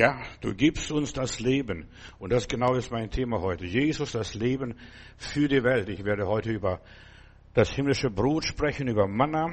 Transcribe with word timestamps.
Ja, 0.00 0.18
du 0.40 0.54
gibst 0.54 0.90
uns 0.92 1.12
das 1.12 1.40
Leben. 1.40 1.86
Und 2.18 2.32
das 2.32 2.48
genau 2.48 2.72
ist 2.74 2.90
mein 2.90 3.10
Thema 3.10 3.42
heute. 3.42 3.66
Jesus, 3.66 4.12
das 4.12 4.32
Leben 4.32 4.76
für 5.18 5.46
die 5.46 5.62
Welt. 5.62 5.90
Ich 5.90 6.06
werde 6.06 6.26
heute 6.26 6.52
über 6.52 6.80
das 7.52 7.68
himmlische 7.74 8.08
Brot 8.08 8.46
sprechen, 8.46 8.88
über 8.88 9.06
Manna. 9.06 9.50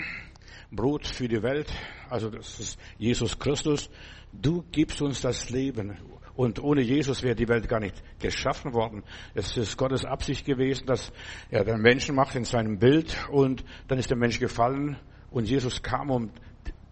Brot 0.71 1.05
für 1.05 1.27
die 1.27 1.43
Welt. 1.43 1.69
Also 2.09 2.29
das 2.29 2.61
ist 2.61 2.79
Jesus 2.97 3.37
Christus. 3.37 3.89
Du 4.31 4.63
gibst 4.71 5.01
uns 5.01 5.19
das 5.19 5.49
Leben. 5.49 5.97
Und 6.37 6.63
ohne 6.63 6.81
Jesus 6.81 7.23
wäre 7.23 7.35
die 7.35 7.49
Welt 7.49 7.67
gar 7.67 7.81
nicht 7.81 8.01
geschaffen 8.17 8.73
worden. 8.73 9.03
Es 9.33 9.57
ist 9.57 9.75
Gottes 9.75 10.05
Absicht 10.05 10.45
gewesen, 10.45 10.85
dass 10.85 11.11
er 11.49 11.65
den 11.65 11.81
Menschen 11.81 12.15
macht 12.15 12.35
in 12.35 12.45
seinem 12.45 12.79
Bild. 12.79 13.17
Und 13.29 13.65
dann 13.89 13.99
ist 13.99 14.11
der 14.11 14.17
Mensch 14.17 14.39
gefallen. 14.39 14.97
Und 15.29 15.49
Jesus 15.49 15.83
kam, 15.83 16.09
um 16.09 16.31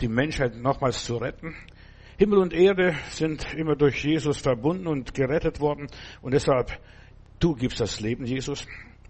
die 0.02 0.10
Menschheit 0.10 0.58
nochmals 0.58 1.06
zu 1.06 1.16
retten. 1.16 1.56
Himmel 2.18 2.40
und 2.40 2.54
Erde 2.54 2.96
sind 3.10 3.54
immer 3.56 3.76
durch 3.76 4.04
Jesus 4.04 4.38
verbunden 4.38 4.88
und 4.88 5.14
gerettet 5.14 5.60
worden. 5.60 5.88
Und 6.22 6.34
deshalb, 6.34 6.80
du 7.40 7.56
gibst 7.56 7.80
das 7.80 8.00
Leben, 8.00 8.26
Jesus. 8.26 8.66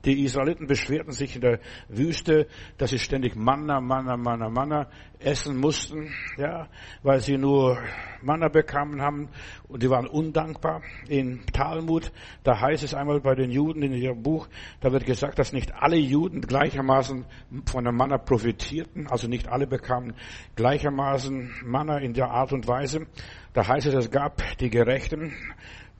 Die 0.05 0.23
Israeliten 0.23 0.68
beschwerten 0.68 1.12
sich 1.12 1.36
in 1.36 1.41
der 1.41 1.59
Wüste, 1.90 2.48
dass 2.77 2.91
sie 2.91 3.00
ständig 3.00 3.36
Manna, 3.36 3.82
Manna, 3.82 4.16
Manna, 4.18 4.50
Manna 4.50 4.88
essen 5.18 5.58
mussten, 5.58 6.13
ja, 6.38 6.68
weil 7.02 7.22
sie 7.22 7.38
nur 7.38 7.80
Manna 8.22 8.48
bekamen 8.48 9.02
haben 9.02 9.30
und 9.68 9.82
die 9.82 9.90
waren 9.90 10.05
undankbar. 10.05 10.84
In 11.08 11.44
Talmud, 11.52 12.12
da 12.44 12.60
heißt 12.60 12.84
es 12.84 12.94
einmal 12.94 13.20
bei 13.22 13.34
den 13.34 13.49
Juden 13.49 13.82
in 13.82 13.94
ihrem 13.94 14.22
Buch, 14.22 14.48
da 14.80 14.91
wird 14.91 15.05
gesagt, 15.05 15.40
dass 15.40 15.54
nicht 15.54 15.73
alle 15.73 15.98
Juden 15.98 16.41
gleichermaßen 16.41 17.26
von 17.66 17.84
der 17.84 17.94
Manna 17.94 18.20
profitierten, 18.20 19.08
also 19.08 19.27
nicht 19.27 19.48
alle 19.48 19.66
bekamen 19.66 20.13
gleichermaßen 20.55 21.52
Manna 21.66 21.98
in 21.98 22.13
der 22.13 22.30
Art 22.30 22.54
und 22.54 22.68
Weise. 22.68 23.08
Da 23.54 23.68
heißt 23.68 23.87
es, 23.87 23.93
es 23.96 24.12
gab 24.12 24.43
die 24.60 24.70
Gerechten, 24.70 25.34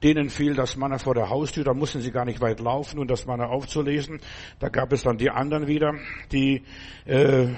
Denen 0.02 0.28
fiel 0.28 0.54
das 0.54 0.76
Manna 0.76 0.98
vor 0.98 1.14
der 1.14 1.30
Haustür, 1.30 1.64
da 1.64 1.72
mussten 1.72 2.00
sie 2.00 2.10
gar 2.10 2.24
nicht 2.26 2.40
weit 2.40 2.60
laufen, 2.60 2.98
um 2.98 3.06
das 3.06 3.26
Manna 3.26 3.46
aufzulesen. 3.46 4.20
Da 4.58 4.68
gab 4.68 4.92
es 4.92 5.02
dann 5.02 5.16
die 5.16 5.30
anderen 5.30 5.66
wieder, 5.66 5.94
die 6.32 6.62
äh, 7.06 7.48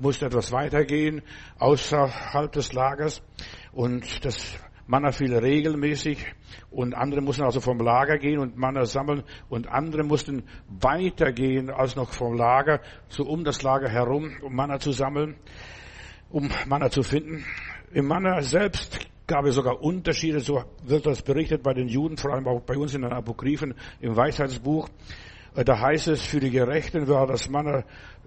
mussten 0.00 0.26
etwas 0.26 0.52
weitergehen, 0.52 1.22
außerhalb 1.58 2.52
des 2.52 2.72
Lagers. 2.72 3.22
Und 3.72 4.24
das 4.24 4.58
Manna 4.88 5.12
fiel 5.12 5.36
regelmäßig 5.36 6.24
und 6.70 6.94
andere 6.94 7.20
mussten 7.20 7.42
also 7.42 7.60
vom 7.60 7.78
Lager 7.78 8.16
gehen 8.16 8.38
und 8.38 8.56
Manna 8.56 8.86
sammeln 8.86 9.22
und 9.50 9.68
andere 9.68 10.02
mussten 10.02 10.44
weitergehen 10.68 11.68
als 11.68 11.94
noch 11.94 12.12
vom 12.12 12.34
Lager, 12.34 12.80
so 13.08 13.24
um 13.24 13.44
das 13.44 13.62
Lager 13.62 13.90
herum, 13.90 14.38
um 14.40 14.54
Manna 14.56 14.78
zu 14.78 14.92
sammeln, 14.92 15.36
um 16.30 16.48
Manna 16.66 16.88
zu 16.88 17.02
finden. 17.02 17.44
Im 17.92 18.06
Manna 18.06 18.40
selbst 18.40 19.10
gab 19.28 19.44
es 19.44 19.54
sogar 19.54 19.80
Unterschiede, 19.80 20.40
so 20.40 20.64
wird 20.82 21.06
das 21.06 21.22
berichtet 21.22 21.62
bei 21.62 21.74
den 21.74 21.86
Juden, 21.86 22.16
vor 22.16 22.32
allem 22.32 22.48
auch 22.48 22.62
bei 22.62 22.76
uns 22.76 22.94
in 22.94 23.02
den 23.02 23.12
Apokryphen 23.12 23.74
im 24.00 24.16
Weisheitsbuch. 24.16 24.88
Äh, 25.54 25.64
da 25.64 25.78
heißt 25.78 26.08
es, 26.08 26.22
für 26.22 26.40
die 26.40 26.50
Gerechten 26.50 27.06
war 27.06 27.26
das 27.26 27.48
Manna 27.48 27.84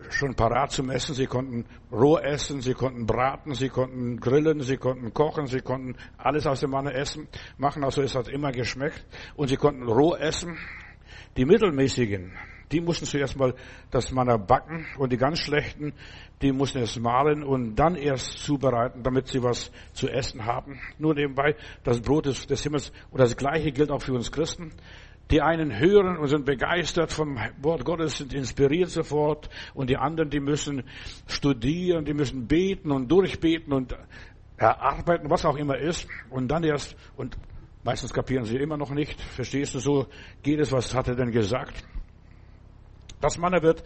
schon 0.10 0.36
parat 0.36 0.72
zum 0.72 0.90
Essen. 0.90 1.16
Sie 1.16 1.26
konnten 1.26 1.66
roh 1.92 2.18
essen, 2.18 2.62
sie 2.62 2.74
konnten 2.74 3.06
braten, 3.06 3.54
sie 3.56 3.70
konnten 3.70 4.20
grillen, 4.20 4.62
sie 4.62 4.78
konnten 4.78 5.14
kochen, 5.14 5.48
sie 5.48 5.62
konnten 5.62 5.96
alles 6.18 6.48
aus 6.48 6.62
dem 6.62 6.70
Manna 6.70 6.92
essen, 6.92 7.28
machen. 7.58 7.84
Also 7.84 8.02
es 8.02 8.16
hat 8.16 8.28
immer 8.30 8.52
geschmeckt. 8.52 9.06
Und 9.36 9.48
sie 9.48 9.58
konnten 9.58 9.84
roh 9.84 10.16
essen. 10.16 10.58
Die 11.36 11.46
Mittelmäßigen, 11.46 12.34
die 12.72 12.82
mussten 12.82 13.06
zuerst 13.06 13.38
mal 13.38 13.54
das 13.90 14.12
Manna 14.12 14.38
backen 14.38 14.86
und 14.98 15.12
die 15.12 15.18
ganz 15.18 15.40
schlechten, 15.40 15.94
die 16.42 16.52
mussten 16.52 16.80
es 16.80 17.00
mahlen 17.00 17.44
und 17.44 17.76
dann 17.76 17.96
erst 17.96 18.40
zubereiten, 18.40 19.04
damit 19.04 19.28
sie 19.28 19.44
was 19.44 19.72
zu 19.94 20.08
essen 20.08 20.46
haben. 20.46 20.80
Nur 20.98 21.14
nebenbei, 21.14 21.56
das 21.84 22.02
Brot 22.02 22.26
des, 22.26 22.48
des 22.48 22.64
Himmels 22.64 22.92
und 23.12 23.20
das 23.20 23.38
Gleiche 23.38 23.72
gilt 23.72 23.92
auch 23.92 24.02
für 24.02 24.14
uns 24.14 24.32
Christen. 24.32 24.72
Die 25.30 25.42
einen 25.42 25.80
hören 25.80 26.18
und 26.18 26.28
sind 26.28 26.46
begeistert 26.46 27.12
vom 27.12 27.38
Wort 27.62 27.86
Gottes, 27.86 28.18
sind 28.18 28.34
inspiriert 28.34 28.90
sofort 28.90 29.50
und 29.74 29.90
die 29.90 29.96
anderen, 29.96 30.30
die 30.30 30.42
müssen 30.42 30.84
studieren, 31.26 32.04
die 32.04 32.14
müssen 32.14 32.48
beten 32.48 32.92
und 32.92 33.10
durchbeten 33.10 33.72
und 33.72 33.96
erarbeiten, 34.58 35.30
was 35.30 35.46
auch 35.46 35.56
immer 35.56 35.78
ist 35.78 36.08
und 36.30 36.50
dann 36.50 36.64
erst 36.64 36.98
und 37.16 37.38
meistens 37.84 38.14
kapieren 38.14 38.44
sie 38.44 38.58
immer 38.58 38.78
noch 38.78 38.92
nicht. 38.92 39.20
Verstehst 39.22 39.74
du 39.74 39.80
so? 39.80 40.08
Geht 40.44 40.60
es? 40.60 40.72
Was 40.72 40.94
hat 40.94 41.08
er 41.08 41.16
denn 41.16 41.32
gesagt? 41.32 41.84
Das 43.22 43.38
Manna 43.38 43.62
wird 43.62 43.84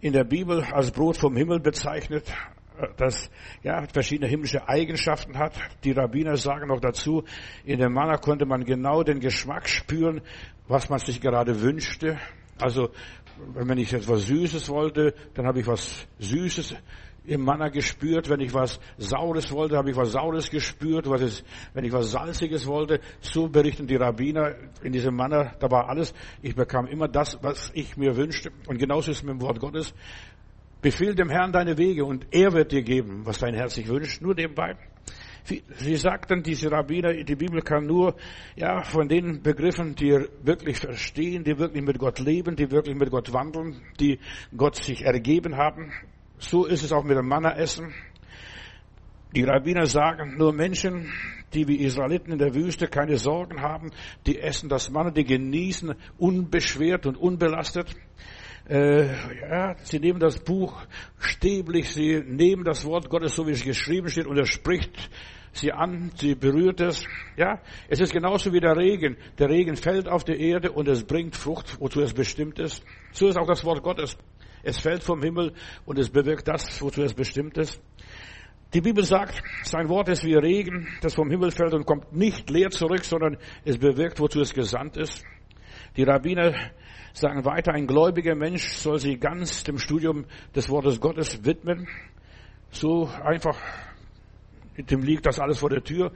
in 0.00 0.12
der 0.12 0.24
Bibel 0.24 0.62
als 0.62 0.90
Brot 0.90 1.16
vom 1.16 1.36
Himmel 1.36 1.58
bezeichnet, 1.58 2.30
das 2.98 3.30
ja 3.62 3.86
verschiedene 3.86 4.28
himmlische 4.28 4.68
Eigenschaften 4.68 5.38
hat. 5.38 5.54
Die 5.84 5.92
Rabbiner 5.92 6.36
sagen 6.36 6.68
noch 6.68 6.80
dazu, 6.80 7.24
in 7.64 7.78
dem 7.78 7.94
Manna 7.94 8.18
konnte 8.18 8.44
man 8.44 8.64
genau 8.64 9.02
den 9.02 9.20
Geschmack 9.20 9.68
spüren, 9.68 10.20
was 10.68 10.90
man 10.90 10.98
sich 10.98 11.20
gerade 11.20 11.62
wünschte. 11.62 12.18
Also 12.60 12.90
wenn 13.54 13.78
ich 13.78 13.92
etwas 13.94 14.26
Süßes 14.26 14.68
wollte, 14.68 15.14
dann 15.32 15.46
habe 15.46 15.60
ich 15.60 15.66
was 15.66 16.06
Süßes 16.18 16.76
im 17.26 17.44
Manna 17.44 17.68
gespürt. 17.68 18.28
Wenn 18.28 18.40
ich 18.40 18.52
was 18.54 18.80
Saures 18.98 19.50
wollte, 19.52 19.76
habe 19.76 19.90
ich 19.90 19.96
was 19.96 20.12
Saures 20.12 20.50
gespürt. 20.50 21.08
Was 21.08 21.22
ist, 21.22 21.44
wenn 21.72 21.84
ich 21.84 21.92
was 21.92 22.10
Salziges 22.10 22.66
wollte, 22.66 23.00
so 23.20 23.48
berichten 23.48 23.86
die 23.86 23.96
Rabbiner 23.96 24.54
in 24.82 24.92
diesem 24.92 25.16
Manna, 25.16 25.52
da 25.58 25.70
war 25.70 25.88
alles. 25.88 26.14
Ich 26.42 26.54
bekam 26.54 26.86
immer 26.86 27.08
das, 27.08 27.38
was 27.42 27.70
ich 27.74 27.96
mir 27.96 28.16
wünschte. 28.16 28.50
Und 28.66 28.78
genauso 28.78 29.10
ist 29.10 29.18
es 29.18 29.22
mit 29.22 29.34
dem 29.34 29.40
Wort 29.40 29.60
Gottes. 29.60 29.94
Befehl 30.82 31.14
dem 31.14 31.30
Herrn 31.30 31.52
deine 31.52 31.78
Wege 31.78 32.04
und 32.04 32.26
er 32.30 32.52
wird 32.52 32.72
dir 32.72 32.82
geben, 32.82 33.22
was 33.24 33.38
dein 33.38 33.54
Herz 33.54 33.74
sich 33.74 33.88
wünscht. 33.88 34.20
Nur 34.20 34.34
nebenbei. 34.34 34.76
Sie 35.44 35.96
sagten, 35.96 36.42
diese 36.42 36.72
Rabbiner, 36.72 37.12
die 37.22 37.36
Bibel 37.36 37.60
kann 37.60 37.86
nur, 37.86 38.16
ja, 38.56 38.82
von 38.82 39.08
den 39.08 39.42
Begriffen, 39.42 39.94
die 39.94 40.26
wirklich 40.42 40.78
verstehen, 40.78 41.44
die 41.44 41.58
wirklich 41.58 41.84
mit 41.84 41.98
Gott 41.98 42.18
leben, 42.18 42.56
die 42.56 42.70
wirklich 42.70 42.96
mit 42.96 43.10
Gott 43.10 43.30
wandeln, 43.34 43.82
die 44.00 44.18
Gott 44.56 44.76
sich 44.76 45.04
ergeben 45.04 45.56
haben. 45.56 45.92
So 46.38 46.66
ist 46.66 46.82
es 46.82 46.92
auch 46.92 47.04
mit 47.04 47.16
dem 47.16 47.28
Manna-Essen. 47.28 47.94
Die 49.34 49.44
Rabbiner 49.44 49.86
sagen, 49.86 50.36
nur 50.36 50.52
Menschen, 50.52 51.12
die 51.54 51.66
wie 51.66 51.76
Israeliten 51.76 52.32
in 52.32 52.38
der 52.38 52.54
Wüste 52.54 52.86
keine 52.86 53.16
Sorgen 53.16 53.62
haben, 53.62 53.90
die 54.26 54.38
essen 54.38 54.68
das 54.68 54.90
Manna, 54.90 55.10
die 55.10 55.24
genießen 55.24 55.94
unbeschwert 56.18 57.06
und 57.06 57.16
unbelastet. 57.16 57.94
Äh, 58.68 59.06
ja, 59.40 59.74
sie 59.82 59.98
nehmen 59.98 60.20
das 60.20 60.38
Buch 60.38 60.80
stäblich, 61.18 61.90
sie 61.90 62.20
nehmen 62.20 62.64
das 62.64 62.84
Wort 62.84 63.10
Gottes, 63.10 63.34
so 63.34 63.46
wie 63.46 63.52
es 63.52 63.64
geschrieben 63.64 64.08
steht, 64.08 64.26
und 64.26 64.38
er 64.38 64.46
spricht 64.46 65.10
sie 65.52 65.72
an, 65.72 66.10
sie 66.16 66.34
berührt 66.34 66.80
es. 66.80 67.04
Ja, 67.36 67.60
es 67.88 68.00
ist 68.00 68.12
genauso 68.12 68.52
wie 68.52 68.60
der 68.60 68.76
Regen. 68.76 69.16
Der 69.38 69.48
Regen 69.48 69.76
fällt 69.76 70.08
auf 70.08 70.24
die 70.24 70.40
Erde 70.40 70.72
und 70.72 70.88
es 70.88 71.04
bringt 71.04 71.36
Frucht, 71.36 71.80
wozu 71.80 72.00
es 72.00 72.12
bestimmt 72.12 72.58
ist. 72.58 72.84
So 73.12 73.28
ist 73.28 73.38
auch 73.38 73.46
das 73.46 73.64
Wort 73.64 73.82
Gottes. 73.82 74.16
Es 74.64 74.78
fällt 74.78 75.02
vom 75.02 75.22
Himmel 75.22 75.52
und 75.84 75.98
es 75.98 76.10
bewirkt 76.10 76.48
das, 76.48 76.80
wozu 76.80 77.02
es 77.02 77.14
bestimmt 77.14 77.58
ist. 77.58 77.80
Die 78.72 78.80
Bibel 78.80 79.04
sagt, 79.04 79.40
sein 79.62 79.88
Wort 79.88 80.08
ist 80.08 80.24
wie 80.24 80.34
Regen, 80.34 80.88
das 81.00 81.14
vom 81.14 81.30
Himmel 81.30 81.52
fällt 81.52 81.74
und 81.74 81.86
kommt 81.86 82.12
nicht 82.12 82.50
leer 82.50 82.70
zurück, 82.70 83.04
sondern 83.04 83.36
es 83.64 83.78
bewirkt, 83.78 84.18
wozu 84.18 84.40
es 84.40 84.52
gesandt 84.52 84.96
ist. 84.96 85.22
Die 85.96 86.02
Rabbiner 86.02 86.54
sagen 87.12 87.44
weiter, 87.44 87.72
ein 87.72 87.86
gläubiger 87.86 88.34
Mensch 88.34 88.66
soll 88.68 88.98
sich 88.98 89.20
ganz 89.20 89.62
dem 89.62 89.78
Studium 89.78 90.24
des 90.56 90.68
Wortes 90.70 91.00
Gottes 91.00 91.44
widmen. 91.44 91.86
So 92.70 93.08
einfach, 93.22 93.56
dem 94.76 95.02
liegt 95.02 95.26
das 95.26 95.38
alles 95.38 95.60
vor 95.60 95.70
der 95.70 95.84
Tür, 95.84 96.10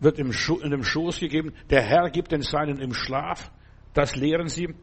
wird 0.00 0.18
in 0.18 0.32
dem 0.70 0.82
Schoß 0.82 1.20
gegeben. 1.20 1.52
Der 1.68 1.82
Herr 1.82 2.10
gibt 2.10 2.32
den 2.32 2.42
Seinen 2.42 2.80
im 2.80 2.92
Schlaf. 2.92 3.52
Das 3.94 4.16
lehren 4.16 4.48
sie. 4.48 4.74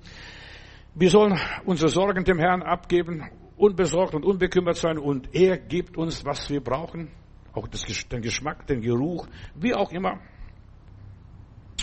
Wir 1.00 1.12
sollen 1.12 1.40
unsere 1.64 1.90
Sorgen 1.92 2.24
dem 2.24 2.40
Herrn 2.40 2.64
abgeben, 2.64 3.30
unbesorgt 3.56 4.16
und 4.16 4.26
unbekümmert 4.26 4.78
sein 4.78 4.98
und 4.98 5.30
er 5.32 5.60
gibt 5.60 5.96
uns, 5.96 6.26
was 6.26 6.50
wir 6.50 6.60
brauchen. 6.60 7.12
Auch 7.54 7.68
das, 7.68 7.84
den 7.84 8.24
Geschmack, 8.24 8.66
den 8.66 8.82
Geruch, 8.82 9.28
wie 9.54 9.76
auch 9.76 9.92
immer. 9.92 10.20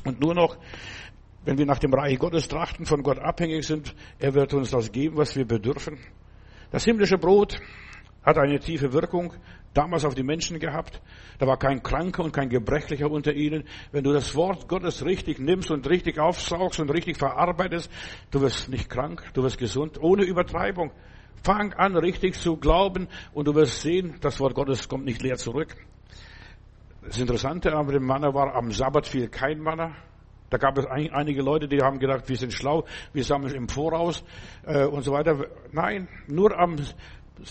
Und 0.04 0.20
nur 0.20 0.34
noch, 0.34 0.56
wenn 1.44 1.56
wir 1.56 1.64
nach 1.64 1.78
dem 1.78 1.94
Reich 1.94 2.18
Gottes 2.18 2.48
trachten, 2.48 2.86
von 2.86 3.04
Gott 3.04 3.20
abhängig 3.20 3.64
sind, 3.64 3.94
er 4.18 4.34
wird 4.34 4.52
uns 4.52 4.72
das 4.72 4.90
geben, 4.90 5.16
was 5.16 5.36
wir 5.36 5.44
bedürfen. 5.44 5.96
Das 6.72 6.84
himmlische 6.84 7.16
Brot 7.16 7.60
hat 8.24 8.36
eine 8.36 8.58
tiefe 8.58 8.92
Wirkung 8.92 9.32
damals 9.74 10.04
auf 10.04 10.14
die 10.14 10.22
Menschen 10.22 10.58
gehabt. 10.58 11.02
Da 11.38 11.46
war 11.46 11.58
kein 11.58 11.82
Kranker 11.82 12.24
und 12.24 12.32
kein 12.32 12.48
Gebrechlicher 12.48 13.10
unter 13.10 13.34
ihnen. 13.34 13.64
Wenn 13.92 14.04
du 14.04 14.12
das 14.12 14.34
Wort 14.34 14.68
Gottes 14.68 15.04
richtig 15.04 15.38
nimmst 15.38 15.70
und 15.70 15.88
richtig 15.88 16.18
aufsaugst 16.18 16.80
und 16.80 16.90
richtig 16.90 17.18
verarbeitest, 17.18 17.90
du 18.30 18.40
wirst 18.40 18.68
nicht 18.68 18.88
krank, 18.88 19.22
du 19.34 19.42
wirst 19.42 19.58
gesund, 19.58 20.00
ohne 20.00 20.24
Übertreibung. 20.24 20.92
Fang 21.42 21.74
an, 21.74 21.96
richtig 21.96 22.40
zu 22.40 22.56
glauben 22.56 23.08
und 23.34 23.46
du 23.46 23.54
wirst 23.54 23.82
sehen, 23.82 24.16
das 24.22 24.40
Wort 24.40 24.54
Gottes 24.54 24.88
kommt 24.88 25.04
nicht 25.04 25.22
leer 25.22 25.36
zurück. 25.36 25.76
Das 27.02 27.18
Interessante 27.18 27.74
aber 27.74 27.92
dem 27.92 28.06
Manna 28.06 28.32
war, 28.32 28.54
am 28.54 28.70
Sabbat 28.70 29.06
fiel 29.06 29.28
kein 29.28 29.60
Manna. 29.60 29.94
Da 30.48 30.58
gab 30.58 30.78
es 30.78 30.86
einige 30.86 31.42
Leute, 31.42 31.68
die 31.68 31.80
haben 31.82 31.98
gedacht, 31.98 32.28
wir 32.28 32.36
sind 32.36 32.52
schlau, 32.52 32.84
wir 33.12 33.24
sammeln 33.24 33.54
im 33.54 33.68
Voraus 33.68 34.24
äh, 34.64 34.84
und 34.84 35.02
so 35.02 35.12
weiter. 35.12 35.46
Nein, 35.72 36.08
nur 36.28 36.56
am 36.56 36.76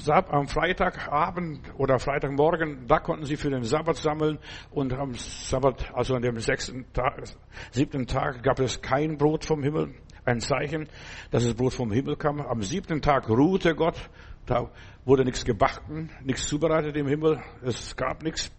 am 0.08 0.48
Freitagabend 0.48 1.60
oder 1.78 2.00
Freitagmorgen, 2.00 2.88
da 2.88 3.00
konnten 3.00 3.26
sie 3.26 3.36
für 3.36 3.50
den 3.50 3.64
Sabbat 3.64 3.98
sammeln 3.98 4.40
und 4.72 4.94
am 4.94 5.14
Sabbat, 5.16 5.94
also 5.94 6.16
an 6.16 6.22
dem 6.22 6.40
sechsten 6.40 6.86
Tag, 6.94 7.24
siebten 7.72 8.08
Tag 8.08 8.44
gab 8.44 8.60
es 8.60 8.82
kein 8.82 9.18
Brot 9.18 9.46
vom 9.46 9.62
Himmel, 9.62 9.94
ein 10.26 10.40
Zeichen, 10.40 10.88
dass 11.32 11.44
das 11.44 11.54
Brot 11.54 11.74
vom 11.74 11.92
Himmel 11.92 12.16
kam. 12.16 12.40
Am 12.40 12.62
siebten 12.62 13.02
Tag 13.02 13.30
ruhte 13.30 13.76
Gott, 13.76 14.10
da 14.46 14.70
wurde 15.06 15.26
nichts 15.26 15.44
gebacken, 15.44 16.10
nichts 16.24 16.48
zubereitet 16.48 16.96
im 16.96 17.08
Himmel, 17.08 17.42
es 17.62 17.96
gab 17.96 18.24
nichts. 18.24 18.52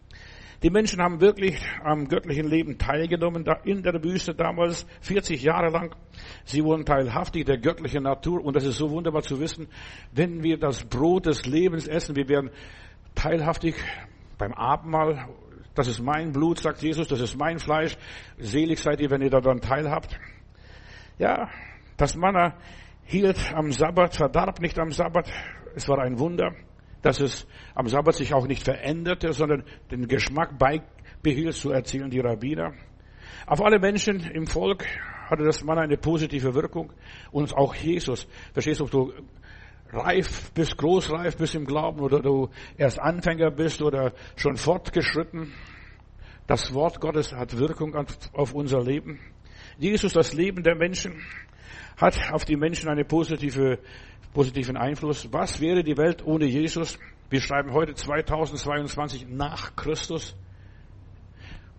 Die 0.65 0.71
Menschen 0.71 1.03
haben 1.03 1.21
wirklich 1.21 1.61
am 1.83 2.09
göttlichen 2.09 2.49
Leben 2.49 2.79
teilgenommen 2.79 3.45
in 3.65 3.83
der 3.83 4.03
Wüste 4.03 4.35
damals, 4.35 4.87
40 5.03 5.43
Jahre 5.43 5.69
lang. 5.69 5.95
Sie 6.47 6.65
wurden 6.65 6.87
teilhaftig 6.87 7.45
der 7.45 7.59
göttlichen 7.59 8.05
Natur 8.05 8.43
und 8.43 8.57
das 8.57 8.65
ist 8.65 8.79
so 8.79 8.91
wunderbar 8.91 9.21
zu 9.21 9.39
wissen, 9.41 9.69
wenn 10.13 10.43
wir 10.43 10.59
das 10.59 10.83
Brot 10.83 11.27
des 11.27 11.45
Lebens 11.45 11.87
essen, 11.87 12.17
wir 12.17 12.31
werden 12.31 12.49
teilhaftig 13.15 13.75
beim 14.39 14.55
Abendmahl. 14.55 15.29
Das 15.75 15.87
ist 15.87 16.01
mein 16.01 16.33
Blut, 16.33 16.61
sagt 16.61 16.81
Jesus, 16.81 17.09
das 17.09 17.21
ist 17.21 17.37
mein 17.37 17.59
Fleisch. 17.59 17.99
Selig 18.39 18.79
seid 18.79 19.03
ihr, 19.03 19.11
wenn 19.11 19.21
ihr 19.21 19.29
daran 19.29 19.61
teilhabt. 19.61 20.19
Ja, 21.19 21.51
das 21.99 22.17
Manna 22.17 22.55
hielt 23.05 23.53
am 23.55 23.71
Sabbat, 23.71 24.17
verdarb 24.17 24.63
nicht 24.63 24.79
am 24.79 24.93
Sabbat. 24.93 25.31
Es 25.75 25.87
war 25.91 25.99
ein 25.99 26.19
Wunder 26.19 26.55
dass 27.05 27.21
es 27.21 27.47
am 27.75 27.87
Sabbat 27.87 28.15
sich 28.15 28.33
auch 28.33 28.47
nicht 28.47 28.63
veränderte, 28.63 29.35
sondern 29.35 29.65
den 29.91 30.09
Geschmack 30.09 30.59
beibehielt, 30.59 31.55
so 31.55 31.71
erzählen 31.71 32.09
die 32.09 32.21
Rabbiner. 32.21 32.73
Auf 33.47 33.61
alle 33.61 33.79
Menschen 33.79 34.21
im 34.31 34.47
Volk 34.47 34.87
hatte 35.29 35.45
das 35.45 35.63
Mann 35.63 35.79
eine 35.79 35.99
positive 35.99 36.55
Wirkung 36.55 36.95
und 37.31 37.55
auch 37.55 37.75
Jesus. 37.75 38.27
Verstehst 38.55 38.81
du, 38.81 38.85
ob 38.85 38.91
du 38.91 39.13
reif 39.93 40.51
bist, 40.53 40.79
großreif 40.79 41.37
bist 41.37 41.55
im 41.55 41.67
Glauben 41.67 42.01
oder 42.01 42.21
du 42.21 42.49
erst 42.79 42.99
Anfänger 42.99 43.51
bist 43.51 43.83
oder 43.83 44.15
schon 44.37 44.57
fortgeschritten. 44.57 45.53
Das 46.47 46.73
Wort 46.73 47.01
Gottes 47.01 47.35
hat 47.35 47.59
Wirkung 47.59 47.95
auf 48.33 48.55
unser 48.55 48.81
Leben. 48.81 49.21
Jesus, 49.79 50.15
das 50.15 50.33
Leben 50.33 50.63
der 50.63 50.75
Menschen, 50.75 51.23
hat 51.97 52.33
auf 52.33 52.45
die 52.45 52.57
Menschen 52.57 52.89
einen 52.89 53.07
positive, 53.07 53.79
positiven 54.35 54.77
Einfluss. 54.77 55.33
Was 55.33 55.61
wäre 55.61 55.83
die 55.83 55.97
Welt 55.97 56.27
ohne 56.27 56.45
Jesus? 56.45 56.99
Wir 57.31 57.41
schreiben 57.41 57.73
heute 57.73 57.95
2022 57.95 59.29
nach 59.29 59.75
Christus. 59.77 60.37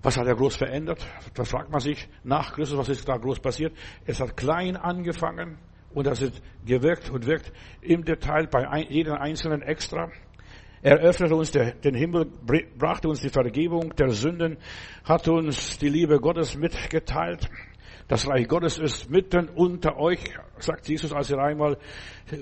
Was 0.02 0.18
hat 0.18 0.25
er 0.25 0.36
groß 0.36 0.56
verändert? 0.56 1.06
Da 1.36 1.44
fragt 1.44 1.69
man 1.69 1.81
sich 1.81 2.07
nach 2.24 2.54
Christus, 2.54 2.78
was 2.78 2.90
ist 2.90 3.07
da 3.07 3.18
groß 3.18 3.40
passiert? 3.40 3.74
Es 4.06 4.19
hat 4.19 4.38
klein 4.38 4.78
angefangen 4.78 5.57
und 5.94 6.07
das 6.07 6.22
ist 6.22 6.42
gewirkt 6.66 7.10
und 7.10 7.28
wirkt 7.28 7.52
im 7.81 8.04
Detail 8.04 8.48
bei 8.48 8.81
jedem 8.90 9.16
Einzelnen 9.16 9.62
extra. 9.62 10.12
Er 10.81 10.98
öffnete 11.00 11.36
uns 11.36 11.51
den 11.51 11.96
Himmel, 11.96 12.28
brachte 12.78 13.10
uns 13.10 13.22
die 13.22 13.30
Vergebung 13.30 13.96
der 13.96 14.10
Sünden, 14.10 14.58
hat 15.04 15.28
uns 15.28 15.80
die 15.80 15.90
Liebe 15.90 16.19
Gottes 16.19 16.56
mitgeteilt. 16.56 17.50
Das 18.07 18.28
Reich 18.28 18.48
Gottes 18.48 18.78
ist 18.78 19.10
mitten 19.10 19.50
unter 19.50 19.98
euch, 19.98 20.19
sagt 20.60 20.88
Jesus, 20.88 21.12
als 21.12 21.31
er 21.31 21.40
einmal 21.40 21.78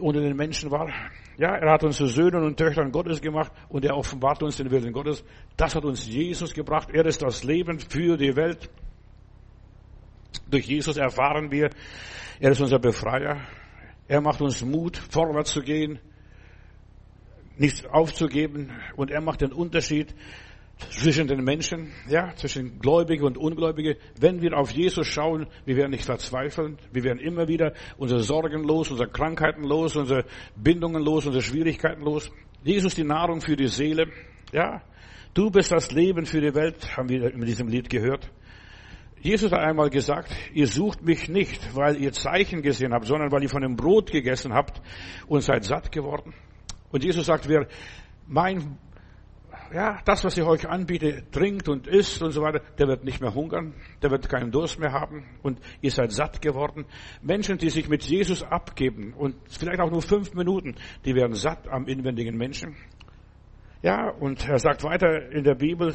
unter 0.02 0.20
den 0.20 0.36
Menschen 0.36 0.72
war. 0.72 0.90
Ja, 1.38 1.56
er 1.56 1.72
hat 1.72 1.86
uns 1.86 1.96
zu 1.96 2.08
Söhnen 2.08 2.44
und 2.44 2.58
Töchtern 2.58 2.92
Gottes 2.92 3.22
gemacht 3.22 3.52
und 3.70 3.86
er 3.86 3.96
offenbart 3.96 4.44
uns 4.44 4.58
den 4.58 4.70
Willen 4.72 4.92
Gottes. 4.92 5.24
Das 5.56 5.74
hat 5.74 5.86
uns 5.86 6.06
Jesus 6.06 6.54
gebracht. 6.54 6.90
Er 6.92 7.06
ist 7.06 7.22
das 7.22 7.46
Leben 7.46 7.80
für 7.80 8.18
die 8.18 8.36
Welt. 8.36 8.70
Durch 10.50 10.66
Jesus 10.66 10.98
erfahren 10.98 11.50
wir, 11.50 11.70
er 12.42 12.52
ist 12.52 12.60
unser 12.60 12.80
Befreier. 12.80 13.42
Er 14.10 14.20
macht 14.20 14.42
uns 14.42 14.66
Mut, 14.66 14.98
vorwärts 14.98 15.54
zu 15.54 15.62
gehen, 15.62 15.98
nichts 17.58 17.86
aufzugeben 17.86 18.72
und 18.98 19.12
er 19.12 19.22
macht 19.22 19.42
den 19.42 19.54
Unterschied 19.54 20.14
zwischen 20.90 21.28
den 21.28 21.44
Menschen, 21.44 21.92
ja, 22.08 22.34
zwischen 22.36 22.80
Gläubige 22.80 23.26
und 23.26 23.38
Ungläubige. 23.38 23.98
Wenn 24.20 24.42
wir 24.42 24.58
auf 24.58 24.72
Jesus 24.72 25.08
schauen, 25.08 25.48
wir 25.66 25.76
werden 25.76 25.92
nicht 25.92 26.06
verzweifeln, 26.06 26.78
wir 26.92 27.04
werden 27.04 27.20
immer 27.20 27.48
wieder 27.48 27.74
unsere 27.98 28.22
Sorgen 28.22 28.64
los, 28.64 28.92
unsere 28.92 29.10
Krankheiten 29.10 29.64
los, 29.64 29.96
unsere 29.96 30.26
Bindungen 30.56 31.04
los, 31.04 31.26
unsere 31.26 31.44
Schwierigkeiten 31.44 32.04
los. 32.04 32.32
Jesus 32.64 32.96
die 32.96 33.04
Nahrung 33.04 33.42
für 33.42 33.56
die 33.56 33.68
Seele, 33.68 34.08
ja. 34.52 34.82
Du 35.34 35.50
bist 35.50 35.72
das 35.72 35.92
Leben 35.92 36.26
für 36.26 36.42
die 36.42 36.54
Welt, 36.54 36.96
haben 36.96 37.10
wir 37.10 37.34
in 37.34 37.42
diesem 37.42 37.68
Lied 37.68 37.90
gehört. 37.90 38.30
Jesus 39.20 39.52
hat 39.52 39.62
einmal 39.62 39.90
gesagt, 39.90 40.36
ihr 40.54 40.68
sucht 40.68 41.02
mich 41.02 41.30
nicht, 41.30 41.76
weil 41.76 42.00
ihr 42.00 42.12
Zeichen 42.12 42.62
gesehen 42.62 42.94
habt, 42.94 43.06
sondern 43.06 43.32
weil 43.32 43.42
ihr 43.42 43.50
von 43.50 43.62
dem 43.62 43.76
Brot 43.76 44.12
gegessen 44.12 44.54
habt 44.54 44.82
und 45.28 45.42
seid 45.42 45.64
satt 45.64 45.92
geworden. 45.92 46.34
Und 46.92 47.04
Jesus 47.04 47.26
sagt, 47.26 47.48
wer 47.48 47.68
mein 48.28 48.78
ja, 49.74 50.00
das, 50.06 50.24
was 50.24 50.38
ich 50.38 50.44
euch 50.44 50.68
anbiete, 50.68 51.24
trinkt 51.32 51.68
und 51.68 51.88
isst 51.88 52.22
und 52.22 52.32
so 52.32 52.42
weiter, 52.42 52.62
der 52.78 52.88
wird 52.88 53.04
nicht 53.04 53.22
mehr 53.22 53.34
hungern, 53.34 53.74
der 54.02 54.12
wird 54.12 54.30
keinen 54.30 54.52
Durst 54.52 54.80
mehr 54.80 54.92
haben 54.92 55.26
und 55.42 55.60
ihr 55.82 55.90
seid 55.90 56.12
satt 56.12 56.42
geworden. 56.42 56.86
Menschen, 57.22 57.58
die 57.58 57.70
sich 57.70 57.90
mit 57.90 58.04
Jesus 58.04 58.44
abgeben 58.44 59.14
und 59.14 59.36
vielleicht 59.50 59.80
auch 59.80 59.90
nur 59.90 60.02
fünf 60.02 60.34
Minuten, 60.36 60.76
die 61.06 61.16
werden 61.16 61.34
satt 61.34 61.68
am 61.68 61.88
inwendigen 61.88 62.38
Menschen. 62.38 62.76
Ja, 63.82 64.10
und 64.10 64.48
er 64.48 64.60
sagt 64.60 64.84
weiter 64.84 65.32
in 65.32 65.44
der 65.44 65.56
Bibel, 65.56 65.94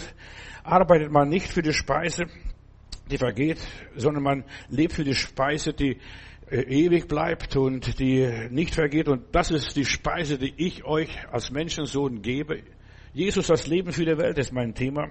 arbeitet 0.64 1.10
man 1.10 1.28
nicht 1.28 1.46
für 1.46 1.62
die 1.62 1.72
Speise, 1.72 2.26
die 3.10 3.16
vergeht, 3.16 3.60
sondern 3.94 4.22
man 4.22 4.44
lebt 4.68 4.92
für 4.92 5.04
die 5.04 5.14
Speise, 5.14 5.72
die 5.72 5.98
äh, 6.50 6.62
ewig 6.62 7.08
bleibt 7.08 7.56
und 7.56 7.98
die 7.98 8.48
nicht 8.50 8.74
vergeht. 8.74 9.08
Und 9.08 9.34
das 9.34 9.50
ist 9.50 9.76
die 9.76 9.84
Speise, 9.84 10.36
die 10.36 10.52
ich 10.56 10.84
euch 10.84 11.10
als 11.30 11.50
Menschensohn 11.50 12.20
gebe. 12.22 12.62
Jesus, 13.12 13.46
das 13.46 13.66
Leben 13.66 13.92
für 13.92 14.04
die 14.04 14.18
Welt 14.18 14.38
ist 14.38 14.52
mein 14.52 14.74
Thema. 14.74 15.08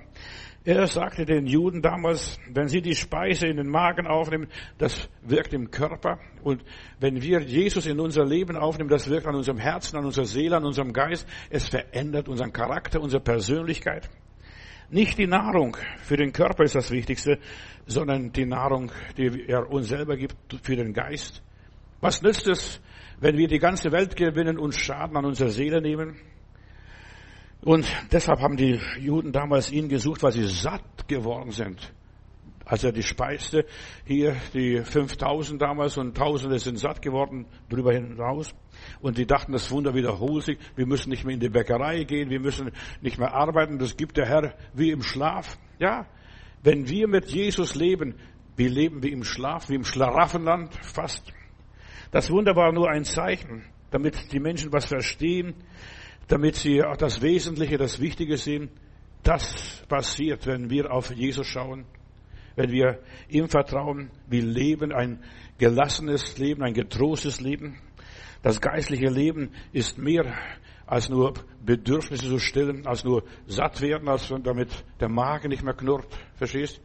Er 0.64 0.86
sagte 0.88 1.26
den 1.26 1.48
Juden 1.48 1.82
damals, 1.82 2.38
wenn 2.52 2.68
sie 2.68 2.82
die 2.82 2.94
Speise 2.94 3.48
in 3.48 3.56
den 3.56 3.70
Magen 3.70 4.06
aufnehmen, 4.06 4.48
das 4.78 5.10
wirkt 5.22 5.54
im 5.54 5.72
Körper. 5.72 6.20
Und 6.44 6.62
wenn 7.00 7.22
wir 7.22 7.40
Jesus 7.42 7.86
in 7.86 8.02
unser 8.02 8.26
Leben 8.26 8.58
aufnehmen, 8.58 8.90
das 8.90 9.10
wirkt 9.10 9.28
an 9.28 9.36
unserem 9.36 9.60
Herzen, 9.60 9.98
an 9.98 10.06
unserer 10.06 10.26
Seele, 10.26 10.58
an 10.58 10.66
unserem 10.66 10.92
Geist. 10.92 11.26
Es 11.50 11.70
verändert 11.70 12.28
unseren 12.28 12.52
Charakter, 12.52 13.02
unsere 13.02 13.24
Persönlichkeit. 13.24 14.10
Nicht 14.90 15.18
die 15.18 15.28
Nahrung 15.28 15.78
für 16.00 16.18
den 16.18 16.34
Körper 16.34 16.64
ist 16.64 16.76
das 16.76 16.92
Wichtigste, 16.92 17.40
sondern 17.86 18.32
die 18.32 18.46
Nahrung, 18.46 18.92
die 19.18 19.46
er 19.48 19.70
uns 19.70 19.88
selber 19.88 20.18
gibt 20.18 20.36
für 20.64 20.76
den 20.76 20.94
Geist. 20.94 21.42
Was 22.02 22.22
nützt 22.22 22.48
es, 22.48 22.82
wenn 23.20 23.38
wir 23.38 23.48
die 23.48 23.60
ganze 23.60 23.92
Welt 23.92 24.16
gewinnen 24.16 24.58
und 24.58 24.76
Schaden 24.76 25.18
an 25.18 25.26
unserer 25.26 25.50
Seele 25.50 25.82
nehmen? 25.82 26.20
Und 27.62 27.92
deshalb 28.12 28.40
haben 28.40 28.58
die 28.58 28.80
Juden 29.00 29.32
damals 29.32 29.72
ihn 29.72 29.90
gesucht, 29.90 30.24
weil 30.24 30.32
sie 30.32 30.48
satt 30.48 31.08
geworden 31.08 31.52
sind. 31.52 31.94
Als 32.66 32.84
er 32.84 32.92
die 32.92 33.04
speiste, 33.04 33.66
hier 34.06 34.36
die 34.54 34.84
5000 34.84 35.62
damals 35.62 35.98
und 35.98 36.18
Tausende 36.18 36.60
sind 36.60 36.78
satt 36.78 37.02
geworden, 37.02 37.46
drüber 37.70 37.94
hinaus. 37.94 38.54
Und 39.00 39.18
die 39.18 39.26
dachten, 39.26 39.54
das 39.54 39.72
Wunder 39.72 39.94
wiederholt 39.94 40.44
sich. 40.44 40.58
Wir 40.76 40.86
müssen 40.86 41.10
nicht 41.10 41.24
mehr 41.24 41.34
in 41.34 41.40
die 41.40 41.50
Bäckerei 41.50 42.04
gehen, 42.04 42.30
wir 42.30 42.42
müssen 42.42 42.72
nicht 43.02 43.18
mehr 43.18 43.34
arbeiten. 43.34 43.80
Das 43.80 43.96
gibt 43.96 44.18
der 44.18 44.26
Herr 44.26 44.54
wie 44.74 44.92
im 44.92 45.02
Schlaf. 45.02 45.58
Ja, 45.80 46.06
wenn 46.62 46.90
wir 46.90 47.08
mit 47.08 47.30
Jesus 47.30 47.76
leben, 47.76 48.16
wir 48.58 48.70
leben 48.70 49.02
wie 49.02 49.12
im 49.12 49.24
Schlaf, 49.24 49.70
wie 49.70 49.76
im 49.76 49.86
Schlaraffenland 49.86 50.76
fast. 50.84 51.32
Das 52.12 52.30
Wunder 52.30 52.56
war 52.56 52.74
nur 52.74 52.90
ein 52.90 53.06
Zeichen, 53.06 53.64
damit 53.92 54.34
die 54.34 54.40
Menschen 54.40 54.74
was 54.74 54.86
verstehen, 54.86 55.54
damit 56.28 56.56
sie 56.56 56.84
auch 56.84 56.98
das 56.98 57.22
Wesentliche, 57.22 57.78
das 57.78 58.00
Wichtige 58.00 58.38
sehen. 58.38 58.70
Das 59.24 59.84
passiert, 59.88 60.46
wenn 60.46 60.70
wir 60.70 60.92
auf 60.92 61.14
Jesus 61.14 61.48
schauen, 61.48 61.86
wenn 62.56 62.72
wir 62.72 63.00
ihm 63.30 63.48
vertrauen. 63.48 64.10
Wir 64.28 64.44
leben 64.44 64.92
ein 64.92 65.24
gelassenes 65.58 66.38
Leben, 66.38 66.64
ein 66.64 66.74
getrostes 66.74 67.42
Leben. 67.42 67.80
Das 68.42 68.62
geistliche 68.62 69.08
Leben 69.08 69.52
ist 69.74 69.98
mehr 69.98 70.34
als 70.86 71.10
nur 71.10 71.34
Bedürfnisse 71.66 72.28
zu 72.28 72.40
stillen, 72.40 72.88
als 72.88 73.04
nur 73.04 73.24
satt 73.48 73.82
werden, 73.82 74.08
als 74.08 74.34
damit 74.44 74.70
der 75.00 75.10
Magen 75.10 75.50
nicht 75.50 75.64
mehr 75.64 75.74
knurrt. 75.74 76.08
Verstehst? 76.36 76.80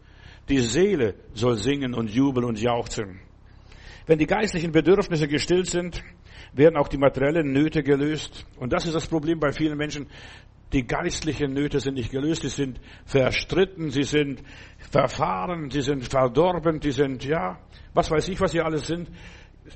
Die 0.49 0.59
Seele 0.59 1.15
soll 1.35 1.57
singen 1.57 1.95
und 1.95 2.11
jubeln 2.11 2.45
und 2.47 2.61
jauchzen. 2.61 3.21
Wenn 4.07 4.19
die 4.19 4.27
geistlichen 4.27 4.73
Bedürfnisse 4.73 5.29
gestillt 5.29 5.69
sind, 5.69 6.03
werden 6.53 6.77
auch 6.77 6.89
die 6.89 6.99
materiellen 6.99 7.53
Nöte 7.53 7.83
gelöst. 7.83 8.47
Und 8.57 8.73
das 8.73 8.87
ist 8.87 8.95
das 8.95 9.07
Problem 9.07 9.41
bei 9.41 9.53
vielen 9.53 9.77
Menschen. 9.79 10.07
Die 10.73 10.87
geistlichen 10.87 11.53
Nöte 11.53 11.81
sind 11.81 11.95
nicht 11.95 12.11
gelöst, 12.11 12.43
sie 12.43 12.49
sind 12.49 12.81
verstritten, 13.05 13.91
sie 13.91 14.05
sind 14.05 14.43
verfahren, 14.91 15.71
sie 15.71 15.83
sind 15.83 16.09
verdorben, 16.09 16.81
sie 16.81 16.93
sind, 16.93 17.25
ja, 17.25 17.59
was 17.93 18.11
weiß 18.11 18.29
ich, 18.29 18.41
was 18.41 18.53
sie 18.53 18.61
alles 18.61 18.87
sind. 18.87 19.11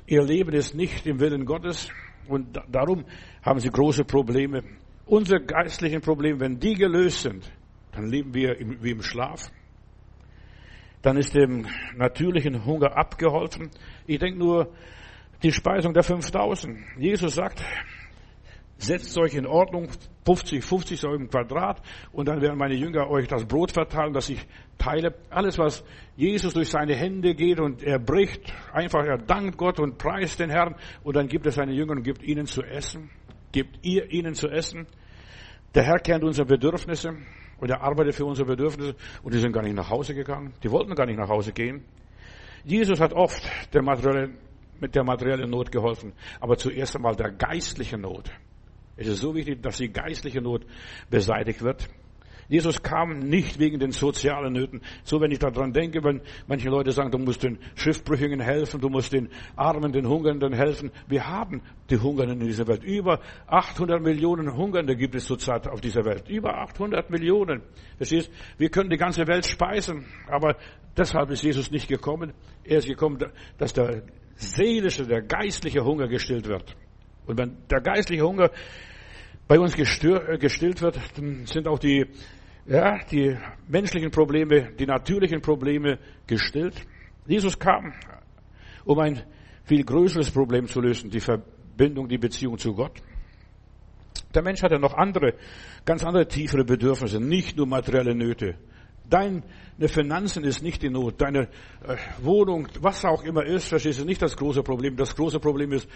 Ihr 0.07 0.23
Leben 0.23 0.53
ist 0.53 0.73
nicht 0.73 1.05
im 1.05 1.19
Willen 1.19 1.45
Gottes 1.45 1.89
und 2.27 2.59
darum 2.67 3.05
haben 3.43 3.59
sie 3.59 3.69
große 3.69 4.05
Probleme. 4.05 4.63
Unsere 5.05 5.41
geistlichen 5.41 6.01
Probleme, 6.01 6.39
wenn 6.39 6.59
die 6.59 6.73
gelöst 6.73 7.21
sind, 7.21 7.49
dann 7.91 8.07
leben 8.07 8.33
wir 8.33 8.57
wie 8.81 8.91
im 8.91 9.01
Schlaf. 9.01 9.49
Dann 11.03 11.17
ist 11.17 11.35
dem 11.35 11.67
natürlichen 11.95 12.65
Hunger 12.65 12.97
abgeholfen. 12.97 13.69
Ich 14.07 14.17
denke 14.17 14.39
nur 14.39 14.73
die 15.43 15.51
Speisung 15.51 15.93
der 15.93 16.03
5000. 16.03 16.77
Jesus 16.97 17.35
sagt, 17.35 17.63
setzt 18.77 19.17
euch 19.17 19.35
in 19.35 19.45
Ordnung, 19.45 19.89
50, 20.25 20.63
50 20.63 20.99
so 20.99 21.13
im 21.13 21.29
Quadrat, 21.29 21.81
und 22.11 22.27
dann 22.27 22.41
werden 22.41 22.57
meine 22.57 22.75
Jünger 22.75 23.09
euch 23.09 23.27
das 23.27 23.45
Brot 23.45 23.71
verteilen, 23.71 24.13
das 24.13 24.29
ich 24.29 24.45
teile. 24.77 25.15
Alles, 25.29 25.57
was 25.57 25.83
Jesus 26.15 26.53
durch 26.53 26.69
seine 26.69 26.95
Hände 26.95 27.33
geht 27.33 27.59
und 27.59 27.81
er 27.81 27.99
bricht, 27.99 28.53
einfach 28.73 29.03
er 29.05 29.17
dankt 29.17 29.57
Gott 29.57 29.79
und 29.79 29.97
preist 29.97 30.39
den 30.39 30.49
Herrn, 30.49 30.75
und 31.03 31.15
dann 31.15 31.27
gibt 31.27 31.45
er 31.45 31.51
seine 31.51 31.73
Jünger 31.73 31.93
und 31.93 32.03
gibt 32.03 32.23
ihnen 32.23 32.45
zu 32.45 32.61
essen. 32.61 33.09
Gibt 33.51 33.85
ihr 33.85 34.11
ihnen 34.11 34.33
zu 34.33 34.49
essen. 34.49 34.85
Der 35.73 35.83
Herr 35.83 35.99
kennt 35.99 36.23
unsere 36.23 36.45
Bedürfnisse 36.45 37.15
und 37.59 37.69
er 37.69 37.81
arbeitet 37.81 38.15
für 38.15 38.25
unsere 38.25 38.47
Bedürfnisse 38.47 38.95
und 39.23 39.33
die 39.33 39.39
sind 39.39 39.51
gar 39.51 39.63
nicht 39.63 39.75
nach 39.75 39.89
Hause 39.89 40.13
gegangen. 40.13 40.53
Die 40.63 40.71
wollten 40.71 40.93
gar 40.95 41.05
nicht 41.05 41.17
nach 41.17 41.29
Hause 41.29 41.53
gehen. 41.53 41.85
Jesus 42.63 42.99
hat 42.99 43.13
oft 43.13 43.41
der 43.73 43.81
materielle, 43.81 44.31
mit 44.81 44.95
der 44.95 45.03
materiellen 45.03 45.49
Not 45.49 45.71
geholfen, 45.71 46.13
aber 46.39 46.57
zuerst 46.57 46.95
einmal 46.95 47.15
der 47.15 47.31
geistlichen 47.31 48.01
Not. 48.01 48.31
Es 48.95 49.07
ist 49.07 49.19
so 49.19 49.35
wichtig, 49.35 49.61
dass 49.61 49.77
die 49.77 49.89
geistliche 49.89 50.41
Not 50.41 50.65
beseitigt 51.09 51.61
wird. 51.61 51.87
Jesus 52.49 52.81
kam 52.81 53.19
nicht 53.19 53.59
wegen 53.59 53.79
den 53.79 53.91
sozialen 53.91 54.53
Nöten. 54.53 54.81
So, 55.03 55.19
wenn 55.19 55.31
ich 55.31 55.39
daran 55.39 55.73
denke, 55.73 56.03
wenn 56.03 56.21
manche 56.47 56.69
Leute 56.69 56.91
sagen, 56.91 57.11
du 57.11 57.17
musst 57.17 57.43
den 57.43 57.59
Schiffbrüchigen 57.75 58.39
helfen, 58.39 58.79
du 58.79 58.89
musst 58.89 59.11
den 59.11 59.29
Armen, 59.55 59.91
den 59.91 60.07
Hungernden 60.07 60.53
helfen. 60.53 60.91
Wir 61.07 61.27
haben 61.27 61.61
die 61.89 61.97
Hungernden 61.97 62.39
in 62.39 62.47
dieser 62.47 62.67
Welt. 62.67 62.83
Über 62.83 63.19
800 63.47 64.01
Millionen 64.01 64.55
Hungernde 64.55 64.95
gibt 64.95 65.15
es 65.15 65.25
zurzeit 65.25 65.67
auf 65.67 65.81
dieser 65.81 66.05
Welt. 66.05 66.29
Über 66.29 66.57
800 66.57 67.09
Millionen. 67.09 67.63
Verstehst? 67.97 68.31
Wir 68.57 68.69
können 68.69 68.89
die 68.89 68.97
ganze 68.97 69.27
Welt 69.27 69.45
speisen. 69.45 70.05
Aber 70.27 70.55
deshalb 70.95 71.29
ist 71.31 71.43
Jesus 71.43 71.69
nicht 71.69 71.89
gekommen. 71.89 72.33
Er 72.63 72.77
ist 72.77 72.87
gekommen, 72.87 73.17
dass 73.57 73.73
der 73.73 74.03
seelische, 74.37 75.05
der 75.05 75.21
geistliche 75.21 75.83
Hunger 75.83 76.07
gestillt 76.07 76.47
wird. 76.47 76.75
Und 77.25 77.37
wenn 77.37 77.57
der 77.69 77.81
geistliche 77.81 78.23
Hunger 78.23 78.51
bei 79.47 79.59
uns 79.59 79.75
äh, 79.75 80.37
gestillt 80.37 80.81
wird, 80.81 80.99
dann 81.15 81.45
sind 81.45 81.67
auch 81.67 81.79
die, 81.79 82.05
ja, 82.65 82.99
die 83.11 83.35
menschlichen 83.67 84.11
Probleme, 84.11 84.73
die 84.73 84.85
natürlichen 84.85 85.41
Probleme 85.41 85.99
gestillt. 86.25 86.75
Jesus 87.25 87.57
kam, 87.57 87.93
um 88.85 88.99
ein 88.99 89.23
viel 89.63 89.83
größeres 89.83 90.31
Problem 90.31 90.67
zu 90.67 90.79
lösen, 90.79 91.09
die 91.09 91.19
Verbindung, 91.19 92.07
die 92.07 92.17
Beziehung 92.17 92.57
zu 92.57 92.73
Gott. 92.73 93.01
Der 94.33 94.43
Mensch 94.43 94.61
hat 94.61 94.71
ja 94.71 94.79
noch 94.79 94.93
andere, 94.93 95.33
ganz 95.85 96.03
andere 96.03 96.27
tiefere 96.27 96.63
Bedürfnisse, 96.63 97.19
nicht 97.19 97.57
nur 97.57 97.67
materielle 97.67 98.15
Nöte. 98.15 98.55
Deine 99.09 99.43
Finanzen 99.87 100.43
ist 100.43 100.61
nicht 100.61 100.81
die 100.81 100.89
Not, 100.89 101.21
deine 101.21 101.43
äh, 101.85 101.95
Wohnung, 102.21 102.67
was 102.81 103.05
auch 103.05 103.23
immer 103.23 103.45
ist, 103.45 103.67
verstehst 103.67 103.99
du, 103.99 104.05
nicht 104.05 104.21
das 104.21 104.35
große 104.35 104.63
Problem. 104.63 104.97
Das 104.97 105.15
große 105.15 105.39
Problem 105.39 105.71
ist, 105.71 105.87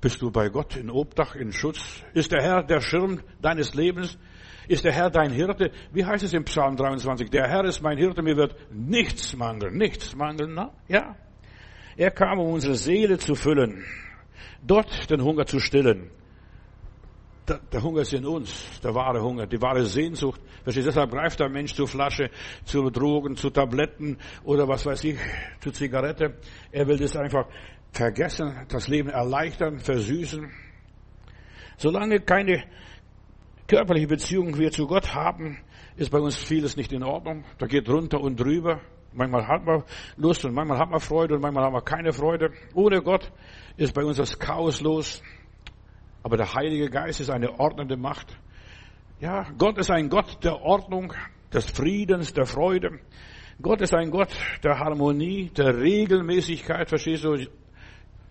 bist 0.00 0.20
du 0.22 0.30
bei 0.30 0.48
Gott 0.48 0.76
in 0.76 0.90
Obdach, 0.90 1.34
in 1.36 1.52
Schutz? 1.52 2.02
Ist 2.14 2.32
der 2.32 2.42
Herr 2.42 2.62
der 2.62 2.80
Schirm 2.80 3.20
deines 3.40 3.74
Lebens? 3.74 4.18
Ist 4.66 4.84
der 4.84 4.92
Herr 4.92 5.10
dein 5.10 5.30
Hirte? 5.30 5.70
Wie 5.92 6.04
heißt 6.04 6.24
es 6.24 6.32
im 6.32 6.44
Psalm 6.44 6.76
23? 6.76 7.28
Der 7.30 7.48
Herr 7.48 7.64
ist 7.64 7.82
mein 7.82 7.98
Hirte, 7.98 8.22
mir 8.22 8.36
wird 8.36 8.56
nichts 8.72 9.36
mangeln. 9.36 9.76
Nichts 9.76 10.14
mangeln, 10.14 10.54
na? 10.54 10.72
Ja. 10.88 11.16
Er 11.96 12.10
kam, 12.10 12.38
um 12.38 12.52
unsere 12.52 12.76
Seele 12.76 13.18
zu 13.18 13.34
füllen. 13.34 13.84
Dort 14.62 15.10
den 15.10 15.22
Hunger 15.22 15.46
zu 15.46 15.58
stillen. 15.58 16.10
Der 17.72 17.82
Hunger 17.82 18.02
ist 18.02 18.12
in 18.12 18.24
uns, 18.26 18.80
der 18.80 18.94
wahre 18.94 19.22
Hunger, 19.22 19.46
die 19.46 19.60
wahre 19.60 19.84
Sehnsucht. 19.84 20.40
Verstehst? 20.62 20.86
Deshalb 20.86 21.10
greift 21.10 21.40
der 21.40 21.48
Mensch 21.48 21.74
zur 21.74 21.88
Flasche, 21.88 22.30
zu 22.64 22.90
Drogen, 22.90 23.36
zu 23.36 23.50
Tabletten 23.50 24.18
oder 24.44 24.68
was 24.68 24.86
weiß 24.86 25.04
ich, 25.04 25.18
zu 25.60 25.70
Zigarette. 25.70 26.38
Er 26.70 26.86
will 26.86 26.98
das 26.98 27.16
einfach 27.16 27.46
vergessen, 27.92 28.66
das 28.68 28.88
Leben 28.88 29.08
erleichtern, 29.08 29.78
versüßen. 29.80 30.50
Solange 31.76 32.20
keine 32.20 32.64
körperliche 33.66 34.06
Beziehung 34.06 34.58
wir 34.58 34.70
zu 34.70 34.86
Gott 34.86 35.14
haben, 35.14 35.58
ist 35.96 36.10
bei 36.10 36.18
uns 36.18 36.36
vieles 36.36 36.76
nicht 36.76 36.92
in 36.92 37.02
Ordnung. 37.02 37.44
Da 37.58 37.66
geht 37.66 37.88
runter 37.88 38.20
und 38.20 38.38
drüber. 38.38 38.80
Manchmal 39.12 39.48
hat 39.48 39.64
man 39.64 39.82
Lust 40.16 40.44
und 40.44 40.54
manchmal 40.54 40.78
hat 40.78 40.90
man 40.90 41.00
Freude 41.00 41.34
und 41.34 41.40
manchmal 41.40 41.64
haben 41.64 41.74
wir 41.74 41.82
keine 41.82 42.12
Freude. 42.12 42.52
Ohne 42.74 43.02
Gott 43.02 43.32
ist 43.76 43.92
bei 43.92 44.04
uns 44.04 44.18
das 44.18 44.38
Chaos 44.38 44.80
los. 44.80 45.22
Aber 46.22 46.36
der 46.36 46.54
Heilige 46.54 46.90
Geist 46.90 47.20
ist 47.20 47.30
eine 47.30 47.58
ordnende 47.58 47.96
Macht. 47.96 48.38
Ja, 49.20 49.46
Gott 49.58 49.78
ist 49.78 49.90
ein 49.90 50.08
Gott 50.08 50.42
der 50.44 50.60
Ordnung, 50.60 51.12
des 51.52 51.66
Friedens, 51.66 52.32
der 52.32 52.46
Freude. 52.46 53.00
Gott 53.60 53.80
ist 53.82 53.94
ein 53.94 54.10
Gott 54.10 54.30
der 54.62 54.78
Harmonie, 54.78 55.50
der 55.50 55.78
Regelmäßigkeit, 55.78 56.88
verstehst 56.88 57.24
du? 57.24 57.36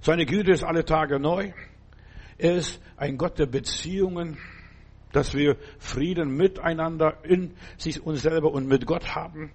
Seine 0.01 0.25
Güte 0.25 0.51
ist 0.51 0.63
alle 0.63 0.86
Tage 0.86 1.19
neu. 1.19 1.51
Er 2.38 2.55
ist 2.55 2.81
ein 2.98 3.17
Gott 3.17 3.38
der 3.38 3.46
Beziehungen, 3.46 4.38
dass 5.12 5.34
wir 5.36 5.58
Frieden 5.77 6.36
miteinander 6.36 7.17
in 7.24 7.55
sich 7.77 8.01
uns 8.01 8.22
selber 8.22 8.51
und 8.51 8.67
mit 8.67 8.86
Gott 8.86 9.15
haben, 9.15 9.51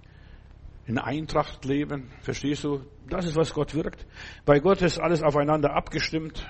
in 0.86 0.98
Eintracht 0.98 1.64
leben. 1.64 2.10
Verstehst 2.20 2.64
du? 2.64 2.82
Das 3.08 3.24
ist, 3.24 3.36
was 3.36 3.54
Gott 3.54 3.74
wirkt. 3.74 4.06
Bei 4.44 4.60
Gott 4.60 4.82
ist 4.82 5.00
alles 5.00 5.22
aufeinander 5.22 5.74
abgestimmt. 5.74 6.46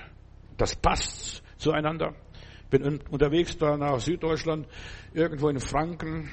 Das 0.57 0.75
passt 0.75 1.41
zueinander. 1.65 2.13
Bin 2.69 2.99
unterwegs 3.09 3.57
da 3.57 3.75
nach 3.77 3.99
Süddeutschland, 3.99 4.67
irgendwo 5.13 5.49
in 5.49 5.59
Franken. 5.59 6.29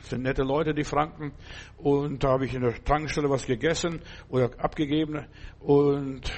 Das 0.00 0.10
sind 0.10 0.22
nette 0.22 0.42
Leute, 0.42 0.74
die 0.74 0.84
Franken. 0.84 1.32
Und 1.78 2.22
da 2.22 2.32
habe 2.32 2.44
ich 2.44 2.54
in 2.54 2.62
der 2.62 2.74
Tankstelle 2.84 3.30
was 3.30 3.46
gegessen 3.46 4.00
oder 4.28 4.50
abgegeben. 4.58 5.26
Und 5.60 6.30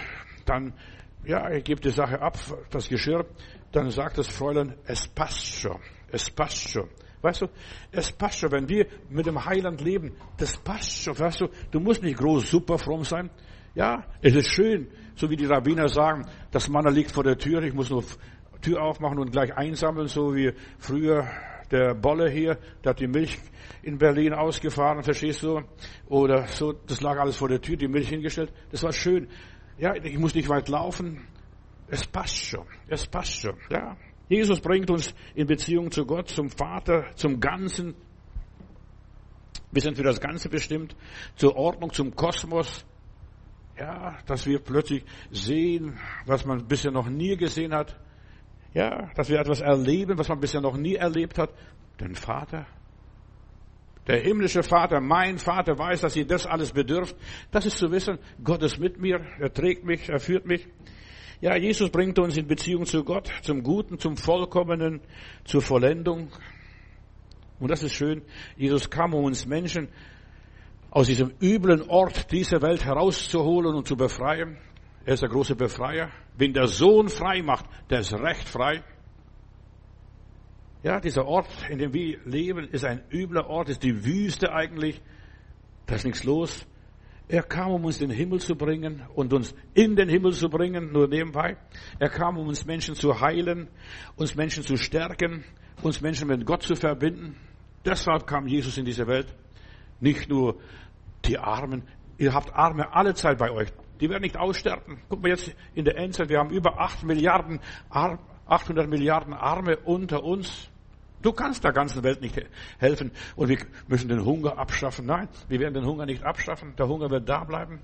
dann, 0.45 0.75
ja, 1.25 1.51
ich 1.51 1.65
gebe 1.65 1.81
die 1.81 1.91
Sache 1.91 2.21
ab, 2.21 2.39
das 2.71 2.89
Geschirr, 2.89 3.27
dann 3.73 3.91
sagt 3.91 4.19
das 4.19 4.29
Fräulein, 4.29 4.75
es 4.85 5.09
passt 5.09 5.45
schon, 5.45 5.81
es 6.13 6.31
passt 6.31 6.71
schon. 6.71 6.89
Weißt 7.23 7.43
du, 7.43 7.47
es 7.91 8.13
passt 8.13 8.39
schon, 8.39 8.53
wenn 8.53 8.69
wir 8.69 8.87
mit 9.09 9.27
dem 9.27 9.45
Heiland 9.45 9.81
leben, 9.81 10.13
das 10.37 10.57
passt 10.59 11.03
schon, 11.03 11.19
weißt 11.19 11.41
du, 11.41 11.49
du 11.73 11.81
musst 11.81 12.03
nicht 12.03 12.19
groß 12.19 12.49
super 12.49 12.79
fromm 12.79 13.03
sein. 13.03 13.31
Ja, 13.75 14.05
es 14.23 14.35
ist 14.35 14.49
schön, 14.49 14.89
so 15.17 15.29
wie 15.29 15.37
die 15.37 15.45
Rabbiner 15.45 15.89
sagen, 15.89 16.27
das 16.51 16.69
Mann 16.69 16.87
liegt 16.95 17.11
vor 17.11 17.25
der 17.25 17.37
Tür, 17.37 17.63
ich 17.63 17.75
muss 17.75 17.91
nur 17.91 18.05
Tür 18.61 18.83
aufmachen 18.83 19.19
und 19.19 19.33
gleich 19.33 19.57
einsammeln, 19.57 20.09
so 20.09 20.35
wie 20.35 20.53
früher 20.79 21.29
der 21.71 21.95
Bolle 21.95 22.31
hier, 22.31 22.59
der 22.85 22.91
hat 22.91 23.01
die 23.01 23.09
Milch 23.09 23.39
in 23.83 23.99
Berlin 23.99 24.33
ausgefahren, 24.33 25.03
verstehst 25.03 25.43
du? 25.43 25.63
Oder 26.09 26.47
so, 26.49 26.73
das 26.73 27.01
lag 27.01 27.19
alles 27.19 27.37
vor 27.37 27.49
der 27.49 27.61
Tür, 27.61 27.77
die 27.77 27.89
Milch 27.89 28.09
hingestellt. 28.09 28.53
Das 28.71 28.83
war 28.83 28.93
schön. 28.93 29.29
Ja, 29.79 29.95
ich 29.95 30.19
muss 30.19 30.35
nicht 30.35 30.49
weit 30.49 30.69
laufen. 30.69 31.27
Es 31.89 32.07
passt 32.07 32.37
schon. 32.37 32.67
Es 32.89 33.07
passt 33.07 33.41
schon. 33.41 33.57
Ja. 33.71 33.97
Jesus 34.29 34.61
bringt 34.61 34.91
uns 34.91 35.15
in 35.35 35.47
Beziehung 35.47 35.91
zu 35.91 36.05
Gott, 36.05 36.29
zum 36.29 36.51
Vater, 36.51 37.07
zum 37.15 37.39
Ganzen. 37.39 37.95
Wir 39.71 39.83
sind 39.83 39.97
für 39.97 40.03
das 40.03 40.21
Ganze 40.21 40.49
bestimmt, 40.49 40.97
zur 41.37 41.57
Ordnung, 41.57 41.93
zum 41.93 42.15
Kosmos. 42.15 42.85
Ja, 43.79 44.19
dass 44.27 44.47
wir 44.47 44.59
plötzlich 44.59 45.05
sehen, 45.31 45.99
was 46.25 46.45
man 46.47 46.67
bisher 46.67 46.91
noch 46.91 47.09
nie 47.09 47.37
gesehen 47.37 47.75
hat. 47.75 47.97
Ja, 48.75 49.11
dass 49.15 49.29
wir 49.29 49.39
etwas 49.39 49.61
erleben, 49.61 50.19
was 50.19 50.29
man 50.29 50.41
bisher 50.41 50.61
noch 50.61 50.77
nie 50.77 50.95
erlebt 50.95 51.39
hat. 51.39 51.51
Den 52.01 52.15
Vater, 52.15 52.67
der 54.07 54.21
himmlische 54.21 54.63
Vater, 54.63 55.01
mein 55.01 55.39
Vater 55.39 55.79
weiß, 55.79 56.03
dass 56.03 56.15
ihr 56.15 56.27
das 56.27 56.47
alles 56.47 56.73
bedürft. 56.73 57.17
Das 57.51 57.67
ist 57.67 57.79
zu 57.79 57.91
wissen, 57.91 58.19
Gott 58.45 58.63
ist 58.63 58.79
mit 58.79 59.01
mir, 59.01 59.21
er 59.41 59.53
trägt 59.53 59.85
mich, 59.85 60.09
er 60.09 60.21
führt 60.21 60.47
mich. 60.47 60.69
Ja, 61.41 61.57
Jesus 61.57 61.91
bringt 61.91 62.19
uns 62.19 62.37
in 62.37 62.47
Beziehung 62.47 62.87
zu 62.87 63.05
Gott, 63.05 63.31
zum 63.43 63.63
Guten, 63.63 63.99
zum 63.99 64.17
Vollkommenen, 64.17 65.01
zur 65.45 65.61
Vollendung. 65.61 66.29
Und 67.59 67.71
das 67.71 67.83
ist 67.83 67.93
schön. 67.93 68.23
Jesus 68.57 68.89
kam, 68.89 69.13
um 69.13 69.25
uns 69.25 69.47
Menschen 69.47 69.89
aus 70.91 71.09
diesem 71.09 71.33
üblen 71.43 71.83
Ort 71.89 72.31
dieser 72.33 72.63
Welt 72.63 72.85
herauszuholen 72.85 73.75
und 73.75 73.87
zu 73.87 73.97
befreien. 73.97 74.57
Er 75.07 75.15
ist 75.15 75.23
der 75.23 75.29
große 75.29 75.55
Befreier. 75.55 76.11
Wenn 76.37 76.53
der 76.53 76.67
Sohn 76.67 77.09
frei 77.09 77.41
macht, 77.41 77.67
der 77.91 78.01
ist 78.01 78.13
recht 78.13 78.49
frei. 78.49 78.83
Ja, 80.83 80.99
dieser 80.99 81.25
Ort, 81.27 81.49
in 81.71 81.79
dem 81.79 81.95
wir 81.95 82.19
leben, 82.25 82.69
ist 82.69 82.85
ein 82.85 83.05
übler 83.13 83.49
Ort, 83.49 83.69
ist 83.69 83.85
die 83.85 84.05
Wüste 84.05 84.53
eigentlich. 84.53 85.01
Da 85.87 85.95
ist 85.95 86.05
nichts 86.05 86.25
los. 86.25 86.67
Er 87.29 87.45
kam, 87.45 87.71
um 87.71 87.85
uns 87.85 88.01
in 88.01 88.09
den 88.09 88.17
Himmel 88.17 88.41
zu 88.41 88.57
bringen 88.57 89.05
und 89.15 89.33
uns 89.33 89.55
in 89.75 89.95
den 89.95 90.09
Himmel 90.09 90.33
zu 90.33 90.49
bringen, 90.49 90.93
nur 90.93 91.07
nebenbei. 91.07 91.57
Er 92.01 92.09
kam, 92.09 92.37
um 92.37 92.49
uns 92.49 92.67
Menschen 92.67 92.97
zu 92.97 93.21
heilen, 93.21 93.69
uns 94.17 94.35
Menschen 94.35 94.65
zu 94.65 94.77
stärken, 94.77 95.45
uns 95.83 96.01
Menschen 96.01 96.27
mit 96.27 96.45
Gott 96.45 96.65
zu 96.65 96.75
verbinden. 96.75 97.37
Deshalb 97.85 98.27
kam 98.27 98.49
Jesus 98.49 98.77
in 98.77 98.85
diese 98.85 99.07
Welt. 99.07 99.33
Nicht 100.01 100.29
nur 100.29 100.61
die 101.25 101.39
Armen. 101.39 101.85
Ihr 102.19 102.35
habt 102.35 102.53
Arme 102.53 102.93
alle 102.93 103.15
Zeit 103.15 103.39
bei 103.39 103.53
euch. 103.53 103.73
Die 104.01 104.11
werden 104.11 104.23
nicht 104.23 104.37
aussterben. 104.37 104.99
Guck 105.09 105.23
mal 105.23 105.29
jetzt 105.29 105.55
in 105.75 105.85
der 105.85 105.97
Endzeit, 105.97 106.29
wir 106.29 106.39
haben 106.39 106.51
über 106.51 106.79
8 106.81 107.05
Milliarden, 107.05 107.61
800 107.91 108.89
Milliarden 108.89 109.33
Arme 109.33 109.77
unter 109.79 110.23
uns. 110.23 110.69
Du 111.23 111.33
kannst 111.33 111.65
der 111.65 111.73
ganzen 111.73 112.03
Welt 112.05 112.21
nicht 112.21 112.41
helfen 112.79 113.11
und 113.35 113.49
wir 113.49 113.59
müssen 113.89 114.09
den 114.09 114.25
Hunger 114.25 114.59
abschaffen. 114.59 115.07
Nein, 115.07 115.29
wir 115.49 115.59
werden 115.61 115.75
den 115.75 115.87
Hunger 115.87 116.07
nicht 116.07 116.23
abschaffen. 116.23 116.75
Der 116.77 116.89
Hunger 116.89 117.11
wird 117.11 117.29
da 117.29 117.43
bleiben. 117.45 117.81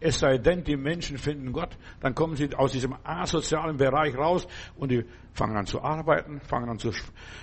Es 0.00 0.20
sei 0.20 0.38
denn, 0.38 0.62
die 0.62 0.76
Menschen 0.76 1.18
finden 1.18 1.52
Gott, 1.52 1.76
dann 2.00 2.14
kommen 2.14 2.36
sie 2.36 2.54
aus 2.54 2.72
diesem 2.72 2.94
asozialen 3.02 3.76
Bereich 3.76 4.16
raus 4.16 4.46
und 4.76 4.92
die 4.92 5.04
fangen 5.32 5.56
an 5.56 5.66
zu 5.66 5.82
arbeiten, 5.82 6.40
fangen 6.40 6.68
an 6.68 6.78
zu, 6.78 6.92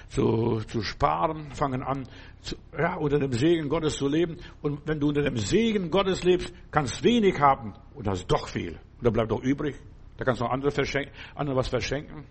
zu, 0.08 0.62
zu 0.62 0.82
sparen, 0.82 1.52
fangen 1.52 1.84
an, 1.84 2.08
zu, 2.42 2.56
ja, 2.78 2.96
unter 2.96 3.20
dem 3.20 3.34
Segen 3.34 3.68
Gottes 3.68 3.98
zu 3.98 4.08
leben. 4.08 4.38
Und 4.62 4.82
wenn 4.86 5.00
du 5.00 5.10
unter 5.10 5.22
dem 5.22 5.38
Segen 5.38 5.92
Gottes 5.92 6.24
lebst, 6.24 6.54
kannst 6.72 7.04
wenig 7.04 7.40
haben 7.40 7.74
und 7.94 8.08
hast 8.08 8.28
doch 8.28 8.48
viel. 8.48 8.74
Und 8.74 9.04
da 9.04 9.10
bleibt 9.10 9.32
doch 9.32 9.42
übrig. 9.42 9.76
Da 10.18 10.24
kannst 10.24 10.40
du 10.40 10.46
noch 10.46 10.52
andere, 10.52 10.72
verschenken, 10.72 11.14
andere 11.36 11.58
was 11.58 11.68
verschenken. 11.68 12.24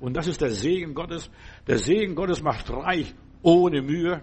Und 0.00 0.16
das 0.16 0.26
ist 0.26 0.40
der 0.40 0.50
Segen 0.50 0.94
Gottes. 0.94 1.30
Der 1.66 1.78
Segen 1.78 2.14
Gottes 2.14 2.42
macht 2.42 2.70
reich 2.70 3.14
ohne 3.42 3.82
Mühe. 3.82 4.22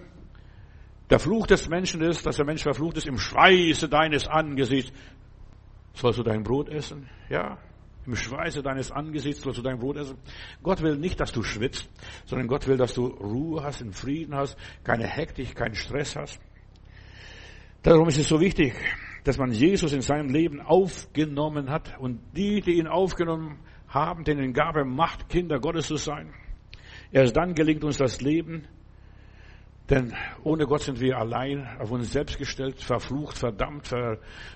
Der 1.09 1.19
Fluch 1.19 1.47
des 1.47 1.69
Menschen 1.69 2.01
ist, 2.01 2.25
dass 2.25 2.37
der 2.37 2.45
Mensch 2.45 2.63
verflucht 2.63 2.97
ist 2.97 3.07
im 3.07 3.17
Schweiße 3.17 3.89
deines 3.89 4.27
Angesichts. 4.27 4.91
Sollst 5.93 6.19
du 6.19 6.23
dein 6.23 6.43
Brot 6.43 6.69
essen? 6.69 7.09
Ja. 7.29 7.57
Im 8.05 8.15
Schweiße 8.15 8.61
deines 8.61 8.91
Angesichts 8.91 9.41
sollst 9.41 9.59
du 9.59 9.63
dein 9.63 9.79
Brot 9.79 9.97
essen. 9.97 10.17
Gott 10.61 10.81
will 10.81 10.97
nicht, 10.97 11.19
dass 11.19 11.31
du 11.31 11.41
schwitzt, 11.41 11.89
sondern 12.25 12.47
Gott 12.47 12.67
will, 12.67 12.75
dass 12.75 12.93
du 12.93 13.05
Ruhe 13.07 13.63
hast, 13.63 13.81
einen 13.81 13.93
Frieden 13.93 14.35
hast, 14.35 14.57
keine 14.83 15.07
Hektik, 15.07 15.55
keinen 15.55 15.75
Stress 15.75 16.15
hast. 16.15 16.41
Darum 17.81 18.07
ist 18.07 18.17
es 18.17 18.27
so 18.27 18.41
wichtig, 18.41 18.73
dass 19.23 19.37
man 19.37 19.51
Jesus 19.51 19.93
in 19.93 20.01
seinem 20.01 20.29
Leben 20.29 20.59
aufgenommen 20.59 21.69
hat 21.69 21.97
und 21.99 22.19
die, 22.35 22.59
die 22.61 22.73
ihn 22.73 22.87
aufgenommen 22.87 23.59
haben, 23.87 24.23
denen 24.23 24.53
gab 24.53 24.75
er 24.75 24.85
Macht, 24.85 25.29
Kinder 25.29 25.59
Gottes 25.59 25.87
zu 25.87 25.95
sein. 25.95 26.33
Erst 27.11 27.37
dann 27.37 27.53
gelingt 27.53 27.83
uns 27.83 27.97
das 27.97 28.21
Leben, 28.21 28.67
denn 29.89 30.13
ohne 30.43 30.65
Gott 30.65 30.81
sind 30.81 30.99
wir 30.99 31.17
allein, 31.17 31.67
auf 31.79 31.91
uns 31.91 32.11
selbst 32.11 32.37
gestellt, 32.37 32.81
verflucht, 32.81 33.37
verdammt, 33.37 33.93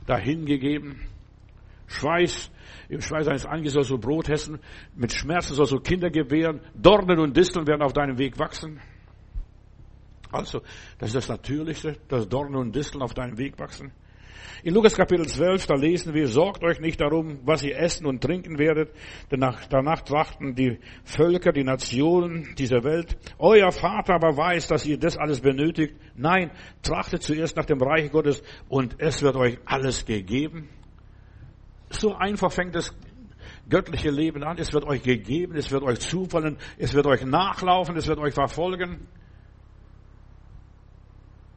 dahingegeben. 0.06 1.01
Schweiß, 1.88 2.51
im 2.89 3.01
Schweiß 3.01 3.27
eines 3.27 3.46
Angesichts 3.46 3.74
sollst 3.74 3.91
du 3.91 3.98
Brot 3.98 4.29
essen, 4.29 4.60
mit 4.96 5.12
Schmerzen 5.13 5.56
sollst 5.56 5.72
du 5.72 5.79
Kinder 5.79 6.10
gebären, 6.10 6.62
Dornen 6.75 7.20
und 7.20 7.36
Disteln 7.36 7.67
werden 7.67 7.82
auf 7.82 7.94
deinem 7.94 8.17
Weg 8.17 8.38
wachsen. 8.38 8.79
Also, 10.32 10.62
das 11.00 11.10
ist 11.10 11.15
das 11.15 11.29
Natürlichste, 11.29 11.98
dass 12.10 12.27
Dornen 12.27 12.56
und 12.56 12.75
Disteln 12.75 13.01
auf 13.01 13.13
deinem 13.13 13.38
Weg 13.38 13.58
wachsen. 13.60 13.91
In 14.63 14.74
Lukas 14.74 14.96
Kapitel 14.96 15.27
12, 15.27 15.67
da 15.67 15.75
lesen 15.75 16.13
wir, 16.13 16.27
sorgt 16.27 16.63
euch 16.63 16.79
nicht 16.79 17.00
darum, 17.00 17.39
was 17.46 17.63
ihr 17.63 17.77
essen 17.77 18.08
und 18.08 18.22
trinken 18.22 18.58
werdet, 18.58 18.89
denn 19.32 19.39
danach 19.70 20.01
trachten 20.01 20.56
die 20.56 20.79
Völker, 21.03 21.51
die 21.51 21.63
Nationen 21.63 22.56
dieser 22.58 22.84
Welt. 22.84 23.17
Euer 23.38 23.72
Vater 23.72 24.15
aber 24.15 24.36
weiß, 24.36 24.67
dass 24.67 24.86
ihr 24.86 24.98
das 24.98 25.15
alles 25.15 25.41
benötigt. 25.41 25.96
Nein, 26.15 26.51
trachtet 26.82 27.22
zuerst 27.22 27.56
nach 27.56 27.65
dem 27.65 27.82
Reich 27.82 28.12
Gottes 28.12 28.41
und 28.67 28.96
es 29.00 29.22
wird 29.22 29.36
euch 29.36 29.60
alles 29.65 30.06
gegeben. 30.06 30.70
So 31.89 32.15
einfach 32.15 32.51
fängt 32.51 32.75
das 32.75 32.96
göttliche 33.70 34.10
Leben 34.10 34.44
an. 34.44 34.58
Es 34.58 34.74
wird 34.74 34.86
euch 34.86 35.03
gegeben, 35.03 35.56
es 35.56 35.72
wird 35.72 35.84
euch 35.84 36.00
zufallen, 36.00 36.58
es 36.77 36.94
wird 36.94 37.06
euch 37.06 37.25
nachlaufen, 37.25 37.96
es 37.96 38.08
wird 38.08 38.20
euch 38.20 38.34
verfolgen. 38.34 39.08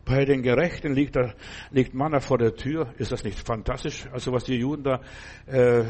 Bei 0.05 0.25
den 0.25 0.43
Gerechten 0.43 0.95
liegt, 0.95 1.15
da, 1.15 1.35
liegt 1.71 1.95
Manna 1.95 2.21
vor 2.21 2.39
der 2.39 2.57
Tür. 2.57 2.93
Ist 2.99 3.13
das 3.13 3.23
nicht 3.23 3.39
fantastisch? 3.39 4.07
Also 4.13 4.33
was 4.33 4.45
die 4.45 4.57
Juden 4.57 4.83
da 4.83 5.01
äh, 5.47 5.85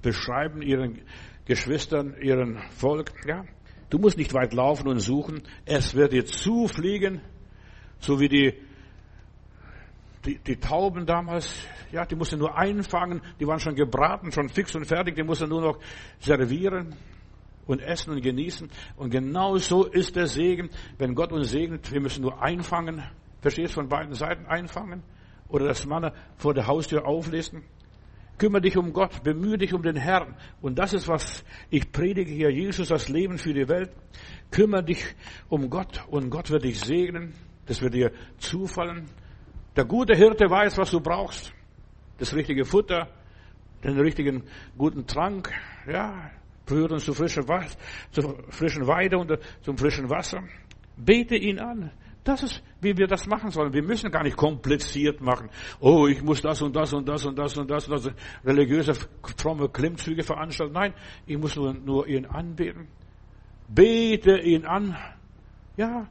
beschreiben, 0.00 0.62
ihren 0.62 1.02
Geschwistern, 1.44 2.14
ihren 2.20 2.58
Volk. 2.70 3.12
Ja, 3.26 3.44
du 3.90 3.98
musst 3.98 4.16
nicht 4.16 4.32
weit 4.32 4.54
laufen 4.54 4.88
und 4.88 5.00
suchen. 5.00 5.42
Es 5.66 5.94
wird 5.94 6.12
dir 6.12 6.24
zufliegen, 6.24 7.20
so 7.98 8.20
wie 8.20 8.28
die 8.28 8.54
die, 10.28 10.38
die 10.38 10.56
Tauben 10.56 11.06
damals, 11.06 11.54
ja, 11.90 12.04
die 12.04 12.14
mussten 12.14 12.38
nur 12.38 12.56
einfangen, 12.56 13.22
die 13.40 13.46
waren 13.46 13.60
schon 13.60 13.74
gebraten, 13.74 14.30
schon 14.30 14.48
fix 14.48 14.74
und 14.74 14.84
fertig, 14.84 15.16
die 15.16 15.22
mussten 15.22 15.48
nur 15.48 15.62
noch 15.62 15.78
servieren 16.18 16.94
und 17.66 17.80
essen 17.80 18.12
und 18.12 18.20
genießen. 18.20 18.68
Und 18.96 19.10
genau 19.10 19.56
so 19.56 19.84
ist 19.84 20.16
der 20.16 20.26
Segen, 20.26 20.70
wenn 20.98 21.14
Gott 21.14 21.32
uns 21.32 21.50
segnet, 21.50 21.90
wir 21.92 22.00
müssen 22.00 22.22
nur 22.22 22.42
einfangen 22.42 23.02
Verstehst 23.40 23.74
von 23.74 23.88
beiden 23.88 24.14
Seiten 24.14 24.46
einfangen 24.46 25.02
oder 25.48 25.66
das 25.66 25.86
Mann 25.86 26.10
vor 26.36 26.54
der 26.54 26.66
Haustür 26.66 27.06
auflisten. 27.06 27.62
Kümmere 28.36 28.62
dich 28.62 28.76
um 28.76 28.92
Gott, 28.92 29.22
bemühe 29.22 29.58
dich 29.58 29.74
um 29.74 29.82
den 29.82 29.96
Herrn. 29.96 30.34
Und 30.60 30.78
das 30.78 30.92
ist, 30.92 31.08
was 31.08 31.44
ich 31.70 31.90
predige 31.90 32.30
hier. 32.30 32.50
Jesus, 32.50 32.88
das 32.88 33.08
Leben 33.08 33.38
für 33.38 33.54
die 33.54 33.68
Welt. 33.68 33.90
Kümmere 34.50 34.84
dich 34.84 35.04
um 35.48 35.70
Gott 35.70 36.04
und 36.08 36.30
Gott 36.30 36.50
wird 36.50 36.64
dich 36.64 36.80
segnen. 36.80 37.34
Das 37.66 37.80
wird 37.80 37.94
dir 37.94 38.12
zufallen. 38.38 39.06
Der 39.78 39.84
gute 39.84 40.16
Hirte 40.16 40.50
weiß, 40.50 40.76
was 40.76 40.90
du 40.90 40.98
brauchst. 40.98 41.52
Das 42.18 42.34
richtige 42.34 42.64
Futter, 42.64 43.06
den 43.84 43.96
richtigen 44.00 44.42
guten 44.76 45.06
Trank, 45.06 45.52
ja, 45.86 46.32
führt 46.66 46.90
uns 46.90 47.04
zu 47.04 47.14
frischen, 47.14 47.44
zu 48.10 48.34
frischen 48.48 48.88
Weide 48.88 49.18
und 49.18 49.38
zum 49.62 49.78
frischen 49.78 50.10
Wasser. 50.10 50.42
Bete 50.96 51.36
ihn 51.36 51.60
an. 51.60 51.92
Das 52.24 52.42
ist, 52.42 52.60
wie 52.80 52.98
wir 52.98 53.06
das 53.06 53.28
machen 53.28 53.50
sollen. 53.50 53.72
Wir 53.72 53.84
müssen 53.84 54.10
gar 54.10 54.24
nicht 54.24 54.36
kompliziert 54.36 55.20
machen. 55.20 55.48
Oh, 55.78 56.08
ich 56.08 56.24
muss 56.24 56.42
das 56.42 56.60
und 56.60 56.74
das 56.74 56.92
und 56.92 57.08
das 57.08 57.24
und 57.24 57.38
das 57.38 57.56
und 57.56 57.70
das 57.70 57.86
und 57.86 58.04
das 58.04 58.12
religiöse, 58.44 58.94
fromme 59.36 59.68
Klimmzüge 59.68 60.24
veranstalten. 60.24 60.74
Nein, 60.74 60.92
ich 61.24 61.38
muss 61.38 61.54
nur, 61.54 61.72
nur 61.72 62.08
ihn 62.08 62.26
anbeten. 62.26 62.88
Bete 63.68 64.40
ihn 64.40 64.66
an. 64.66 64.96
Ja, 65.76 66.08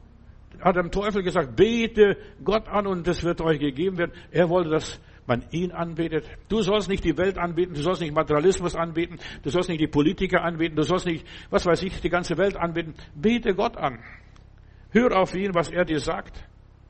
hat 0.60 0.76
dem 0.76 0.90
Teufel 0.90 1.22
gesagt, 1.22 1.56
bete 1.56 2.16
Gott 2.42 2.68
an 2.68 2.86
und 2.86 3.06
das 3.06 3.22
wird 3.22 3.40
euch 3.40 3.58
gegeben 3.60 3.98
werden. 3.98 4.12
Er 4.30 4.48
wollte, 4.48 4.70
dass 4.70 5.00
man 5.26 5.44
ihn 5.50 5.72
anbetet. 5.72 6.24
Du 6.48 6.62
sollst 6.62 6.88
nicht 6.88 7.04
die 7.04 7.16
Welt 7.16 7.38
anbeten, 7.38 7.74
du 7.74 7.82
sollst 7.82 8.00
nicht 8.00 8.14
Materialismus 8.14 8.74
anbeten, 8.74 9.18
du 9.42 9.50
sollst 9.50 9.68
nicht 9.68 9.80
die 9.80 9.86
Politiker 9.86 10.42
anbeten, 10.42 10.74
du 10.74 10.82
sollst 10.82 11.06
nicht, 11.06 11.26
was 11.50 11.66
weiß 11.66 11.82
ich, 11.82 12.00
die 12.00 12.08
ganze 12.08 12.36
Welt 12.38 12.56
anbeten. 12.56 12.94
Bete 13.14 13.54
Gott 13.54 13.76
an. 13.76 13.98
Hör 14.90 15.16
auf 15.16 15.34
ihn, 15.34 15.54
was 15.54 15.70
er 15.70 15.84
dir 15.84 16.00
sagt. 16.00 16.42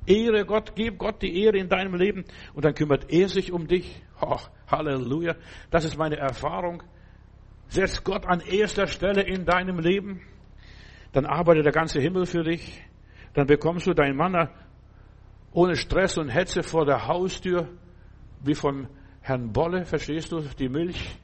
Ehre 0.06 0.46
Gott, 0.46 0.72
gib 0.74 0.98
Gott 0.98 1.20
die 1.20 1.42
Ehre 1.42 1.58
in 1.58 1.68
deinem 1.68 1.94
Leben 1.94 2.24
und 2.54 2.64
dann 2.64 2.74
kümmert 2.74 3.10
er 3.10 3.28
sich 3.28 3.52
um 3.52 3.66
dich. 3.66 4.02
Oh, 4.20 4.38
Halleluja. 4.70 5.34
Das 5.70 5.84
ist 5.84 5.98
meine 5.98 6.16
Erfahrung. 6.16 6.82
Setz 7.68 8.02
Gott 8.04 8.24
an 8.26 8.40
erster 8.40 8.86
Stelle 8.86 9.22
in 9.22 9.44
deinem 9.44 9.78
Leben. 9.78 10.22
Dann 11.12 11.26
arbeitet 11.26 11.66
der 11.66 11.72
ganze 11.72 12.00
Himmel 12.00 12.24
für 12.24 12.42
dich. 12.42 12.82
Dann 13.38 13.46
bekommst 13.46 13.86
du 13.86 13.94
deinen 13.94 14.16
Mann 14.16 14.48
ohne 15.52 15.76
Stress 15.76 16.18
und 16.18 16.28
Hetze 16.28 16.64
vor 16.64 16.84
der 16.84 17.06
Haustür, 17.06 17.68
wie 18.42 18.56
vom 18.56 18.88
Herrn 19.20 19.52
Bolle, 19.52 19.84
verstehst 19.84 20.32
du, 20.32 20.40
die 20.58 20.68
Milch 20.68 21.16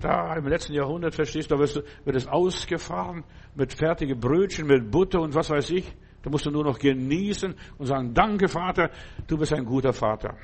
da 0.00 0.34
im 0.36 0.46
letzten 0.46 0.72
Jahrhundert, 0.72 1.14
verstehst 1.14 1.50
du, 1.50 1.56
da 1.56 1.60
wird 1.60 2.16
es 2.16 2.26
ausgefahren 2.26 3.24
mit 3.54 3.74
fertigen 3.74 4.18
Brötchen, 4.18 4.68
mit 4.68 4.90
Butter 4.90 5.20
und 5.20 5.34
was 5.34 5.50
weiß 5.50 5.68
ich. 5.72 5.92
Da 6.22 6.30
musst 6.30 6.46
du 6.46 6.50
nur 6.50 6.64
noch 6.64 6.78
genießen 6.78 7.54
und 7.76 7.84
sagen, 7.84 8.14
danke 8.14 8.48
Vater, 8.48 8.90
du 9.26 9.36
bist 9.36 9.52
ein 9.52 9.66
guter 9.66 9.92
Vater. 9.92 10.34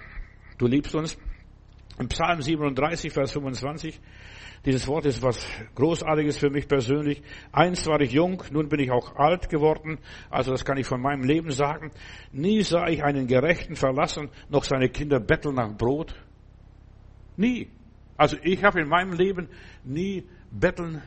Du 0.59 0.67
liebst 0.67 0.95
uns. 0.95 1.17
Im 1.99 2.09
Psalm 2.09 2.43
37, 2.43 3.11
Vers 3.11 3.33
25, 3.33 3.99
dieses 4.65 4.87
Wort 4.87 5.05
ist 5.05 5.23
was 5.23 5.47
Großartiges 5.75 6.39
für 6.39 6.49
mich 6.49 6.67
persönlich. 6.67 7.23
Einst 7.53 7.87
war 7.87 8.01
ich 8.01 8.13
jung, 8.13 8.43
nun 8.51 8.69
bin 8.69 8.81
ich 8.81 8.91
auch 8.91 9.17
alt 9.17 9.49
geworden. 9.51 9.99
Also 10.31 10.53
das 10.53 10.65
kann 10.65 10.79
ich 10.79 10.87
von 10.87 11.03
meinem 11.03 11.23
Leben 11.23 11.51
sagen. 11.51 11.91
Nie 12.33 12.63
sah 12.63 12.89
ich 12.89 13.05
einen 13.05 13.27
Gerechten 13.27 13.77
verlassen, 13.77 14.31
noch 14.49 14.65
seine 14.65 14.89
Kinder 14.89 15.21
betteln 15.21 15.57
nach 15.57 15.77
Brot. 15.77 16.15
Nie. 17.37 17.69
Also 18.17 18.37
ich 18.43 18.65
habe 18.65 18.81
in 18.81 18.89
meinem 18.89 19.13
Leben 19.13 19.49
nie 19.85 20.25
betteln 20.51 21.03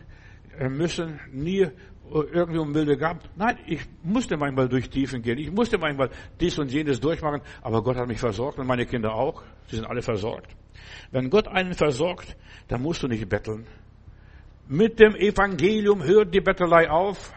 äh, 0.60 0.70
müssen, 0.70 1.20
nie 1.32 1.62
äh, 1.62 1.72
irgendwie 2.12 2.60
um 2.60 2.72
Milde 2.72 2.98
gehabt. 2.98 3.30
Nein, 3.36 3.58
ich 3.66 3.82
musste 4.04 4.38
manchmal 4.38 4.70
durch 4.70 4.90
Tiefen 4.90 5.22
gehen. 5.22 5.38
Ich 5.38 5.52
musste 5.52 5.78
manchmal 5.78 6.10
dies 6.40 6.60
und 6.60 6.72
jenes 6.72 7.00
durchmachen. 7.00 7.42
Aber 7.62 7.82
Gott 7.82 7.96
hat 7.96 8.08
mich 8.08 8.20
versorgt 8.20 8.60
und 8.60 8.68
meine 8.68 8.86
Kinder 8.86 9.14
auch. 9.14 9.42
Sie 9.68 9.78
sind 9.78 9.86
alle 9.86 10.02
versorgt. 10.02 10.56
Wenn 11.12 11.30
Gott 11.30 11.48
einen 11.48 11.74
versorgt, 11.74 12.36
dann 12.68 12.82
musst 12.82 13.04
du 13.04 13.08
nicht 13.08 13.28
betteln. 13.28 13.66
Mit 14.68 15.00
dem 15.00 15.16
Evangelium 15.16 16.04
hört 16.04 16.34
die 16.34 16.42
Bettelei 16.42 16.90
auf. 16.90 17.34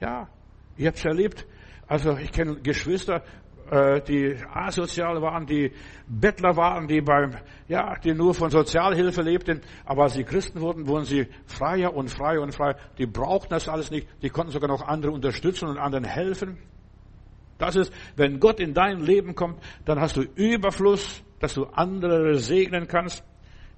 Ja, 0.00 0.28
ich 0.76 0.86
habe 0.86 0.96
es 0.96 1.04
erlebt. 1.04 1.46
Also 1.86 2.16
ich 2.16 2.30
kenne 2.30 2.56
Geschwister, 2.56 3.22
äh, 3.70 4.00
die 4.02 4.36
asozial 4.52 5.22
waren, 5.22 5.46
die 5.46 5.72
Bettler 6.06 6.56
waren, 6.56 6.88
die 6.88 7.00
beim, 7.00 7.36
ja, 7.68 7.94
die 7.96 8.14
nur 8.14 8.34
von 8.34 8.50
Sozialhilfe 8.50 9.22
lebten, 9.22 9.60
aber 9.84 10.04
als 10.04 10.14
sie 10.14 10.24
Christen 10.24 10.60
wurden, 10.60 10.86
wurden 10.86 11.04
sie 11.04 11.28
freier 11.46 11.94
und 11.94 12.10
freier 12.10 12.42
und 12.42 12.54
freier. 12.54 12.76
Die 12.98 13.06
brauchten 13.06 13.50
das 13.50 13.68
alles 13.68 13.90
nicht. 13.90 14.08
Die 14.22 14.28
konnten 14.28 14.52
sogar 14.52 14.68
noch 14.68 14.82
andere 14.82 15.12
unterstützen 15.12 15.68
und 15.68 15.78
anderen 15.78 16.04
helfen. 16.04 16.58
Das 17.58 17.76
ist, 17.76 17.92
wenn 18.16 18.40
Gott 18.40 18.58
in 18.58 18.74
dein 18.74 19.00
Leben 19.00 19.34
kommt, 19.34 19.62
dann 19.84 20.00
hast 20.00 20.16
du 20.16 20.22
Überfluss, 20.22 21.22
dass 21.40 21.54
du 21.54 21.64
andere 21.64 22.36
segnen 22.36 22.86
kannst. 22.86 23.24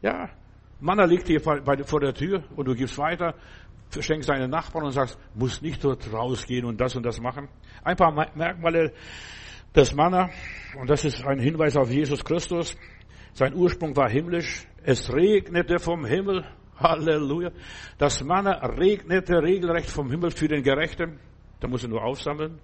Ja, 0.02 0.28
Manna 0.80 1.04
liegt 1.04 1.28
hier 1.28 1.40
vor 1.40 2.00
der 2.00 2.12
Tür 2.12 2.44
und 2.54 2.68
du 2.68 2.74
gibst 2.74 2.98
weiter, 2.98 3.34
schenkst 3.98 4.28
deinen 4.28 4.50
Nachbarn 4.50 4.84
und 4.84 4.92
sagst, 4.92 5.18
muss 5.34 5.62
nicht 5.62 5.82
dort 5.82 6.12
rausgehen 6.12 6.66
und 6.66 6.80
das 6.80 6.94
und 6.96 7.04
das 7.04 7.20
machen. 7.20 7.48
Ein 7.82 7.96
paar 7.96 8.12
Merkmale 8.12 8.92
das 9.72 9.94
Manna, 9.94 10.28
und 10.78 10.90
das 10.90 11.02
ist 11.06 11.24
ein 11.24 11.38
Hinweis 11.38 11.76
auf 11.78 11.90
Jesus 11.90 12.22
Christus, 12.22 12.76
Sein 13.34 13.54
Ursprung 13.54 13.96
war 13.96 14.10
himmlisch. 14.10 14.66
Es 14.82 15.10
regnete 15.12 15.78
vom 15.78 16.04
Himmel. 16.04 16.44
Halleluja. 16.76 17.50
Das 17.96 18.22
Manna 18.22 18.52
regnete 18.66 19.42
regelrecht 19.42 19.88
vom 19.88 20.10
Himmel 20.10 20.30
für 20.30 20.48
den 20.48 20.62
Gerechten. 20.62 21.18
Da 21.60 21.68
muss 21.68 21.82
er 21.82 21.88
nur 21.88 22.02
aufsammeln. 22.02 22.58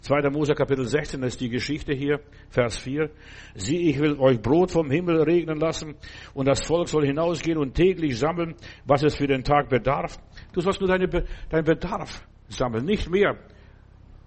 2. 0.00 0.30
Mose 0.30 0.54
Kapitel 0.54 0.84
16, 0.84 1.20
das 1.20 1.34
ist 1.34 1.40
die 1.40 1.48
Geschichte 1.48 1.94
hier, 1.94 2.20
Vers 2.50 2.78
4. 2.78 3.10
Sieh, 3.54 3.90
ich 3.90 3.98
will 4.00 4.18
euch 4.18 4.40
Brot 4.40 4.70
vom 4.70 4.90
Himmel 4.90 5.22
regnen 5.22 5.58
lassen 5.58 5.94
und 6.34 6.46
das 6.46 6.66
Volk 6.66 6.88
soll 6.88 7.06
hinausgehen 7.06 7.58
und 7.58 7.74
täglich 7.74 8.18
sammeln, 8.18 8.54
was 8.84 9.02
es 9.02 9.14
für 9.14 9.26
den 9.26 9.44
Tag 9.44 9.68
bedarf. 9.68 10.18
Du 10.52 10.60
sollst 10.60 10.80
nur 10.80 10.88
deine, 10.88 11.08
deinen 11.08 11.64
Bedarf 11.64 12.26
sammeln, 12.48 12.84
nicht 12.84 13.08
mehr. 13.08 13.36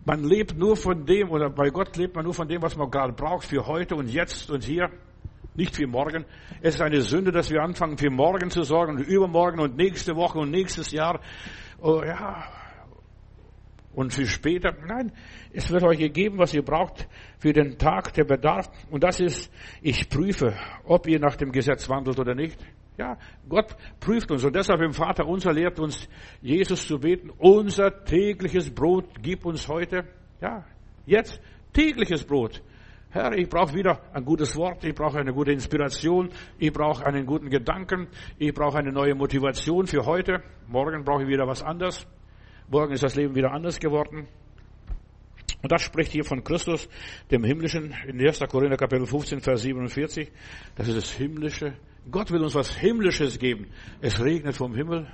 Man 0.06 0.24
lebt 0.24 0.58
nur 0.58 0.76
von 0.76 1.06
dem, 1.06 1.32
oder 1.32 1.50
bei 1.50 1.70
Gott 1.70 1.98
lebt 1.98 2.16
man 2.16 2.26
nur 2.26 2.34
von 2.34 2.48
dem, 2.48 2.62
was 2.62 2.78
man 2.78 2.90
gerade 2.92 3.14
braucht 3.14 3.46
für 3.46 3.66
heute 3.66 3.96
und 3.96 4.08
jetzt 4.08 4.50
und 4.52 4.64
hier. 4.64 4.90
Nicht 5.56 5.76
für 5.76 5.88
morgen. 5.88 6.26
Es 6.62 6.76
ist 6.76 6.82
eine 6.82 7.02
Sünde, 7.02 7.32
dass 7.32 7.50
wir 7.50 7.62
anfangen, 7.62 7.98
für 7.98 8.10
morgen 8.10 8.50
zu 8.50 8.64
sorgen 8.64 8.98
und 8.98 9.08
übermorgen 9.08 9.60
und 9.60 9.78
nächste 9.78 10.16
Woche 10.16 10.38
und 10.38 10.52
nächstes 10.52 10.92
Jahr. 10.92 11.22
Oh, 11.80 12.04
ja, 12.04 12.44
und 13.96 14.14
für 14.14 14.26
später. 14.26 14.76
Nein, 14.86 15.12
es 15.54 15.72
wird 15.72 15.84
euch 15.84 15.98
gegeben, 15.98 16.38
was 16.38 16.54
ihr 16.54 16.64
braucht 16.64 17.08
für 17.40 17.54
den 17.54 17.78
Tag, 17.78 18.14
der 18.14 18.26
Bedarf. 18.26 18.70
Und 18.92 19.04
das 19.04 19.20
ist, 19.20 19.52
ich 19.82 20.10
prüfe, 20.10 20.54
ob 20.84 21.08
ihr 21.08 21.20
nach 21.20 21.36
dem 21.36 21.52
Gesetz 21.52 21.90
wandelt 21.90 22.20
oder 22.20 22.36
nicht. 22.36 22.60
Ja, 22.98 23.18
Gott 23.50 23.76
prüft 24.00 24.32
uns. 24.32 24.44
Und 24.44 24.56
deshalb 24.56 24.82
im 24.82 24.94
Vater 24.94 25.26
unser 25.26 25.52
lehrt 25.52 25.80
uns, 25.80 26.08
Jesus 26.42 26.88
zu 26.88 26.98
beten. 26.98 27.30
Unser 27.38 28.06
tägliches 28.06 28.74
Brot 28.74 29.06
gib 29.22 29.46
uns 29.46 29.68
heute. 29.68 30.06
Ja, 30.42 30.66
jetzt 31.06 31.40
tägliches 31.74 32.24
Brot. 32.24 32.62
Herr, 33.10 33.32
ich 33.38 33.48
brauche 33.48 33.74
wieder 33.74 34.02
ein 34.14 34.26
gutes 34.26 34.58
Wort, 34.58 34.84
ich 34.84 34.94
brauche 34.94 35.18
eine 35.18 35.32
gute 35.32 35.54
Inspiration, 35.54 36.32
ich 36.58 36.74
brauche 36.74 37.06
einen 37.06 37.26
guten 37.26 37.50
Gedanken, 37.50 38.10
ich 38.38 38.54
brauche 38.54 38.78
eine 38.78 38.92
neue 38.92 39.16
Motivation 39.16 39.88
für 39.88 40.06
heute. 40.06 40.44
Morgen 40.68 41.06
brauche 41.06 41.24
ich 41.24 41.30
wieder 41.30 41.48
was 41.48 41.64
anderes. 41.64 42.06
Morgen 42.68 42.94
ist 42.94 43.04
das 43.04 43.16
Leben 43.16 43.36
wieder 43.36 43.52
anders 43.52 43.80
geworden. 43.80 44.28
Und 45.62 45.72
das 45.72 45.82
spricht 45.82 46.12
hier 46.12 46.24
von 46.24 46.44
Christus, 46.44 46.88
dem 47.32 47.44
Himmlischen, 47.44 47.94
in 48.08 48.20
1. 48.20 48.40
Korinther 48.50 48.78
Kapitel 48.78 49.06
15, 49.06 49.40
Vers 49.42 49.62
47. 49.62 50.32
Das 50.76 50.88
ist 50.88 50.98
das 50.98 51.12
Himmlische. 51.12 51.74
Gott 52.10 52.32
will 52.32 52.44
uns 52.44 52.56
was 52.56 52.76
Himmlisches 52.76 53.40
geben. 53.40 53.68
Es 54.02 54.20
regnet 54.20 54.56
vom 54.56 54.76
Himmel. 54.76 55.08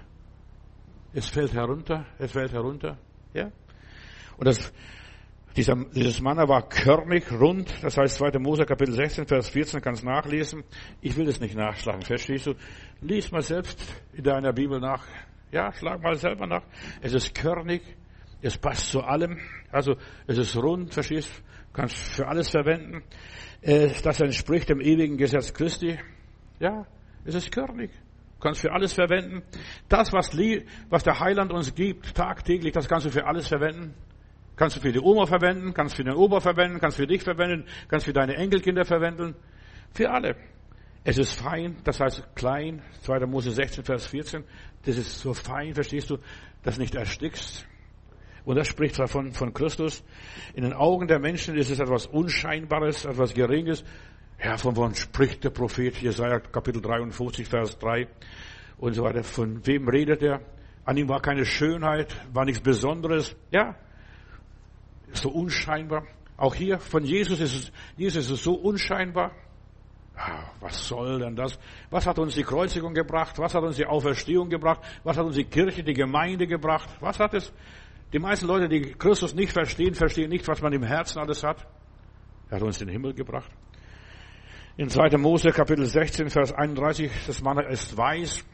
Es 1.14 1.28
fällt 1.28 1.54
herunter. 1.54 2.06
Es 2.20 2.32
fällt 2.32 2.54
herunter. 2.54 2.98
Ja. 3.34 3.52
Und 4.38 4.48
das, 4.48 4.74
dieser, 5.56 5.76
dieses 5.94 6.22
Manna 6.22 6.48
war 6.48 6.68
körnig, 6.68 7.32
rund. 7.32 7.74
Das 7.82 7.98
heißt, 7.98 8.16
2. 8.16 8.40
Mose 8.40 8.66
Kapitel 8.66 8.94
16, 8.94 9.28
Vers 9.28 9.50
14 9.50 9.82
kannst 9.82 10.04
nachlesen. 10.04 10.64
Ich 11.02 11.16
will 11.18 11.28
es 11.28 11.40
nicht 11.40 11.56
nachschlagen. 11.56 12.02
Verstehst 12.02 12.48
du? 12.48 12.56
Lies 13.02 13.32
mal 13.32 13.42
selbst 13.42 13.82
in 14.14 14.24
deiner 14.24 14.54
Bibel 14.54 14.80
nach. 14.80 15.06
Ja, 15.52 15.72
schlag 15.74 16.02
mal 16.02 16.16
selber 16.16 16.48
nach. 16.48 16.64
Es 17.02 17.14
ist 17.14 17.36
körnig, 17.36 17.82
es 18.42 18.58
passt 18.58 18.90
zu 18.90 19.02
allem. 19.02 19.38
Also 19.72 19.96
es 20.28 20.38
ist 20.38 20.56
rund, 20.56 20.94
verstehst 20.94 21.44
Kannst 21.74 21.96
für 21.96 22.28
alles 22.28 22.50
verwenden. 22.50 23.04
Äh, 23.62 23.92
das 24.04 24.20
entspricht 24.20 24.70
dem 24.70 24.82
ewigen 24.82 25.18
Gesetz 25.18 25.54
Christi. 25.54 25.98
Ja, 26.60 26.86
es 27.24 27.36
ist 27.36 27.52
körnig. 27.52 27.92
Kannst 28.40 28.62
für 28.62 28.72
alles 28.72 28.94
verwenden. 28.94 29.44
Das, 29.88 30.12
was, 30.12 30.36
was 30.90 31.04
der 31.04 31.20
Heiland 31.20 31.54
uns 31.54 31.74
gibt, 31.74 32.16
tagtäglich, 32.16 32.74
das 32.74 32.88
kannst 32.90 33.06
du 33.06 33.10
für 33.10 33.26
alles 33.26 33.48
verwenden. 33.48 33.94
Kannst 34.56 34.76
du 34.76 34.82
für 34.82 34.92
die 34.92 35.00
Oma 35.00 35.26
verwenden, 35.26 35.74
kannst 35.74 35.96
für 35.96 36.04
den 36.04 36.14
Opa 36.14 36.40
verwenden, 36.40 36.80
kannst 36.80 36.98
für 36.98 37.08
dich 37.08 37.24
verwenden, 37.24 37.66
kannst 37.88 38.06
für 38.06 38.14
deine 38.14 38.36
Enkelkinder 38.36 38.84
verwenden. 38.84 39.36
Für 39.94 40.10
alle. 40.12 40.36
Es 41.04 41.18
ist 41.18 41.34
fein, 41.34 41.78
das 41.84 42.00
heißt 42.00 42.36
klein, 42.36 42.84
2. 43.02 43.26
Mose 43.26 43.52
16, 43.52 43.84
Vers 43.84 44.06
14. 44.06 44.44
Das 44.86 44.98
ist 44.98 45.20
so 45.20 45.34
fein, 45.34 45.74
verstehst 45.74 46.12
du, 46.12 46.18
dass 46.64 46.78
nicht 46.78 46.94
erstickst. 46.94 47.66
Und 48.46 48.56
das 48.56 48.68
spricht 48.68 49.00
davon 49.00 49.32
von 49.32 49.54
Christus. 49.54 50.04
In 50.54 50.64
den 50.64 50.74
Augen 50.74 51.08
der 51.08 51.20
Menschen 51.20 51.56
ist 51.56 51.72
es 51.72 51.80
etwas 51.80 52.06
Unscheinbares, 52.06 53.06
etwas 53.06 53.34
Geringes. 53.34 53.84
Ja, 54.44 54.58
von 54.58 54.76
wann 54.78 54.96
spricht 54.96 55.44
der 55.44 55.52
Prophet 55.52 55.96
Jesaja, 55.98 56.40
Kapitel 56.40 56.82
53, 56.82 57.48
Vers 57.48 57.78
3 57.80 58.08
und 58.78 58.94
so 58.94 59.04
weiter. 59.04 59.24
Von 59.24 59.66
wem 59.66 59.88
redet 59.88 60.22
er? 60.22 60.42
An 60.86 60.98
ihm 60.98 61.10
war 61.10 61.22
keine 61.22 61.46
Schönheit, 61.46 62.16
war 62.34 62.46
nichts 62.46 62.62
Besonderes. 62.62 63.36
Ja, 63.52 63.76
so 65.14 65.30
unscheinbar. 65.30 66.06
Auch 66.38 66.56
hier 66.56 66.80
von 66.80 67.04
Jesus 67.04 67.40
ist 67.40 67.56
es, 67.56 67.72
Jesus 67.98 68.26
ist 68.26 68.32
es 68.32 68.44
so 68.44 68.54
unscheinbar. 68.54 69.32
Ah, 70.24 70.52
was 70.60 70.88
soll 70.88 71.20
denn 71.20 71.36
das? 71.36 71.58
Was 71.90 72.06
hat 72.06 72.20
uns 72.20 72.36
die 72.36 72.44
Kreuzigung 72.44 72.94
gebracht? 72.94 73.40
Was 73.40 73.56
hat 73.56 73.64
uns 73.64 73.78
die 73.78 73.86
Auferstehung 73.88 74.50
gebracht? 74.50 74.82
Was 75.04 75.18
hat 75.18 75.26
uns 75.26 75.36
die 75.36 75.46
Kirche, 75.46 75.84
die 75.84 75.94
Gemeinde 75.94 76.46
gebracht? 76.46 76.90
Was 77.00 77.20
hat 77.20 77.34
es? 77.34 77.52
Die 78.14 78.20
meisten 78.20 78.46
Leute, 78.46 78.70
die 78.70 78.82
Christus 78.82 79.34
nicht 79.34 79.52
verstehen, 79.52 79.96
verstehen 79.96 80.30
nicht, 80.30 80.48
was 80.48 80.62
man 80.62 80.74
im 80.74 80.84
Herzen 80.84 81.20
alles 81.20 81.44
hat. 81.44 81.66
Er 82.50 82.58
hat 82.58 82.64
uns 82.64 82.78
den 82.78 82.90
Himmel 82.90 83.14
gebracht. 83.16 83.50
In 84.78 84.90
2. 84.90 85.18
Mose 85.18 85.52
Kapitel 85.52 85.86
16, 85.86 86.30
Vers 86.30 86.54
31, 86.54 87.12
das 87.26 87.42
Mann 87.42 87.58
ist 87.60 87.98
weiß. 87.98 88.46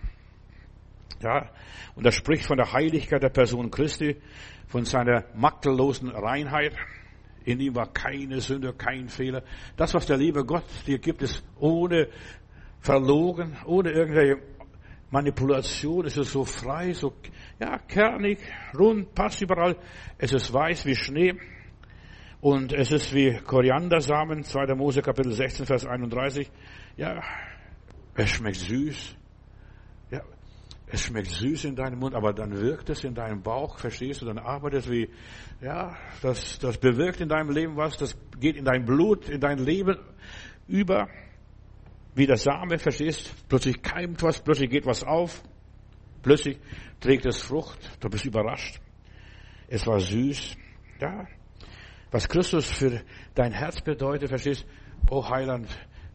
Ja, 1.22 1.50
und 1.96 2.06
er 2.06 2.12
spricht 2.12 2.46
von 2.46 2.58
der 2.58 2.72
Heiligkeit 2.72 3.24
der 3.24 3.30
Person 3.30 3.72
Christi, 3.72 4.22
von 4.68 4.86
seiner 4.86 5.26
makellosen 5.36 6.10
Reinheit. 6.12 6.76
In 7.48 7.62
ihm 7.62 7.76
war 7.76 7.88
keine 7.94 8.42
Sünde, 8.42 8.74
kein 8.74 9.08
Fehler. 9.08 9.42
Das, 9.78 9.94
was 9.94 10.06
der 10.06 10.18
liebe 10.18 10.44
Gott 10.44 10.66
dir 10.86 11.00
gibt, 11.00 11.22
ist 11.22 11.46
ohne 11.58 12.10
verlogen, 12.82 13.56
ohne 13.66 13.92
irgendwelche 13.92 14.42
Manipulation. 15.12 16.06
Es 16.06 16.18
ist 16.18 16.34
so 16.34 16.44
frei, 16.44 16.92
so, 16.92 17.14
ja, 17.58 17.78
kernig, 17.78 18.40
rund, 18.78 19.16
passt 19.16 19.42
überall. 19.42 19.78
Es 20.18 20.34
ist 20.34 20.52
weiß 20.52 20.86
wie 20.88 20.96
Schnee. 20.98 21.36
Und 22.42 22.74
es 22.74 22.92
ist 22.92 23.14
wie 23.16 23.38
Koriandersamen, 23.38 24.44
2. 24.44 24.76
Mose 24.76 25.02
Kapitel 25.02 25.32
16, 25.32 25.66
Vers 25.66 25.86
31. 25.86 26.52
Ja, 26.98 27.24
es 28.16 28.30
schmeckt 28.30 28.58
süß. 28.58 29.16
Es 30.90 31.02
schmeckt 31.02 31.28
süß 31.28 31.66
in 31.66 31.76
deinem 31.76 32.00
Mund, 32.00 32.16
aber 32.16 32.32
dann 32.32 32.62
wirkt 32.62 32.90
es 32.90 33.04
in 33.04 33.14
deinem 33.14 33.42
Bauch, 33.42 33.78
verstehst 33.78 34.22
du? 34.22 34.26
Dann 34.26 34.38
arbeitet 34.38 34.86
es 34.86 34.90
wie, 34.90 35.10
ja, 35.62 35.98
das, 36.22 36.60
das 36.60 36.78
bewirkt 36.78 37.20
in 37.20 37.28
deinem 37.28 37.50
Leben 37.50 37.76
was, 37.76 37.98
das 37.98 38.18
geht 38.40 38.56
in 38.56 38.64
dein 38.64 38.86
Blut, 38.86 39.28
in 39.28 39.42
dein 39.42 39.58
Leben 39.58 39.98
über, 40.66 41.10
wie 42.16 42.26
der 42.26 42.38
Same, 42.38 42.80
verstehst? 42.80 43.34
Plötzlich 43.50 43.82
keimt 43.82 44.24
was, 44.24 44.42
plötzlich 44.42 44.70
geht 44.70 44.86
was 44.86 45.04
auf, 45.04 45.44
plötzlich 46.22 46.58
trägt 47.02 47.26
es 47.26 47.42
Frucht, 47.42 47.98
du 48.00 48.08
bist 48.08 48.24
überrascht. 48.24 48.80
Es 49.68 49.86
war 49.86 50.00
süß, 50.00 50.56
ja. 51.02 51.28
Was 52.12 52.30
Christus 52.30 52.72
für 52.72 53.02
dein 53.36 53.52
Herz 53.52 53.82
bedeutet, 53.82 54.30
verstehst? 54.30 54.66
Oh 55.10 55.30
Heiland, 55.30 55.68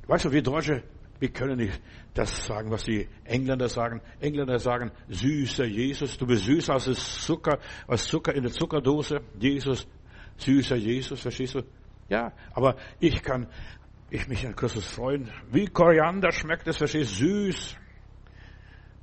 weißt 0.06 0.24
du, 0.24 0.32
wir 0.32 0.42
Deutsche, 0.42 0.82
wir 1.22 1.32
können 1.32 1.56
nicht 1.56 1.80
das 2.14 2.46
sagen, 2.46 2.72
was 2.72 2.82
die 2.82 3.06
Engländer 3.22 3.68
sagen. 3.68 4.00
Engländer 4.18 4.58
sagen, 4.58 4.90
süßer 5.08 5.66
Jesus, 5.66 6.18
du 6.18 6.26
bist 6.26 6.46
süßer 6.46 6.72
als 6.72 7.24
Zucker, 7.24 7.60
als 7.86 8.08
Zucker 8.08 8.34
in 8.34 8.42
der 8.42 8.50
Zuckerdose. 8.50 9.20
Jesus, 9.38 9.86
süßer 10.38 10.74
Jesus, 10.74 11.20
verstehst 11.20 11.54
du? 11.54 11.62
Ja, 12.08 12.32
aber 12.54 12.74
ich 12.98 13.22
kann, 13.22 13.46
ich 14.10 14.26
mich 14.26 14.44
an 14.44 14.56
Christus 14.56 14.84
freuen. 14.84 15.30
Wie 15.52 15.66
Koriander 15.66 16.32
schmeckt 16.32 16.66
es, 16.66 16.78
verstehst 16.78 17.20
du, 17.20 17.26
süß. 17.52 17.76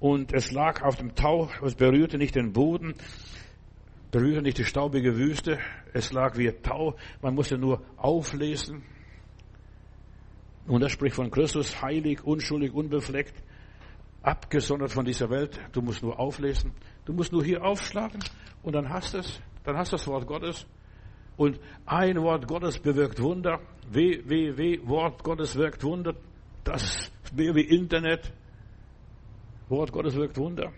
Und 0.01 0.33
es 0.33 0.51
lag 0.51 0.81
auf 0.81 0.97
dem 0.97 1.15
Tau, 1.15 1.49
es 1.63 1.75
berührte 1.75 2.17
nicht 2.17 2.35
den 2.35 2.51
Boden, 2.51 2.95
berührte 4.11 4.41
nicht 4.41 4.57
die 4.57 4.65
staubige 4.65 5.15
Wüste. 5.15 5.57
Es 5.93 6.11
lag 6.11 6.35
wie 6.37 6.51
Tau, 6.51 6.97
man 7.21 7.33
musste 7.33 7.57
nur 7.57 7.81
auflesen. 7.95 8.83
Und 10.69 10.81
das 10.81 10.91
spricht 10.91 11.15
von 11.15 11.31
Christus, 11.31 11.81
heilig, 11.81 12.23
unschuldig, 12.23 12.71
unbefleckt, 12.71 13.33
abgesondert 14.21 14.91
von 14.91 15.03
dieser 15.03 15.31
Welt. 15.31 15.59
Du 15.71 15.81
musst 15.81 16.03
nur 16.03 16.19
auflesen. 16.19 16.73
Du 17.05 17.13
musst 17.13 17.31
nur 17.31 17.43
hier 17.43 17.63
aufschlagen 17.63 18.19
und 18.61 18.75
dann 18.75 18.87
hast 18.87 19.15
es. 19.15 19.41
Dann 19.63 19.75
hast 19.75 19.91
du 19.91 19.97
das 19.97 20.05
Wort 20.07 20.27
Gottes. 20.27 20.67
Und 21.37 21.59
ein 21.87 22.21
Wort 22.21 22.47
Gottes 22.47 22.77
bewirkt 22.77 23.19
Wunder. 23.19 23.59
www, 23.89 24.87
Wort 24.87 25.23
Gottes 25.23 25.55
wirkt 25.55 25.83
Wunder. 25.83 26.13
Das 26.63 26.83
ist 26.83 27.35
mehr 27.35 27.55
wie 27.55 27.63
Internet. 27.63 28.31
Wort 29.69 29.91
Gottes 29.91 30.15
wirkt 30.15 30.37
Wunder. 30.37 30.71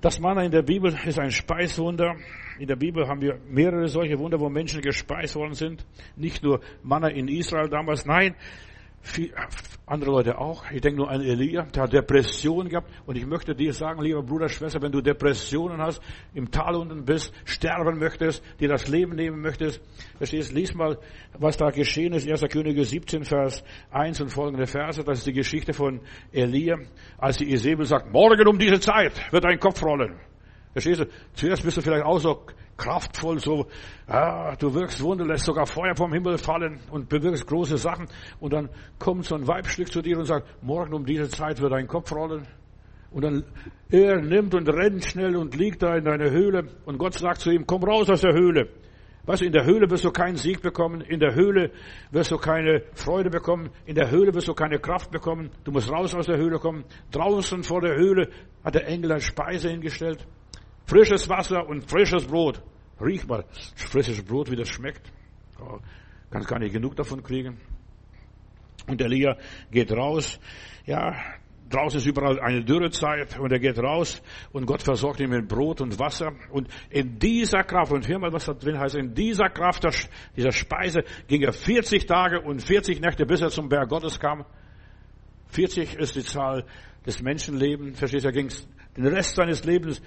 Das 0.00 0.20
Manna 0.20 0.44
in 0.44 0.52
der 0.52 0.62
Bibel 0.62 0.96
ist 1.04 1.18
ein 1.18 1.32
Speiswunder. 1.32 2.14
In 2.58 2.66
der 2.66 2.76
Bibel 2.76 3.08
haben 3.08 3.20
wir 3.20 3.38
mehrere 3.48 3.88
solche 3.88 4.18
Wunder, 4.18 4.38
wo 4.40 4.48
Menschen 4.48 4.80
gespeist 4.82 5.36
worden 5.36 5.54
sind. 5.54 5.84
Nicht 6.16 6.42
nur 6.42 6.60
Manna 6.82 7.08
in 7.08 7.28
Israel 7.28 7.68
damals. 7.68 8.04
Nein, 8.04 8.34
andere 9.86 10.10
Leute 10.10 10.38
auch. 10.38 10.70
Ich 10.70 10.80
denke 10.80 10.98
nur 10.98 11.10
an 11.10 11.20
Elia, 11.20 11.64
der 11.64 11.82
hat 11.82 11.92
Depressionen 11.92 12.68
gehabt. 12.68 12.88
Und 13.04 13.16
ich 13.16 13.26
möchte 13.26 13.54
dir 13.54 13.72
sagen, 13.72 14.00
lieber 14.00 14.22
Bruder, 14.22 14.48
Schwester, 14.48 14.80
wenn 14.80 14.92
du 14.92 15.00
Depressionen 15.00 15.80
hast, 15.82 16.00
im 16.34 16.50
Tal 16.50 16.76
unten 16.76 17.04
bist, 17.04 17.34
sterben 17.44 17.98
möchtest, 17.98 18.42
dir 18.60 18.68
das 18.68 18.88
Leben 18.88 19.16
nehmen 19.16 19.40
möchtest, 19.40 19.82
verstehst, 20.16 20.52
lies 20.52 20.74
mal, 20.74 20.98
was 21.38 21.56
da 21.56 21.70
geschehen 21.70 22.12
ist. 22.12 22.28
1. 22.28 22.42
Könige 22.50 22.84
17, 22.84 23.24
Vers 23.24 23.64
1 23.90 24.20
und 24.20 24.28
folgende 24.30 24.66
Verse. 24.66 25.02
Das 25.02 25.18
ist 25.18 25.26
die 25.26 25.32
Geschichte 25.32 25.72
von 25.72 26.00
Elia, 26.32 26.78
als 27.18 27.38
die 27.38 27.50
Isabel 27.50 27.84
sagt, 27.84 28.12
morgen 28.12 28.46
um 28.46 28.58
diese 28.58 28.80
Zeit 28.80 29.12
wird 29.32 29.44
dein 29.44 29.58
Kopf 29.58 29.82
rollen. 29.82 30.31
Verstehst 30.72 31.00
du? 31.00 31.06
Zuerst 31.34 31.62
bist 31.62 31.76
du 31.76 31.82
vielleicht 31.82 32.04
auch 32.04 32.18
so 32.18 32.46
kraftvoll, 32.76 33.38
so, 33.38 33.66
ah, 34.06 34.56
du 34.56 34.74
wirkst 34.74 35.02
Wunder, 35.02 35.24
lässt 35.24 35.44
sogar 35.44 35.66
Feuer 35.66 35.94
vom 35.94 36.12
Himmel 36.12 36.38
fallen 36.38 36.80
und 36.90 37.08
bewirkst 37.08 37.46
große 37.46 37.76
Sachen. 37.76 38.08
Und 38.40 38.52
dann 38.52 38.68
kommt 38.98 39.26
so 39.26 39.34
ein 39.34 39.46
Weibstück 39.46 39.92
zu 39.92 40.02
dir 40.02 40.18
und 40.18 40.24
sagt, 40.24 40.46
morgen 40.62 40.94
um 40.94 41.04
diese 41.04 41.28
Zeit 41.28 41.60
wird 41.60 41.72
dein 41.72 41.86
Kopf 41.86 42.10
rollen. 42.12 42.46
Und 43.10 43.24
dann 43.24 43.44
er 43.90 44.22
nimmt 44.22 44.54
und 44.54 44.68
rennt 44.68 45.04
schnell 45.04 45.36
und 45.36 45.54
liegt 45.54 45.82
da 45.82 45.96
in 45.96 46.04
deiner 46.04 46.30
Höhle. 46.30 46.68
Und 46.86 46.96
Gott 46.96 47.14
sagt 47.14 47.40
zu 47.40 47.50
ihm, 47.50 47.66
komm 47.66 47.84
raus 47.84 48.08
aus 48.08 48.22
der 48.22 48.32
Höhle. 48.32 48.68
Weißt 49.24 49.42
du, 49.42 49.46
in 49.46 49.52
der 49.52 49.64
Höhle 49.64 49.88
wirst 49.88 50.04
du 50.04 50.10
keinen 50.10 50.36
Sieg 50.36 50.62
bekommen, 50.62 51.00
in 51.00 51.20
der 51.20 51.34
Höhle 51.34 51.70
wirst 52.10 52.32
du 52.32 52.38
keine 52.38 52.82
Freude 52.94 53.30
bekommen, 53.30 53.70
in 53.86 53.94
der 53.94 54.10
Höhle 54.10 54.34
wirst 54.34 54.48
du 54.48 54.54
keine 54.54 54.80
Kraft 54.80 55.12
bekommen, 55.12 55.50
du 55.62 55.70
musst 55.70 55.92
raus 55.92 56.12
aus 56.12 56.26
der 56.26 56.38
Höhle 56.38 56.58
kommen. 56.58 56.84
Draußen 57.12 57.62
vor 57.62 57.80
der 57.80 57.94
Höhle 57.94 58.30
hat 58.64 58.74
der 58.74 58.88
Engel 58.88 59.12
eine 59.12 59.20
Speise 59.20 59.68
hingestellt. 59.68 60.26
Frisches 60.86 61.28
Wasser 61.28 61.66
und 61.66 61.88
frisches 61.88 62.26
Brot. 62.26 62.62
Riech 63.00 63.26
mal, 63.26 63.44
frisches 63.74 64.22
Brot, 64.22 64.50
wie 64.50 64.56
das 64.56 64.68
schmeckt. 64.68 65.12
Oh, 65.60 65.78
kannst 66.30 66.48
gar 66.48 66.58
nicht 66.58 66.72
genug 66.72 66.96
davon 66.96 67.22
kriegen. 67.22 67.60
Und 68.86 69.00
Elia 69.00 69.36
geht 69.70 69.92
raus. 69.92 70.38
Ja, 70.86 71.14
draußen 71.72 71.98
ist 71.98 72.06
überall 72.06 72.40
eine 72.40 72.64
Dürrezeit 72.64 73.38
und 73.38 73.52
er 73.52 73.58
geht 73.58 73.78
raus 73.78 74.22
und 74.52 74.66
Gott 74.66 74.82
versorgt 74.82 75.20
ihn 75.20 75.30
mit 75.30 75.48
Brot 75.48 75.80
und 75.80 75.98
Wasser. 75.98 76.32
Und 76.50 76.68
in 76.90 77.18
dieser 77.18 77.64
Kraft, 77.64 77.92
und 77.92 78.06
hör 78.08 78.18
mal, 78.18 78.32
was 78.32 78.46
da 78.46 78.54
drin 78.54 78.78
heißt, 78.78 78.96
in 78.96 79.14
dieser 79.14 79.48
Kraft 79.48 79.86
dieser 80.36 80.52
Speise 80.52 81.04
ging 81.28 81.42
er 81.42 81.52
40 81.52 82.06
Tage 82.06 82.40
und 82.40 82.62
40 82.62 83.00
Nächte, 83.00 83.26
bis 83.26 83.40
er 83.40 83.48
zum 83.48 83.68
Berg 83.68 83.88
Gottes 83.88 84.18
kam. 84.20 84.44
40 85.48 85.94
ist 85.94 86.16
die 86.16 86.24
Zahl 86.24 86.64
des 87.06 87.22
Menschenlebens. 87.22 87.98
Verstehst 87.98 88.24
du, 88.24 88.28
er 88.28 88.32
ging 88.32 88.50
den 88.96 89.06
Rest 89.06 89.36
seines 89.36 89.64
Lebens 89.64 90.02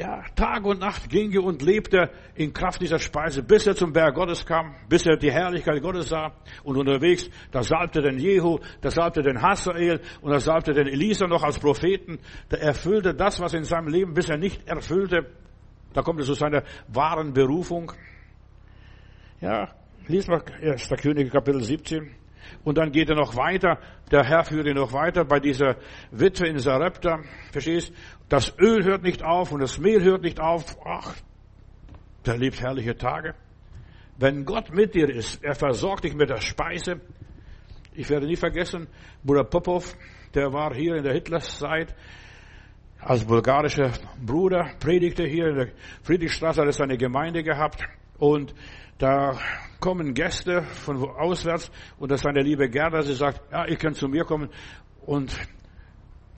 ja, 0.00 0.22
Tag 0.34 0.64
und 0.64 0.80
Nacht 0.80 1.10
ging 1.10 1.30
er 1.32 1.44
und 1.44 1.60
lebte 1.60 2.10
in 2.34 2.54
Kraft 2.54 2.80
dieser 2.80 2.98
Speise, 2.98 3.42
bis 3.42 3.66
er 3.66 3.76
zum 3.76 3.92
Berg 3.92 4.14
Gottes 4.14 4.46
kam, 4.46 4.74
bis 4.88 5.04
er 5.04 5.18
die 5.18 5.30
Herrlichkeit 5.30 5.82
Gottes 5.82 6.08
sah. 6.08 6.32
Und 6.64 6.78
unterwegs, 6.78 7.28
da 7.52 7.62
salbte 7.62 8.00
den 8.00 8.18
Jehu, 8.18 8.60
da 8.80 8.90
salbte 8.90 9.20
den 9.20 9.42
Hasael 9.42 10.00
und 10.22 10.30
da 10.30 10.40
salbte 10.40 10.72
den 10.72 10.86
Elisa 10.86 11.26
noch 11.26 11.42
als 11.42 11.58
Propheten. 11.58 12.18
Da 12.48 12.56
erfüllte 12.56 13.12
das, 13.12 13.40
was 13.40 13.52
in 13.52 13.64
seinem 13.64 13.88
Leben 13.88 14.14
bisher 14.14 14.38
nicht 14.38 14.66
erfüllte. 14.66 15.26
Da 15.92 16.00
kommt 16.00 16.20
er 16.20 16.24
zu 16.24 16.32
seiner 16.32 16.62
wahren 16.88 17.34
Berufung. 17.34 17.92
Ja, 19.42 19.68
lies 20.08 20.28
mal 20.28 20.42
1. 20.62 20.88
Könige 21.02 21.28
Kapitel 21.28 21.62
17. 21.62 22.19
Und 22.64 22.78
dann 22.78 22.92
geht 22.92 23.08
er 23.08 23.16
noch 23.16 23.36
weiter. 23.36 23.78
Der 24.10 24.24
Herr 24.24 24.44
führt 24.44 24.66
ihn 24.66 24.76
noch 24.76 24.92
weiter 24.92 25.24
bei 25.24 25.40
dieser 25.40 25.76
Witwe 26.10 26.48
in 26.48 26.58
Sarepta. 26.58 27.20
Verstehst? 27.52 27.92
Das 28.28 28.56
Öl 28.58 28.84
hört 28.84 29.02
nicht 29.02 29.22
auf 29.22 29.52
und 29.52 29.60
das 29.60 29.78
Mehl 29.78 30.02
hört 30.02 30.22
nicht 30.22 30.40
auf. 30.40 30.76
Ach, 30.84 31.14
der 32.26 32.36
lebt 32.36 32.60
herrliche 32.60 32.96
Tage. 32.96 33.34
Wenn 34.18 34.44
Gott 34.44 34.72
mit 34.72 34.94
dir 34.94 35.08
ist, 35.08 35.42
er 35.42 35.54
versorgt 35.54 36.04
dich 36.04 36.14
mit 36.14 36.28
der 36.28 36.40
Speise. 36.40 37.00
Ich 37.94 38.08
werde 38.10 38.26
nie 38.26 38.36
vergessen, 38.36 38.86
Bruder 39.24 39.44
Popov, 39.44 39.96
der 40.34 40.52
war 40.52 40.74
hier 40.74 40.96
in 40.96 41.02
der 41.02 41.14
Hitlerzeit 41.14 41.94
als 43.00 43.24
bulgarischer 43.24 43.92
Bruder, 44.24 44.72
predigte 44.78 45.24
hier 45.24 45.48
in 45.48 45.56
der 45.56 45.68
Friedrichstraße, 46.02 46.60
hat 46.60 46.68
er 46.68 46.72
seine 46.72 46.98
Gemeinde 46.98 47.42
gehabt 47.42 47.82
und 48.20 48.54
da 48.98 49.32
kommen 49.80 50.12
Gäste 50.12 50.62
von 50.62 51.02
auswärts 51.02 51.70
und 51.98 52.10
das 52.10 52.20
ist 52.20 52.26
eine 52.26 52.42
liebe 52.42 52.68
Gerda, 52.68 53.02
sie 53.02 53.14
sagt, 53.14 53.40
ja, 53.50 53.66
ihr 53.66 53.76
könnt 53.76 53.96
zu 53.96 54.08
mir 54.08 54.24
kommen. 54.24 54.50
Und 55.06 55.36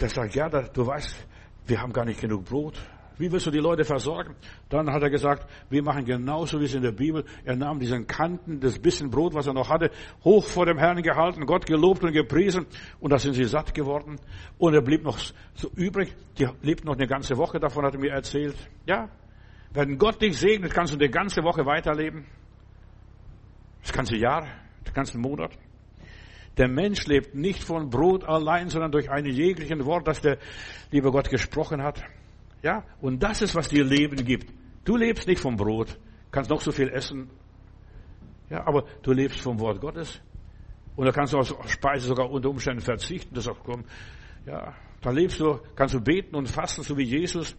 der 0.01 0.09
sagt, 0.09 0.33
Gerda, 0.33 0.63
du 0.63 0.87
weißt, 0.87 1.27
wir 1.67 1.81
haben 1.81 1.93
gar 1.93 2.05
nicht 2.05 2.21
genug 2.21 2.45
Brot. 2.45 2.79
Wie 3.19 3.31
willst 3.31 3.47
du 3.47 3.51
die 3.51 3.59
Leute 3.59 3.85
versorgen? 3.85 4.37
Dann 4.69 4.91
hat 4.91 5.03
er 5.03 5.11
gesagt, 5.11 5.47
wir 5.71 5.83
machen 5.83 6.05
genauso 6.05 6.61
wie 6.61 6.65
es 6.65 6.75
in 6.75 6.83
der 6.83 6.93
Bibel. 6.93 7.25
Er 7.45 7.57
nahm 7.57 7.79
diesen 7.79 8.07
Kanten, 8.07 8.61
das 8.61 8.79
bisschen 8.79 9.11
Brot, 9.11 9.35
was 9.35 9.47
er 9.47 9.53
noch 9.53 9.69
hatte, 9.69 9.91
hoch 10.25 10.45
vor 10.45 10.67
dem 10.67 10.79
Herrn 10.79 11.03
gehalten, 11.03 11.45
Gott 11.47 11.67
gelobt 11.67 12.03
und 12.05 12.13
gepriesen. 12.13 12.67
Und 13.01 13.13
da 13.13 13.19
sind 13.19 13.35
sie 13.35 13.45
satt 13.45 13.75
geworden. 13.75 14.19
Und 14.59 14.75
er 14.75 14.83
blieb 14.83 15.03
noch 15.03 15.19
so 15.55 15.69
übrig. 15.75 16.15
Die 16.39 16.49
lebt 16.63 16.85
noch 16.85 16.95
eine 16.95 17.07
ganze 17.07 17.37
Woche, 17.37 17.59
davon 17.59 17.85
hat 17.85 17.95
er 17.95 18.01
mir 18.01 18.13
erzählt. 18.13 18.57
Ja, 18.87 19.09
wenn 19.75 19.99
Gott 19.99 20.21
dich 20.21 20.39
segnet, 20.39 20.75
kannst 20.75 20.93
du 20.93 20.99
eine 20.99 21.09
ganze 21.09 21.43
Woche 21.43 21.65
weiterleben. 21.65 22.27
Das 23.83 23.93
ganze 23.93 24.17
Jahr, 24.17 24.47
den 24.87 24.95
ganzen 24.95 25.21
Monat. 25.21 25.57
Der 26.59 26.69
Mensch 26.69 27.07
lebt 27.07 27.35
nicht 27.35 27.65
von 27.65 27.89
Brot 27.89 28.25
allein, 28.25 28.69
sondern 28.69 28.93
durch 28.93 29.11
ein 29.11 29.25
jeglichen 29.25 29.85
Wort, 29.87 30.07
das 30.07 30.21
der 30.21 30.39
liebe 30.91 31.11
Gott 31.11 31.31
gesprochen 31.31 31.83
hat. 31.83 32.03
Ja, 32.63 32.85
und 33.01 33.23
das 33.23 33.43
ist, 33.43 33.55
was 33.55 33.69
dir 33.69 33.85
Leben 33.85 34.23
gibt. 34.25 34.53
Du 34.85 34.97
lebst 34.97 35.27
nicht 35.27 35.41
vom 35.41 35.57
Brot, 35.57 35.99
kannst 36.31 36.51
noch 36.51 36.61
so 36.61 36.71
viel 36.71 36.89
essen. 36.89 37.31
Ja, 38.51 38.67
aber 38.67 38.85
du 39.03 39.13
lebst 39.13 39.41
vom 39.41 39.59
Wort 39.59 39.81
Gottes. 39.81 40.21
Und 40.95 41.07
da 41.07 41.13
kannst 41.13 41.33
du 41.33 41.39
auf 41.39 41.71
Speise 41.71 42.07
sogar 42.07 42.31
unter 42.31 42.51
Umständen 42.51 42.83
verzichten. 42.83 43.35
Das 43.35 43.49
auch 43.49 43.65
kommen. 43.65 43.85
Ja, 44.45 44.75
da 45.01 45.11
lebst 45.11 45.41
du, 45.41 45.59
kannst 45.75 45.95
du 45.95 46.01
beten 46.01 46.37
und 46.37 46.51
fasten, 46.51 46.83
so 46.83 46.97
wie 46.99 47.05
Jesus. 47.05 47.57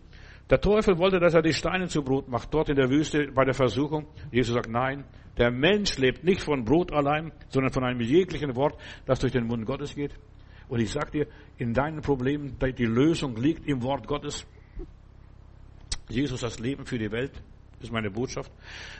Der 0.49 0.59
Teufel 0.59 0.97
wollte, 0.97 1.19
dass 1.19 1.33
er 1.33 1.41
die 1.41 1.53
Steine 1.53 1.87
zu 1.87 2.03
Brot 2.03 2.27
macht, 2.27 2.53
dort 2.53 2.69
in 2.69 2.75
der 2.75 2.89
Wüste 2.89 3.31
bei 3.33 3.45
der 3.45 3.53
Versuchung. 3.53 4.07
Jesus 4.31 4.53
sagt, 4.53 4.69
nein, 4.69 5.05
der 5.37 5.51
Mensch 5.51 5.97
lebt 5.97 6.23
nicht 6.23 6.41
von 6.41 6.63
Brot 6.63 6.91
allein, 6.91 7.31
sondern 7.49 7.71
von 7.71 7.83
einem 7.83 8.01
jeglichen 8.01 8.55
Wort, 8.55 8.77
das 9.05 9.19
durch 9.19 9.31
den 9.31 9.47
Mund 9.47 9.65
Gottes 9.65 9.95
geht. 9.95 10.13
Und 10.67 10.79
ich 10.79 10.91
sag 10.91 11.11
dir, 11.11 11.27
in 11.57 11.73
deinen 11.73 12.01
Problemen, 12.01 12.57
die 12.77 12.85
Lösung 12.85 13.35
liegt 13.37 13.67
im 13.67 13.81
Wort 13.83 14.07
Gottes. 14.07 14.45
Jesus 16.09 16.41
das 16.41 16.59
Leben 16.59 16.85
für 16.85 16.97
die 16.97 17.11
Welt, 17.11 17.31
ist 17.79 17.91
meine 17.91 18.11
Botschaft. 18.11 18.51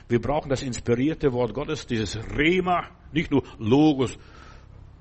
Wir 0.08 0.20
brauchen 0.20 0.48
das 0.48 0.62
inspirierte 0.62 1.32
Wort 1.32 1.54
Gottes, 1.54 1.86
dieses 1.86 2.18
Rema, 2.36 2.88
nicht 3.12 3.30
nur 3.30 3.42
Logos. 3.58 4.18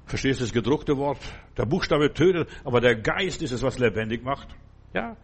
Verstehst 0.06 0.40
du 0.40 0.44
das 0.44 0.54
gedruckte 0.54 0.98
Wort? 0.98 1.20
Der 1.58 1.66
Buchstabe 1.66 2.14
tötet, 2.14 2.50
aber 2.64 2.82
der 2.82 2.96
Geist 2.96 3.42
ist 3.42 3.52
es, 3.52 3.64
was 3.64 3.80
lebendig 3.80 4.24
macht. 4.24 4.50
Ja, 4.94 5.16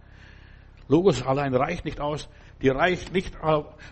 Logos 0.89 1.21
allein 1.21 1.53
reicht 1.53 1.85
nicht 1.85 2.01
aus. 2.01 2.27
Die 2.61 2.69
reicht 2.69 3.13
nicht, 3.13 3.33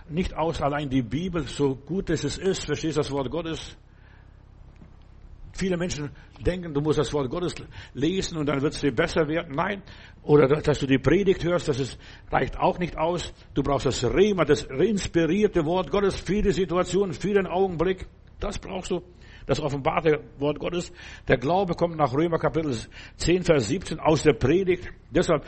nicht 0.09 0.35
aus, 0.35 0.61
allein 0.61 0.89
die 0.89 1.03
Bibel, 1.03 1.43
so 1.43 1.75
gut 1.75 2.09
es 2.09 2.23
ist, 2.23 2.65
verstehst 2.65 2.97
du 2.97 2.99
das 2.99 3.11
Wort 3.11 3.29
Gottes? 3.31 3.77
Viele 5.53 5.77
Menschen 5.77 6.11
denken, 6.39 6.73
du 6.73 6.81
musst 6.81 6.99
das 6.99 7.13
Wort 7.13 7.29
Gottes 7.29 7.55
lesen 7.93 8.37
und 8.37 8.47
dann 8.47 8.61
wird 8.61 8.73
es 8.73 8.81
dir 8.81 8.93
besser 8.93 9.27
werden. 9.27 9.55
Nein. 9.55 9.81
Oder 10.23 10.47
dass 10.47 10.79
du 10.79 10.85
die 10.85 10.97
Predigt 10.97 11.43
hörst, 11.43 11.67
das 11.67 11.79
ist, 11.79 11.99
reicht 12.31 12.59
auch 12.59 12.77
nicht 12.77 12.97
aus. 12.97 13.33
Du 13.53 13.63
brauchst 13.63 13.85
das 13.85 14.03
Rema, 14.03 14.43
das 14.43 14.63
inspirierte 14.63 15.65
Wort 15.65 15.89
Gottes 15.89 16.19
für 16.19 16.41
die 16.41 16.51
Situation, 16.51 17.13
für 17.13 17.33
den 17.33 17.47
Augenblick. 17.47 18.07
Das 18.39 18.59
brauchst 18.59 18.91
du. 18.91 19.01
Das 19.45 19.61
offenbarte 19.61 20.19
Wort 20.39 20.59
Gottes. 20.59 20.91
Der 21.27 21.37
Glaube 21.37 21.73
kommt 21.73 21.95
nach 21.95 22.13
Römer 22.13 22.37
Kapitel 22.37 22.75
10, 23.15 23.43
Vers 23.43 23.69
17 23.69 23.99
aus 23.99 24.23
der 24.23 24.33
Predigt. 24.33 24.89
Deshalb 25.09 25.43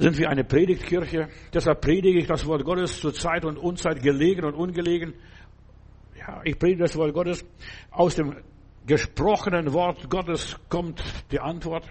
sind 0.00 0.16
wir 0.16 0.30
eine 0.30 0.44
Predigtkirche. 0.44 1.28
Deshalb 1.52 1.82
predige 1.82 2.18
ich 2.18 2.26
das 2.26 2.46
Wort 2.46 2.64
Gottes 2.64 2.98
zur 2.98 3.12
Zeit 3.12 3.44
und 3.44 3.58
Unzeit, 3.58 4.02
gelegen 4.02 4.44
und 4.44 4.54
ungelegen. 4.54 5.12
Ja, 6.18 6.40
ich 6.42 6.58
predige 6.58 6.82
das 6.82 6.96
Wort 6.96 7.12
Gottes. 7.12 7.44
Aus 7.90 8.14
dem 8.14 8.34
gesprochenen 8.86 9.72
Wort 9.74 10.08
Gottes 10.08 10.58
kommt 10.70 11.02
die 11.30 11.38
Antwort, 11.38 11.86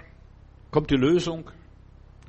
kommt 0.72 0.90
die 0.90 0.96
Lösung. 0.96 1.52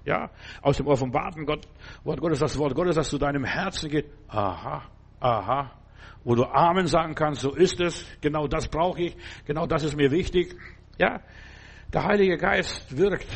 Ja, 0.05 0.31
aus 0.61 0.77
dem 0.77 0.87
offenbarten 0.87 1.47
Gott, 1.47 1.67
Wort 2.05 2.21
Gottes, 2.21 2.41
das 2.41 2.59
Wort 2.59 2.75
Gottes, 2.75 2.97
das 2.97 3.09
zu 3.09 3.19
deinem 3.19 3.45
Herzen 3.45 3.91
geht. 3.91 4.07
Aha, 4.29 4.83
aha. 5.19 5.73
Wo 6.25 6.35
du 6.35 6.45
Amen 6.45 6.87
sagen 6.87 7.15
kannst, 7.15 7.41
so 7.41 7.55
ist 7.55 7.81
es. 7.81 8.07
Genau 8.21 8.47
das 8.47 8.69
brauche 8.69 9.01
ich. 9.01 9.17
Genau 9.47 9.67
das 9.67 9.83
ist 9.83 9.97
mir 9.97 10.11
wichtig. 10.11 10.57
Ja, 10.99 11.21
der 11.93 12.05
Heilige 12.05 12.37
Geist 12.37 12.97
wirkt 12.97 13.27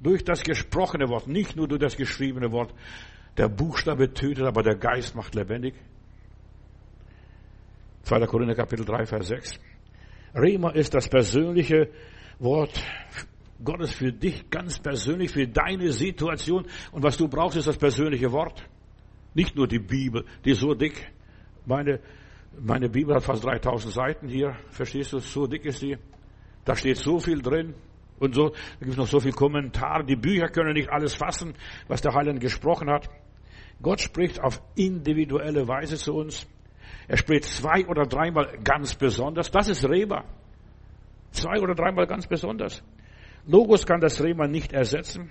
durch 0.00 0.24
das 0.24 0.42
gesprochene 0.42 1.08
Wort, 1.08 1.26
nicht 1.26 1.56
nur 1.56 1.68
durch 1.68 1.80
das 1.80 1.96
geschriebene 1.96 2.52
Wort. 2.52 2.72
Der 3.36 3.48
Buchstabe 3.48 4.12
tötet, 4.12 4.44
aber 4.44 4.62
der 4.62 4.76
Geist 4.76 5.14
macht 5.14 5.34
lebendig. 5.34 5.74
2. 8.02 8.26
Korinther 8.26 8.54
Kapitel 8.54 8.84
3, 8.84 9.06
Vers 9.06 9.28
6. 9.28 9.60
Rema 10.34 10.70
ist 10.70 10.94
das 10.94 11.08
persönliche 11.08 11.90
Wort 12.38 12.82
Gottes 13.62 13.92
für 13.92 14.12
dich, 14.12 14.48
ganz 14.50 14.78
persönlich, 14.78 15.32
für 15.32 15.46
deine 15.46 15.90
Situation. 15.92 16.66
Und 16.92 17.02
was 17.02 17.16
du 17.16 17.28
brauchst, 17.28 17.56
ist 17.56 17.66
das 17.66 17.76
persönliche 17.76 18.30
Wort. 18.32 18.62
Nicht 19.34 19.56
nur 19.56 19.66
die 19.66 19.80
Bibel, 19.80 20.24
die 20.44 20.52
ist 20.52 20.60
so 20.60 20.74
dick. 20.74 21.12
Meine, 21.66 22.00
meine 22.60 22.88
Bibel 22.88 23.14
hat 23.14 23.24
fast 23.24 23.44
3000 23.44 23.92
Seiten 23.92 24.28
hier. 24.28 24.56
Verstehst 24.70 25.12
du? 25.12 25.18
So 25.18 25.46
dick 25.46 25.64
ist 25.64 25.80
sie. 25.80 25.96
Da 26.64 26.76
steht 26.76 26.96
so 26.96 27.18
viel 27.18 27.42
drin. 27.42 27.74
Und 28.18 28.34
so, 28.34 28.50
da 28.50 28.56
gibt 28.80 28.92
es 28.92 28.96
noch 28.96 29.06
so 29.06 29.20
viel 29.20 29.32
Kommentare. 29.32 30.04
Die 30.04 30.16
Bücher 30.16 30.48
können 30.48 30.74
nicht 30.74 30.90
alles 30.90 31.14
fassen, 31.14 31.54
was 31.86 32.02
der 32.02 32.14
Heiland 32.14 32.40
gesprochen 32.40 32.90
hat. 32.90 33.08
Gott 33.80 34.00
spricht 34.00 34.40
auf 34.40 34.60
individuelle 34.74 35.68
Weise 35.68 35.96
zu 35.96 36.14
uns. 36.14 36.46
Er 37.06 37.16
spricht 37.16 37.44
zwei 37.44 37.86
oder 37.86 38.06
dreimal 38.06 38.58
ganz 38.64 38.94
besonders. 38.94 39.50
Das 39.50 39.68
ist 39.68 39.88
Reba. 39.88 40.24
Zwei 41.30 41.60
oder 41.60 41.74
dreimal 41.74 42.06
ganz 42.06 42.26
besonders. 42.26 42.82
Logos 43.46 43.86
kann 43.86 44.00
das 44.00 44.22
Rema 44.22 44.46
nicht 44.46 44.72
ersetzen. 44.72 45.30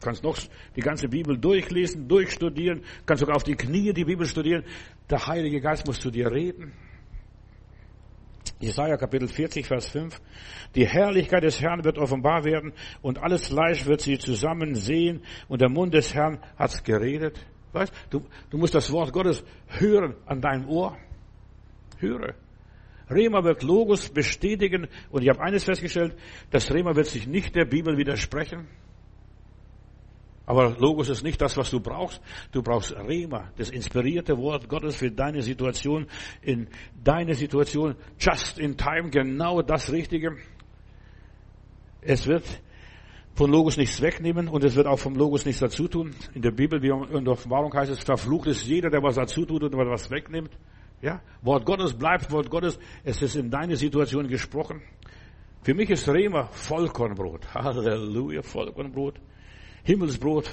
Du 0.00 0.06
kannst 0.06 0.22
noch 0.22 0.38
die 0.76 0.82
ganze 0.82 1.08
Bibel 1.08 1.38
durchlesen, 1.38 2.06
durchstudieren, 2.08 2.82
kannst 3.06 3.20
sogar 3.20 3.36
auf 3.36 3.42
die 3.42 3.56
Knie 3.56 3.92
die 3.94 4.04
Bibel 4.04 4.26
studieren. 4.26 4.64
Der 5.08 5.26
Heilige 5.26 5.60
Geist 5.60 5.86
muss 5.86 5.98
zu 5.98 6.10
dir 6.10 6.30
reden. 6.30 6.72
Jesaja 8.64 8.96
Kapitel 8.96 9.28
40, 9.28 9.66
Vers 9.66 9.88
5. 9.88 10.18
Die 10.74 10.86
Herrlichkeit 10.86 11.44
des 11.44 11.60
Herrn 11.60 11.84
wird 11.84 11.98
offenbar 11.98 12.44
werden 12.44 12.72
und 13.02 13.18
alles 13.18 13.48
Fleisch 13.48 13.84
wird 13.86 14.00
sie 14.00 14.18
zusammen 14.18 14.74
sehen 14.74 15.22
und 15.48 15.60
der 15.60 15.68
Mund 15.68 15.92
des 15.92 16.14
Herrn 16.14 16.38
hat's 16.56 16.82
geredet. 16.82 17.38
Weißt, 17.72 17.92
du, 18.10 18.24
du 18.50 18.56
musst 18.56 18.74
das 18.74 18.90
Wort 18.90 19.12
Gottes 19.12 19.44
hören 19.66 20.14
an 20.26 20.40
deinem 20.40 20.68
Ohr. 20.68 20.96
Höre. 21.98 22.34
Rema 23.10 23.44
wird 23.44 23.62
Logos 23.62 24.08
bestätigen 24.08 24.88
und 25.10 25.22
ich 25.22 25.28
habe 25.28 25.40
eines 25.40 25.64
festgestellt, 25.64 26.16
das 26.50 26.72
Rema 26.72 26.96
wird 26.96 27.06
sich 27.06 27.26
nicht 27.26 27.54
der 27.54 27.66
Bibel 27.66 27.98
widersprechen. 27.98 28.66
Aber 30.46 30.76
Logos 30.78 31.08
ist 31.08 31.22
nicht 31.22 31.40
das, 31.40 31.56
was 31.56 31.70
du 31.70 31.80
brauchst. 31.80 32.20
Du 32.52 32.62
brauchst 32.62 32.94
Rema, 32.94 33.50
das 33.56 33.70
inspirierte 33.70 34.36
Wort 34.36 34.68
Gottes 34.68 34.96
für 34.96 35.10
deine 35.10 35.42
Situation, 35.42 36.06
in 36.42 36.68
deine 37.02 37.34
Situation, 37.34 37.94
just 38.18 38.58
in 38.58 38.76
time, 38.76 39.10
genau 39.10 39.62
das 39.62 39.90
Richtige. 39.90 40.36
Es 42.02 42.26
wird 42.26 42.44
von 43.34 43.50
Logos 43.50 43.78
nichts 43.78 44.00
wegnehmen 44.02 44.48
und 44.48 44.62
es 44.64 44.76
wird 44.76 44.86
auch 44.86 44.98
vom 44.98 45.16
Logos 45.16 45.46
nichts 45.46 45.60
dazu 45.60 45.88
tun. 45.88 46.14
In 46.34 46.42
der 46.42 46.52
Bibel, 46.52 46.82
wie 46.82 46.88
in 46.88 47.24
der 47.24 47.32
Offenbarung 47.32 47.72
heißt 47.72 47.90
es, 47.90 48.04
verflucht 48.04 48.46
ist 48.46 48.66
jeder, 48.66 48.90
der 48.90 49.02
was 49.02 49.16
dazu 49.16 49.46
tut 49.46 49.62
und 49.62 49.74
was 49.74 50.10
wegnimmt. 50.10 50.50
Ja, 51.00 51.20
Wort 51.42 51.66
Gottes 51.66 51.94
bleibt 51.94 52.30
Wort 52.30 52.50
Gottes. 52.50 52.78
Es 53.02 53.20
ist 53.20 53.34
in 53.34 53.50
deine 53.50 53.76
Situation 53.76 54.28
gesprochen. 54.28 54.82
Für 55.62 55.74
mich 55.74 55.90
ist 55.90 56.08
Rema 56.08 56.48
Vollkornbrot. 56.52 57.46
Halleluja, 57.54 58.42
Vollkornbrot. 58.42 59.18
Himmelsbrot. 59.84 60.50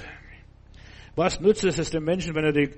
Was 1.14 1.40
nützt 1.40 1.64
es 1.64 1.90
dem 1.90 2.04
Menschen, 2.04 2.34
wenn 2.34 2.44
er 2.44 2.52
die 2.52 2.70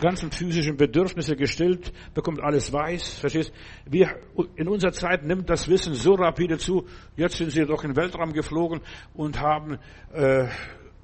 ganzen 0.00 0.30
physischen 0.30 0.78
Bedürfnisse 0.78 1.36
gestillt 1.36 1.92
bekommt, 2.14 2.40
alles 2.40 2.72
weiß? 2.72 3.18
Verstehst? 3.18 3.52
Wir, 3.84 4.16
in 4.56 4.66
unserer 4.66 4.92
Zeit 4.92 5.24
nimmt 5.24 5.50
das 5.50 5.68
Wissen 5.68 5.92
so 5.92 6.14
rapide 6.14 6.56
zu. 6.56 6.86
Jetzt 7.16 7.36
sind 7.36 7.50
sie 7.50 7.66
doch 7.66 7.84
in 7.84 7.90
den 7.90 7.96
Weltraum 7.96 8.32
geflogen 8.32 8.80
und 9.12 9.40
haben 9.40 9.78
äh, 10.14 10.48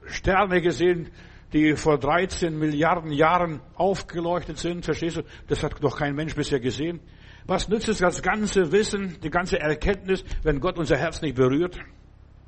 Sterne 0.06 0.62
gesehen, 0.62 1.10
die 1.52 1.76
vor 1.76 1.98
13 1.98 2.58
Milliarden 2.58 3.12
Jahren 3.12 3.60
aufgeleuchtet 3.74 4.56
sind. 4.56 4.86
Verstehst 4.86 5.18
du? 5.18 5.22
Das 5.48 5.62
hat 5.62 5.74
doch 5.82 5.98
kein 5.98 6.14
Mensch 6.14 6.34
bisher 6.34 6.60
gesehen. 6.60 7.00
Was 7.44 7.68
nützt 7.68 7.88
es 7.88 7.98
das 7.98 8.22
ganze 8.22 8.72
Wissen, 8.72 9.18
die 9.22 9.30
ganze 9.30 9.58
Erkenntnis, 9.58 10.24
wenn 10.42 10.60
Gott 10.60 10.78
unser 10.78 10.96
Herz 10.96 11.20
nicht 11.20 11.34
berührt? 11.34 11.78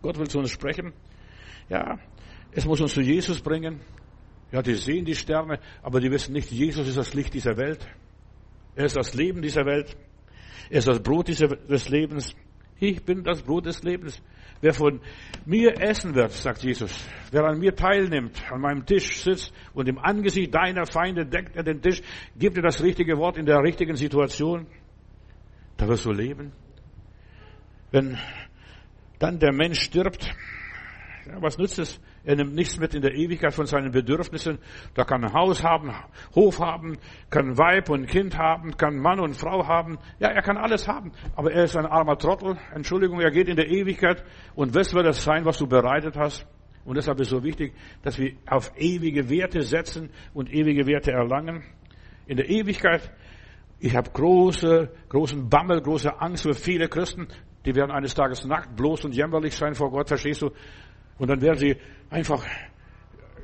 Gott 0.01 0.19
will 0.19 0.29
zu 0.29 0.39
uns 0.39 0.51
sprechen. 0.51 0.95
Ja, 1.69 1.99
es 2.55 2.65
muss 2.65 2.81
uns 2.81 2.95
zu 2.95 3.01
Jesus 3.01 3.41
bringen. 3.41 3.81
Ja, 4.53 4.63
die 4.63 4.75
sehen 4.75 5.05
die 5.05 5.15
Sterne, 5.15 5.59
aber 5.83 6.01
die 6.01 6.11
wissen 6.11 6.33
nicht, 6.33 6.51
Jesus 6.51 6.87
ist 6.87 6.97
das 6.97 7.15
Licht 7.15 7.35
dieser 7.35 7.57
Welt. 7.57 7.87
Er 8.77 8.85
ist 8.85 8.97
das 8.97 9.15
Leben 9.15 9.43
dieser 9.43 9.67
Welt. 9.67 9.97
Er 10.71 10.79
ist 10.79 10.89
das 10.89 11.01
Brot 11.01 11.29
des 11.29 11.89
Lebens. 11.89 12.35
Ich 12.79 13.05
bin 13.05 13.23
das 13.25 13.43
Brot 13.43 13.67
des 13.67 13.83
Lebens. 13.83 14.23
Wer 14.61 14.73
von 14.73 15.01
mir 15.45 15.81
essen 15.81 16.15
wird, 16.15 16.33
sagt 16.33 16.63
Jesus, 16.63 17.07
wer 17.31 17.45
an 17.45 17.59
mir 17.59 17.75
teilnimmt, 17.75 18.51
an 18.51 18.61
meinem 18.61 18.87
Tisch 18.87 19.23
sitzt 19.23 19.53
und 19.75 19.89
im 19.89 19.99
Angesicht 19.99 20.55
deiner 20.55 20.87
Feinde 20.87 21.27
deckt 21.27 21.57
er 21.57 21.65
den 21.65 21.83
Tisch, 21.83 22.01
gibt 22.37 22.57
er 22.57 22.63
das 22.63 22.83
richtige 22.83 23.19
Wort 23.19 23.37
in 23.37 23.47
der 23.47 23.59
richtigen 23.63 23.97
Situation, 23.97 24.67
da 25.77 25.89
wirst 25.89 26.07
du 26.07 26.13
leben. 26.13 26.53
Wenn 27.91 28.17
dann 29.19 29.39
der 29.39 29.53
Mensch 29.53 29.81
stirbt, 29.81 30.35
ja, 31.27 31.43
was 31.43 31.59
nützt 31.59 31.79
es? 31.79 32.01
Er 32.25 32.37
nimmt 32.37 32.55
nichts 32.55 32.79
mit 32.79 32.95
in 32.95 33.03
der 33.03 33.15
Ewigkeit 33.15 33.53
von 33.53 33.67
seinen 33.67 33.93
Bedürfnissen. 33.93 34.59
Da 34.95 35.05
kann 35.05 35.23
ein 35.25 35.33
Haus 35.35 35.63
haben, 35.63 35.93
Hof 36.35 36.59
haben, 36.59 36.97
kann 37.29 37.59
Weib 37.59 37.91
und 37.91 38.07
Kind 38.07 38.39
haben, 38.39 38.77
kann 38.77 38.99
Mann 38.99 39.21
und 39.21 39.37
Frau 39.37 39.67
haben. 39.67 39.99
Ja, 40.19 40.29
er 40.29 40.43
kann 40.43 40.57
alles 40.57 40.89
haben. 40.89 41.13
Aber 41.37 41.53
er 41.53 41.65
ist 41.65 41.77
ein 41.77 41.87
armer 41.87 42.17
Trottel. 42.17 42.57
Entschuldigung, 42.75 43.21
er 43.21 43.31
geht 43.31 43.49
in 43.49 43.57
der 43.57 43.69
Ewigkeit. 43.69 44.25
Und 44.55 44.75
was 44.75 44.95
wird 44.95 45.07
das 45.07 45.23
sein, 45.23 45.45
was 45.45 45.59
du 45.59 45.67
bereitet 45.67 46.17
hast? 46.17 46.47
Und 46.85 46.97
deshalb 46.97 47.21
ist 47.21 47.29
es 47.29 47.31
so 47.31 47.43
wichtig, 47.43 47.75
dass 48.03 48.19
wir 48.19 48.35
auf 48.47 48.73
ewige 48.77 49.29
Werte 49.29 49.63
setzen 49.63 50.11
und 50.33 50.53
ewige 50.53 50.87
Werte 50.87 51.13
erlangen. 51.13 51.63
In 52.27 52.37
der 52.37 52.49
Ewigkeit, 52.49 53.11
ich 53.81 53.95
habe 53.95 54.11
große, 54.11 54.91
großen 55.11 55.49
Bammel, 55.49 55.83
große 55.83 56.21
Angst 56.21 56.45
für 56.45 56.55
viele 56.55 56.89
Christen. 56.89 57.29
Die 57.67 57.75
werden 57.75 57.91
eines 57.91 58.15
Tages 58.15 58.45
nackt, 58.45 58.77
bloß 58.77 59.07
und 59.07 59.15
jämmerlich 59.15 59.55
sein 59.55 59.75
vor 59.75 59.91
Gott, 59.91 60.09
verstehst 60.09 60.43
du? 60.43 60.51
Und 61.19 61.29
dann 61.31 61.41
werden 61.41 61.59
sie 61.59 61.77
einfach 62.11 62.45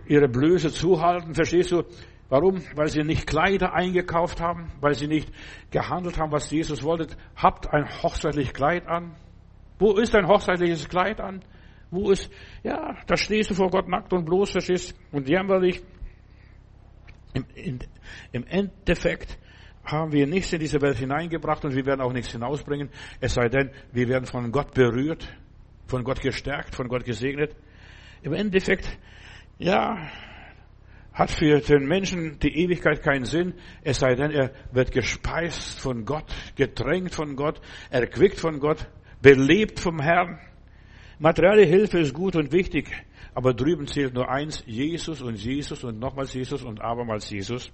ihre 0.07 0.29
Blöße 0.29 0.71
zuhalten, 0.71 1.35
verstehst 1.35 1.73
du? 1.73 1.85
Warum? 2.29 2.63
Weil 2.77 2.89
sie 2.89 3.03
nicht 3.03 3.27
Kleider 3.27 3.75
eingekauft 3.75 4.41
haben, 4.41 4.71
weil 4.81 4.95
sie 4.95 5.09
nicht 5.09 5.33
gehandelt 5.71 6.19
haben, 6.19 6.31
was 6.31 6.51
Jesus 6.51 6.83
wollte. 6.83 7.17
Habt 7.35 7.73
ein 7.73 7.89
hochzeitliches 8.03 8.53
Kleid 8.53 8.87
an. 8.87 9.17
Wo 9.79 9.97
ist 9.97 10.15
ein 10.15 10.29
hochzeitliches 10.29 10.89
Kleid 10.89 11.21
an? 11.21 11.43
Wo 11.91 12.11
ist, 12.11 12.31
ja, 12.63 12.97
da 13.07 13.17
stehst 13.17 13.51
du 13.51 13.55
vor 13.55 13.71
Gott 13.71 13.89
nackt 13.89 14.13
und 14.13 14.25
bloß, 14.25 14.53
verstehst, 14.53 14.95
und 15.11 15.29
jämmerlich. 15.29 15.83
Im, 17.35 17.45
in, 17.55 17.79
Im 18.31 18.47
Endeffekt 18.47 19.39
haben 19.85 20.13
wir 20.13 20.27
nichts 20.27 20.53
in 20.53 20.61
diese 20.61 20.81
Welt 20.83 20.99
hineingebracht 20.99 21.65
und 21.65 21.75
wir 21.75 21.87
werden 21.87 22.01
auch 22.01 22.13
nichts 22.13 22.33
hinausbringen, 22.33 22.91
es 23.21 23.35
sei 23.35 23.49
denn, 23.49 23.71
wir 23.93 24.09
werden 24.09 24.27
von 24.27 24.53
Gott 24.53 24.75
berührt 24.75 25.27
von 25.91 26.05
Gott 26.05 26.21
gestärkt, 26.21 26.75
von 26.75 26.89
Gott 26.89 27.05
gesegnet. 27.05 27.55
Im 28.23 28.33
Endeffekt, 28.33 28.89
ja, 29.59 30.09
hat 31.13 31.31
für 31.31 31.61
den 31.61 31.87
Menschen 31.87 32.39
die 32.39 32.57
Ewigkeit 32.63 33.03
keinen 33.03 33.25
Sinn, 33.25 33.55
es 33.83 33.99
sei 33.99 34.15
denn, 34.15 34.31
er 34.31 34.53
wird 34.73 34.93
gespeist 34.93 35.81
von 35.81 36.05
Gott, 36.05 36.25
getränkt 36.55 37.15
von 37.15 37.37
Gott, 37.37 37.61
erquickt 37.91 38.39
von 38.39 38.61
Gott, 38.61 38.87
belebt 39.21 39.81
vom 39.81 40.01
Herrn. 40.01 40.39
Materielle 41.19 41.65
Hilfe 41.65 41.99
ist 41.99 42.15
gut 42.15 42.37
und 42.37 42.53
wichtig, 42.53 42.89
aber 43.35 43.53
drüben 43.53 43.87
zählt 43.87 44.15
nur 44.15 44.31
eins, 44.31 44.63
Jesus 44.67 45.21
und 45.21 45.35
Jesus 45.35 45.85
und 45.85 45.99
nochmals 45.99 46.33
Jesus 46.33 46.63
und 46.63 46.81
abermals 46.81 47.29
Jesus. 47.29 47.71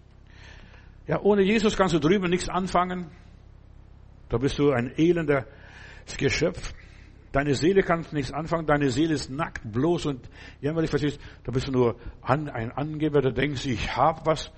Ja, 1.06 1.20
ohne 1.20 1.42
Jesus 1.42 1.76
kannst 1.76 1.94
du 1.94 2.00
drüben 2.00 2.30
nichts 2.30 2.48
anfangen. 2.48 3.10
Da 4.28 4.38
bist 4.38 4.58
du 4.58 4.72
ein 4.72 4.92
elender 4.96 5.46
Geschöpf. 6.18 6.72
Deine 7.36 7.54
Seele 7.54 7.82
kann 7.82 8.02
nichts 8.12 8.32
anfangen, 8.32 8.64
deine 8.64 8.88
Seele 8.88 9.12
ist 9.12 9.28
nackt, 9.28 9.60
bloß 9.70 10.06
und 10.06 10.26
jämmerlich, 10.62 10.88
verstehst 10.88 11.20
Da 11.44 11.52
bist 11.52 11.68
du 11.68 11.72
nur 11.72 11.96
ein 12.22 12.48
Angeber, 12.48 13.20
der 13.20 13.32
denkst, 13.32 13.66
ich 13.66 13.94
hab 13.94 14.24
was. 14.24 14.50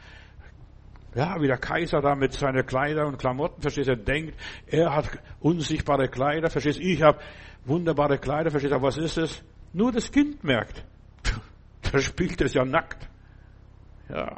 Ja, 1.13 1.41
wie 1.41 1.49
der 1.49 1.59
Kaiser 1.59 2.01
da 2.01 2.15
mit 2.15 2.35
seinen 2.35 2.65
Kleidern 2.65 3.09
und 3.09 3.19
Klamotten, 3.19 3.63
verstehst 3.63 3.89
du, 3.89 3.97
denkt, 3.97 4.39
er 4.69 4.95
hat 4.95 5.11
unsichtbare 5.41 6.07
Kleider, 6.07 6.51
verstehst 6.51 6.79
du, 6.79 6.85
ich 6.85 7.03
habe 7.03 7.19
wunderbare 7.65 8.17
Kleider, 8.17 8.53
verstehst 8.53 8.73
du, 8.73 8.81
was 8.81 8.97
ist 8.97 9.19
es? 9.19 9.43
Nur 9.73 9.91
das 9.91 10.13
Kind 10.13 10.45
merkt, 10.45 10.85
da 11.91 11.99
spielt 11.99 12.41
es 12.43 12.55
ja 12.55 12.65
nackt. 12.65 13.09
Ja. 14.09 14.37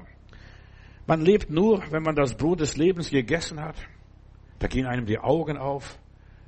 Man 1.07 1.21
lebt 1.21 1.51
nur, 1.51 1.83
wenn 1.91 2.03
man 2.03 2.15
das 2.15 2.35
Brot 2.35 2.61
des 2.61 2.79
Lebens 2.79 3.11
gegessen 3.11 3.61
hat. 3.61 3.77
Da 4.61 4.67
gehen 4.67 4.87
einem 4.87 5.05
die 5.05 5.19
Augen 5.19 5.59
auf, 5.59 5.99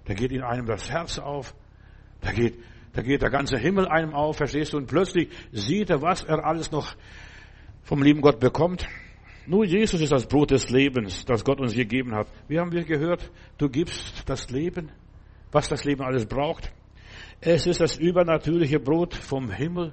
da 0.06 0.14
geht 0.14 0.32
in 0.32 0.42
einem 0.42 0.64
das 0.64 0.90
Herz 0.90 1.18
auf, 1.18 1.54
da 2.22 2.32
geht, 2.32 2.58
da 2.92 3.02
geht 3.02 3.20
der 3.20 3.30
ganze 3.30 3.58
Himmel 3.58 3.86
einem 3.88 4.14
auf, 4.14 4.36
verstehst 4.36 4.72
du? 4.72 4.78
Und 4.78 4.86
plötzlich 4.86 5.28
sieht 5.50 5.90
er, 5.90 6.02
was 6.02 6.22
er 6.22 6.44
alles 6.44 6.70
noch 6.70 6.94
vom 7.82 8.02
lieben 8.02 8.20
Gott 8.20 8.40
bekommt. 8.40 8.86
Nur 9.46 9.64
Jesus 9.64 10.00
ist 10.00 10.12
das 10.12 10.26
Brot 10.26 10.52
des 10.52 10.70
Lebens, 10.70 11.24
das 11.24 11.44
Gott 11.44 11.60
uns 11.60 11.74
gegeben 11.74 12.14
hat. 12.14 12.28
Wie 12.48 12.60
haben 12.60 12.70
wir 12.70 12.84
gehört? 12.84 13.30
Du 13.58 13.68
gibst 13.68 14.28
das 14.28 14.50
Leben, 14.50 14.90
was 15.50 15.68
das 15.68 15.84
Leben 15.84 16.02
alles 16.02 16.26
braucht. 16.26 16.72
Es 17.40 17.66
ist 17.66 17.80
das 17.80 17.98
übernatürliche 17.98 18.78
Brot 18.78 19.14
vom 19.14 19.50
Himmel, 19.50 19.92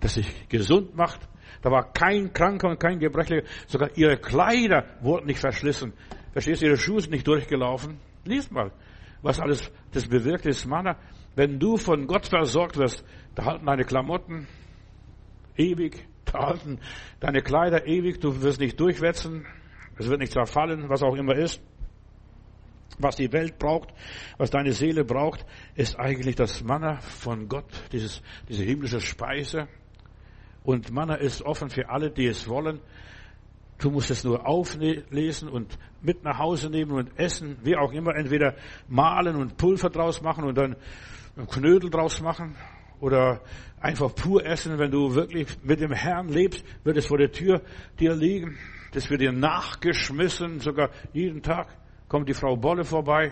das 0.00 0.14
sich 0.14 0.48
gesund 0.48 0.96
macht. 0.96 1.20
Da 1.62 1.70
war 1.70 1.92
kein 1.92 2.32
Kranker 2.32 2.70
und 2.70 2.80
kein 2.80 2.98
Gebrechlicher. 2.98 3.46
Sogar 3.68 3.96
ihre 3.96 4.16
Kleider 4.16 4.86
wurden 5.02 5.26
nicht 5.26 5.38
verschlissen. 5.38 5.92
Verstehst 6.32 6.62
du? 6.62 6.66
Ihre 6.66 6.76
Schuhe 6.76 7.00
sind 7.00 7.12
nicht 7.12 7.28
durchgelaufen. 7.28 7.98
Lies 8.24 8.50
mal 8.50 8.72
was 9.22 9.40
alles 9.40 9.70
das 9.92 10.06
bewirkt 10.06 10.46
ist. 10.46 10.66
Manna, 10.66 10.96
wenn 11.34 11.58
du 11.58 11.76
von 11.76 12.06
Gott 12.06 12.26
versorgt 12.26 12.76
wirst, 12.76 13.04
da 13.34 13.44
halten 13.44 13.66
deine 13.66 13.84
Klamotten 13.84 14.46
ewig, 15.56 16.06
da 16.24 16.46
halten 16.46 16.80
deine 17.20 17.42
Kleider 17.42 17.86
ewig, 17.86 18.20
du 18.20 18.42
wirst 18.42 18.60
nicht 18.60 18.78
durchwetzen, 18.80 19.46
es 19.96 20.08
wird 20.08 20.20
nicht 20.20 20.32
zerfallen, 20.32 20.88
was 20.88 21.02
auch 21.02 21.14
immer 21.14 21.34
ist. 21.34 21.62
Was 22.98 23.16
die 23.16 23.32
Welt 23.32 23.58
braucht, 23.58 23.94
was 24.36 24.50
deine 24.50 24.72
Seele 24.72 25.04
braucht, 25.04 25.46
ist 25.74 25.98
eigentlich 25.98 26.36
das 26.36 26.62
Manna 26.62 27.00
von 27.00 27.48
Gott, 27.48 27.70
dieses, 27.92 28.20
diese 28.48 28.64
himmlische 28.64 29.00
Speise. 29.00 29.68
Und 30.64 30.90
Manna 30.90 31.14
ist 31.14 31.40
offen 31.42 31.70
für 31.70 31.88
alle, 31.88 32.10
die 32.10 32.26
es 32.26 32.48
wollen. 32.48 32.80
Du 33.80 33.90
musst 33.90 34.10
es 34.10 34.24
nur 34.24 34.46
auflesen 34.46 35.48
und 35.48 35.78
mit 36.02 36.22
nach 36.22 36.38
Hause 36.38 36.68
nehmen 36.68 36.92
und 36.92 37.18
essen, 37.18 37.56
wie 37.62 37.76
auch 37.76 37.92
immer, 37.92 38.14
entweder 38.14 38.54
malen 38.88 39.36
und 39.36 39.56
Pulver 39.56 39.88
draus 39.88 40.20
machen 40.20 40.44
und 40.44 40.56
dann 40.58 40.76
Knödel 41.48 41.88
draus 41.88 42.20
machen 42.20 42.56
oder 43.00 43.40
einfach 43.80 44.14
pur 44.14 44.44
essen. 44.44 44.78
Wenn 44.78 44.90
du 44.90 45.14
wirklich 45.14 45.48
mit 45.62 45.80
dem 45.80 45.92
Herrn 45.92 46.28
lebst, 46.28 46.64
wird 46.84 46.98
es 46.98 47.06
vor 47.06 47.16
der 47.16 47.32
Tür 47.32 47.62
dir 47.98 48.14
liegen. 48.14 48.58
Das 48.92 49.08
wird 49.08 49.22
dir 49.22 49.32
nachgeschmissen, 49.32 50.60
sogar 50.60 50.90
jeden 51.12 51.42
Tag 51.42 51.68
kommt 52.08 52.28
die 52.28 52.34
Frau 52.34 52.56
Bolle 52.56 52.84
vorbei, 52.84 53.30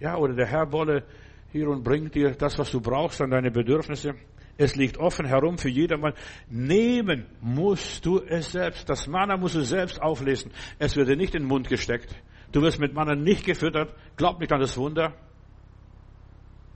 ja, 0.00 0.16
oder 0.16 0.34
der 0.34 0.46
Herr 0.46 0.66
Bolle 0.66 1.04
hier 1.52 1.68
und 1.68 1.84
bringt 1.84 2.14
dir 2.14 2.32
das, 2.32 2.58
was 2.58 2.70
du 2.72 2.80
brauchst 2.80 3.20
an 3.22 3.30
deine 3.30 3.50
Bedürfnisse. 3.50 4.14
Es 4.58 4.76
liegt 4.76 4.98
offen 4.98 5.26
herum 5.26 5.58
für 5.58 5.68
jedermann. 5.68 6.12
Nehmen 6.48 7.26
musst 7.40 8.04
du 8.04 8.20
es 8.20 8.52
selbst. 8.52 8.88
Das 8.88 9.06
Manna 9.06 9.36
musst 9.36 9.54
du 9.54 9.64
selbst 9.64 10.00
auflesen. 10.00 10.52
Es 10.78 10.96
wird 10.96 11.08
dir 11.08 11.16
nicht 11.16 11.34
in 11.34 11.42
den 11.42 11.48
Mund 11.48 11.68
gesteckt. 11.68 12.14
Du 12.52 12.60
wirst 12.60 12.78
mit 12.78 12.92
Manna 12.92 13.14
nicht 13.14 13.46
gefüttert. 13.46 13.94
Glaub 14.16 14.40
nicht 14.40 14.52
an 14.52 14.60
das 14.60 14.76
Wunder. 14.76 15.14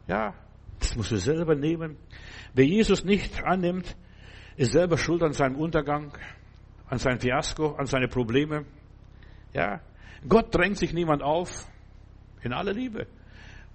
Ja, 0.07 0.35
das 0.79 0.97
musst 0.97 1.11
du 1.11 1.17
selber 1.17 1.55
nehmen. 1.55 1.97
Wer 2.55 2.67
Jesus 2.67 3.05
nicht 3.05 3.45
annimmt, 3.45 3.97
ist 4.57 4.73
selber 4.73 4.97
schuld 4.97 5.23
an 5.23 5.33
seinem 5.33 5.57
Untergang, 5.57 6.17
an 6.89 6.99
sein 6.99 7.19
Fiasko, 7.19 7.75
an 7.77 7.87
seine 7.87 8.09
Probleme. 8.09 8.65
Ja, 9.53 9.81
Gott 10.27 10.55
drängt 10.55 10.79
sich 10.79 10.93
niemand 10.93 11.23
auf. 11.23 11.67
In 12.43 12.53
aller 12.53 12.73
Liebe. 12.73 13.07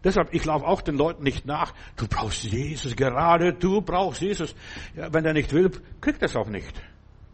Deshalb, 0.04 0.34
ich 0.34 0.46
laufe 0.46 0.66
auch 0.66 0.82
den 0.82 0.96
Leuten 0.96 1.24
nicht 1.24 1.46
nach. 1.46 1.74
Du 1.96 2.08
brauchst 2.08 2.44
Jesus, 2.44 2.96
gerade 2.96 3.54
du 3.54 3.82
brauchst 3.82 4.22
Jesus. 4.22 4.56
Ja, 4.96 5.14
wenn 5.14 5.26
er 5.26 5.34
nicht 5.34 5.54
will, 5.54 5.70
kriegt 6.00 6.22
er 6.22 6.26
es 6.26 6.36
auch 6.36 6.48
nicht. 6.48 6.82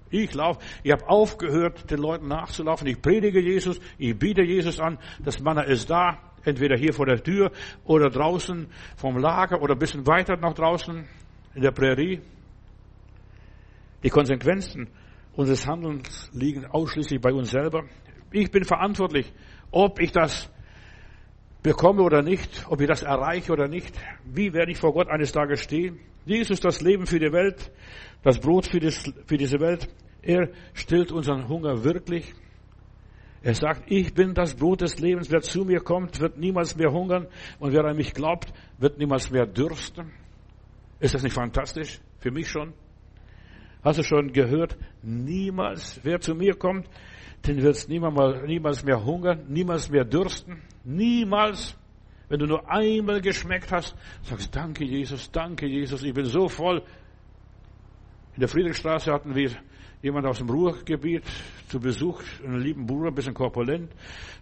Ich 0.09 0.34
laufe, 0.34 0.59
ich 0.84 0.91
habe 0.91 1.07
aufgehört, 1.07 1.89
den 1.89 1.99
Leuten 1.99 2.28
nachzulaufen. 2.28 2.88
Ich 2.88 3.01
predige 3.01 3.41
Jesus, 3.41 3.80
ich 3.97 4.18
biete 4.18 4.41
Jesus 4.41 4.80
an. 4.80 4.97
Das 5.24 5.39
Mann 5.39 5.57
ist 5.59 5.89
da, 5.89 6.18
entweder 6.43 6.78
hier 6.78 6.93
vor 6.93 7.05
der 7.05 7.22
Tür 7.22 7.51
oder 7.86 8.09
draußen 8.09 8.68
vom 8.95 9.18
Lager 9.18 9.61
oder 9.61 9.76
ein 9.76 9.80
bisschen 9.80 10.07
weiter 10.07 10.38
nach 10.38 10.53
draußen 10.53 11.07
in 11.55 11.61
der 11.61 11.72
Prärie. 11.72 12.22
Die 14.03 14.09
Konsequenzen 14.09 14.89
unseres 15.34 15.68
Handelns 15.68 16.30
liegen 16.34 16.65
ausschließlich 16.65 17.20
bei 17.20 17.34
uns 17.34 17.51
selber. 17.51 17.84
Ich 18.32 18.51
bin 18.51 18.63
verantwortlich, 18.63 19.32
ob 19.72 19.99
ich 19.99 20.11
das 20.11 20.49
bekomme 21.64 22.01
oder 22.01 22.22
nicht, 22.22 22.66
ob 22.70 22.82
ich 22.82 22.88
das 22.88 23.03
erreiche 23.03 23.51
oder 23.51 23.68
nicht. 23.68 23.93
Wie 24.26 24.53
werde 24.53 24.72
ich 24.72 24.78
vor 24.78 24.93
Gott 24.93 25.10
eines 25.10 25.32
Tages 25.32 25.62
stehen? 25.62 25.99
Jesus, 26.26 26.60
das 26.60 26.82
Leben 26.82 27.05
für 27.05 27.20
die 27.20 27.32
Welt, 27.32 27.72
das 28.24 28.39
Brot 28.39 28.68
für, 28.68 28.80
diese 28.80 29.60
Welt. 29.60 29.88
Er 30.22 30.49
stillt 30.74 31.12
unseren 31.12 31.47
Hunger 31.47 31.84
wirklich. 31.84 32.34
Er 33.41 33.53
sagt, 33.53 33.84
ich 33.89 34.14
bin 34.14 34.34
das 34.34 34.55
Brot 34.55 34.82
des 34.82 34.99
Lebens. 34.99 35.32
Wer 35.32 35.41
zu 35.41 35.64
mir 35.64 35.80
kommt, 35.80 36.20
wird 36.20 36.38
niemals 36.38 36.76
mehr 36.76 36.91
hungern. 36.91 37.28
Und 37.60 37.72
wer 37.72 37.86
an 37.86 37.95
mich 37.95 38.14
glaubt, 38.14 38.51
wird 38.78 38.97
niemals 38.97 39.32
mehr 39.32 39.45
dürsten. 39.45 40.12
Ist 40.99 41.14
das 41.14 41.24
nicht 41.24 41.34
fantastisch? 41.34 42.01
Für 42.20 42.32
mich 42.32 42.49
schon. 42.49 42.74
Hast 43.84 43.99
du 43.99 44.03
schon 44.03 44.34
gehört? 44.34 44.78
Niemals, 45.01 46.01
wer 46.03 46.20
zu 46.20 46.36
mir 46.36 46.55
kommt, 46.55 46.89
den 47.46 47.62
wird 47.62 47.76
es 47.76 47.88
niemals 47.88 48.84
mehr 48.84 49.04
hungern, 49.04 49.46
niemals 49.48 49.90
mehr 49.90 50.06
dürsten, 50.06 50.62
niemals. 50.84 51.78
Wenn 52.30 52.40
du 52.40 52.46
nur 52.46 52.70
einmal 52.70 53.22
geschmeckt 53.22 53.72
hast, 53.72 53.96
sagst, 54.24 54.54
danke 54.54 54.84
Jesus, 54.84 55.32
danke 55.32 55.66
Jesus, 55.66 56.04
ich 56.04 56.14
bin 56.14 56.26
so 56.26 56.50
voll. 56.50 56.84
In 58.34 58.42
der 58.42 58.50
Friedrichstraße 58.50 59.14
hatten 59.14 59.34
wir 59.34 59.52
jemand 60.02 60.28
aus 60.28 60.40
dem 60.40 60.50
Ruhrgebiet 60.50 61.24
zu 61.70 61.80
Besuch, 61.80 62.22
einen 62.44 62.60
lieben 62.60 62.86
Bruder, 62.86 63.10
ein 63.10 63.16
bisschen 63.16 63.34
korpulent, 63.34 63.92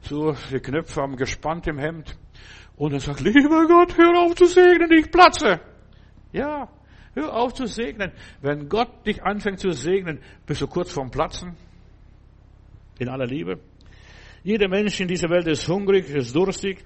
so, 0.01 0.35
die 0.51 0.59
Knöpfe 0.59 1.01
haben 1.01 1.15
gespannt 1.15 1.67
im 1.67 1.77
Hemd. 1.77 2.17
Und 2.75 2.93
er 2.93 2.99
sagt, 2.99 3.21
lieber 3.21 3.67
Gott, 3.67 3.97
hör 3.97 4.19
auf 4.19 4.35
zu 4.35 4.47
segnen, 4.47 4.91
ich 4.91 5.11
platze. 5.11 5.61
Ja, 6.33 6.69
hör 7.13 7.33
auf 7.33 7.53
zu 7.53 7.67
segnen. 7.67 8.11
Wenn 8.41 8.67
Gott 8.67 9.05
dich 9.05 9.23
anfängt 9.23 9.59
zu 9.59 9.71
segnen, 9.71 10.19
bist 10.45 10.61
du 10.61 10.67
kurz 10.67 10.91
vorm 10.91 11.11
Platzen 11.11 11.55
in 12.99 13.09
aller 13.09 13.25
Liebe. 13.25 13.59
Jeder 14.43 14.67
Mensch 14.69 14.99
in 14.99 15.07
dieser 15.07 15.29
Welt 15.29 15.47
ist 15.47 15.67
hungrig, 15.67 16.09
ist 16.09 16.35
durstig. 16.35 16.85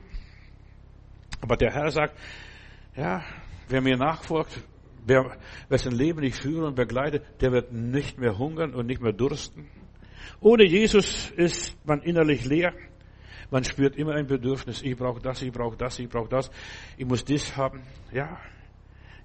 Aber 1.41 1.57
der 1.57 1.71
Herr 1.73 1.91
sagt, 1.91 2.17
ja, 2.95 3.23
wer 3.67 3.81
mir 3.81 3.97
nachfolgt, 3.97 4.63
wer, 5.05 5.37
wessen 5.67 5.91
Leben 5.91 6.23
ich 6.23 6.35
führe 6.35 6.67
und 6.67 6.75
begleite, 6.75 7.21
der 7.41 7.51
wird 7.51 7.71
nicht 7.71 8.17
mehr 8.17 8.37
hungern 8.37 8.73
und 8.73 8.87
nicht 8.87 9.01
mehr 9.01 9.13
dursten. 9.13 9.67
Ohne 10.41 10.65
Jesus 10.65 11.31
ist 11.31 11.77
man 11.85 12.01
innerlich 12.01 12.45
leer. 12.45 12.73
Man 13.51 13.63
spürt 13.63 13.97
immer 13.97 14.13
ein 14.13 14.27
Bedürfnis. 14.27 14.81
Ich 14.81 14.95
brauche 14.95 15.19
das, 15.19 15.41
ich 15.41 15.51
brauche 15.51 15.75
das, 15.75 15.99
ich 15.99 16.07
brauche 16.07 16.29
das. 16.29 16.51
Ich 16.97 17.05
muss 17.05 17.25
das 17.25 17.57
haben. 17.57 17.81
Ja. 18.13 18.39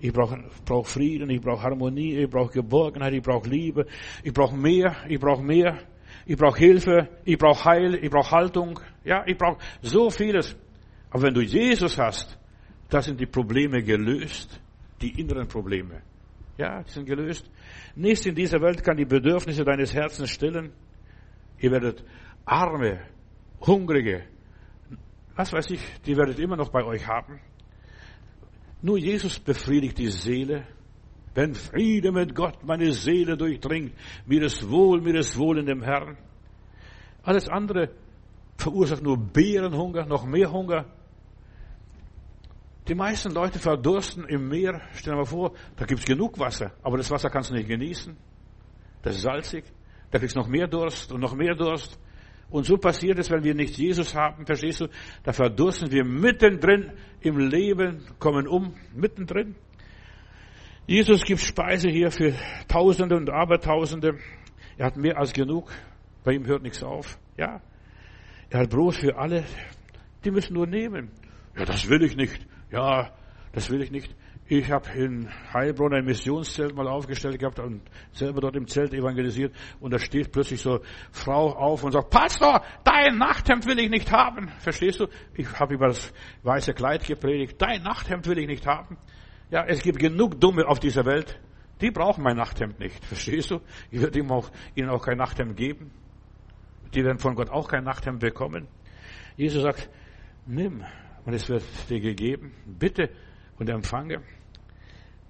Ich 0.01 0.13
brauche 0.13 0.43
brauch 0.65 0.87
Frieden, 0.87 1.31
ich 1.31 1.41
brauche 1.41 1.63
Harmonie, 1.63 2.19
ich 2.19 2.29
brauche 2.29 2.53
Geborgenheit, 2.53 3.13
ich 3.13 3.23
brauche 3.23 3.49
Liebe. 3.49 3.87
Ich 4.23 4.33
brauche 4.33 4.57
mehr, 4.57 4.97
ich 5.09 5.21
brauche 5.21 5.43
mehr 5.43 5.79
ich 6.27 6.37
brauche 6.37 6.59
Hilfe, 6.59 7.09
ich 7.25 7.39
brauche 7.39 7.65
Heil, 7.65 7.95
ich 7.95 8.11
brauche 8.11 8.31
Haltung, 8.31 8.81
ja, 9.05 9.25
ich 9.27 9.37
brauche 9.37 9.59
so 9.83 10.11
vieles. 10.11 10.57
Aber 11.11 11.25
wenn 11.25 11.35
du 11.35 11.43
Jesus 11.43 11.99
hast, 11.99 12.39
da 12.89 13.03
sind 13.03 13.21
die 13.21 13.27
Probleme 13.27 13.83
gelöst, 13.83 14.61
die 15.01 15.21
inneren 15.21 15.49
Probleme. 15.49 16.03
Ja, 16.57 16.83
die 16.83 16.91
sind 16.91 17.07
gelöst. 17.07 17.51
Nichts 17.97 18.27
in 18.27 18.35
dieser 18.35 18.61
Welt 18.61 18.83
kann 18.83 18.97
die 18.97 19.05
Bedürfnisse 19.05 19.65
deines 19.65 19.93
Herzens 19.93 20.31
stillen. 20.31 20.73
Ihr 21.59 21.71
werdet 21.71 22.05
arme, 22.45 23.01
hungrige, 23.61 24.25
was 25.37 25.53
weiß 25.53 25.71
ich, 25.71 25.81
die 26.07 26.17
werdet 26.17 26.39
immer 26.39 26.57
noch 26.57 26.71
bei 26.71 26.85
euch 26.85 27.07
haben. 27.07 27.41
Nur 28.83 28.99
Jesus 28.99 29.39
befriedigt 29.39 29.99
die 29.99 30.11
Seele 30.11 30.67
wenn 31.35 31.55
Friede 31.55 32.13
mit 32.13 32.35
Gott 32.35 32.65
meine 32.65 32.93
Seele 32.93 33.37
durchdringt, 33.37 33.93
mir 34.27 34.43
ist 34.43 34.69
wohl, 34.71 35.01
mir 35.01 35.17
ist 35.17 35.37
wohl 35.37 35.59
in 35.59 35.67
dem 35.67 35.83
Herrn. 35.83 36.17
Alles 37.23 37.49
andere 37.49 37.91
verursacht 38.57 39.03
nur 39.03 39.19
Bärenhunger, 39.19 40.07
noch 40.07 40.25
mehr 40.25 40.53
Hunger. 40.53 40.87
Die 42.87 42.95
meisten 42.95 43.33
Leute 43.33 43.59
verdursten 43.59 44.27
im 44.29 44.49
Meer. 44.49 44.83
Stell 44.93 45.15
dir 45.15 45.19
mal 45.19 45.25
vor, 45.25 45.53
da 45.77 45.87
gibt's 45.87 46.05
genug 46.05 46.39
Wasser, 46.39 46.73
aber 46.83 46.99
das 46.99 47.11
Wasser 47.11 47.31
kannst 47.31 47.51
du 47.51 47.55
nicht 47.55 47.69
genießen. 47.69 48.15
Das 49.03 49.17
ist 49.17 49.23
salzig. 49.23 49.65
Da 50.11 50.19
kriegst 50.19 50.37
du 50.37 50.41
noch 50.41 50.49
mehr 50.49 50.69
Durst 50.69 51.11
und 51.11 51.21
noch 51.21 51.35
mehr 51.35 51.55
Durst. 51.55 51.99
Und 52.51 52.67
so 52.67 52.77
passiert 52.77 53.19
es, 53.19 53.31
wenn 53.31 53.43
wir 53.43 53.55
nicht 53.55 53.77
Jesus 53.77 54.15
haben, 54.15 54.47
verstehst 54.47 54.83
du? 54.83 54.89
Da 55.25 55.33
verdursten 55.33 55.91
wir 55.91 56.05
mittendrin 56.05 56.93
im 57.21 57.39
Leben, 57.39 58.05
kommen 58.19 58.47
um, 58.47 58.75
mittendrin. 58.95 59.57
Jesus 60.87 61.25
gibt 61.25 61.41
Speise 61.41 61.89
hier 61.89 62.11
für 62.11 62.35
Tausende 62.69 63.17
und 63.17 63.31
Abertausende. 63.31 64.19
Er 64.77 64.87
hat 64.87 64.99
mehr 64.99 65.17
als 65.17 65.33
genug. 65.33 65.71
Bei 66.25 66.33
ihm 66.33 66.45
hört 66.47 66.63
nichts 66.63 66.83
auf. 66.83 67.19
Ja. 67.39 67.63
Er 68.51 68.61
hat 68.61 68.71
Brot 68.71 68.97
für 68.97 69.17
alle. 69.17 69.45
Die 70.25 70.31
müssen 70.31 70.53
nur 70.53 70.67
nehmen. 70.67 71.11
Ja, 71.57 71.65
das 71.65 71.89
will 71.89 72.03
ich 72.03 72.17
nicht. 72.17 72.47
Ja, 72.71 73.13
das 73.53 73.71
will 73.71 73.81
ich 73.81 73.91
nicht. 73.91 74.15
Ich 74.47 74.71
habe 74.71 74.91
in 74.91 75.31
Heilbronn 75.55 75.95
ein 75.95 76.05
Missionszelt 76.05 76.75
mal 76.75 76.87
aufgestellt 76.87 77.39
gehabt 77.39 77.61
und 77.61 77.81
selber 78.13 78.43
dort 78.43 78.57
im 78.57 78.67
Zelt 78.67 78.93
evangelisiert. 78.93 79.55
Und 79.81 79.95
da 79.95 79.99
steht 79.99 80.33
plötzlich 80.33 80.61
so 80.61 80.81
Frau 81.13 81.51
auf 81.53 81.83
und 81.83 81.93
sagt, 81.93 82.11
Pastor, 82.11 82.63
dein 82.85 83.17
Nachthemd 83.17 83.67
will 83.67 83.79
ich 83.79 83.89
nicht 83.89 84.13
haben. 84.13 84.49
Verstehst 84.59 85.01
du? 85.01 85.07
Ich 85.33 85.51
habe 85.59 85.75
über 85.75 85.87
das 85.87 86.13
weiße 86.43 86.75
Kleid 86.75 87.07
gepredigt. 87.07 87.57
Dein 87.59 87.83
Nachthemd 87.83 88.27
will 88.27 88.39
ich 88.39 88.47
nicht 88.47 88.67
haben. 88.67 88.99
Ja, 89.55 89.65
es 89.67 89.83
gibt 89.83 90.01
genug 90.01 90.41
Dumme 90.41 90.67
auf 90.67 90.81
dieser 90.81 91.05
Welt. 91.05 91.41
Die 91.81 91.93
brauchen 91.93 92.25
mein 92.25 92.37
Nachthemd 92.37 92.81
nicht. 92.81 93.05
Verstehst 93.05 93.53
du? 93.53 93.61
Ich 93.93 94.01
werde 94.01 94.19
ihnen 94.19 94.33
auch, 94.33 94.51
ihnen 94.75 94.89
auch 94.89 95.07
kein 95.07 95.17
Nachthemd 95.17 95.57
geben. 95.57 95.93
Die 96.93 97.05
werden 97.05 97.21
von 97.21 97.37
Gott 97.37 97.51
auch 97.51 97.69
kein 97.69 97.85
Nachthemd 97.85 98.19
bekommen. 98.19 98.67
Jesus 99.37 99.63
sagt, 99.63 99.89
nimm 100.45 100.85
und 101.25 101.35
es 101.35 101.49
wird 101.49 101.63
dir 101.89 102.01
gegeben. 102.01 102.53
Bitte 102.67 103.11
und 103.57 103.71
empfange. 103.71 104.23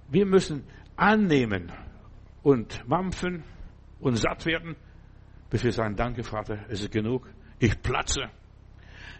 Wir 0.09 0.25
müssen 0.25 0.63
annehmen 0.95 1.71
und 2.41 2.83
mampfen 2.87 3.43
und 3.99 4.15
satt 4.15 4.47
werden, 4.47 4.75
bis 5.51 5.63
wir 5.63 5.71
sagen, 5.71 5.95
danke 5.95 6.23
Vater, 6.23 6.65
es 6.67 6.81
ist 6.81 6.91
genug. 6.91 7.29
Ich 7.59 7.79
platze. 7.79 8.31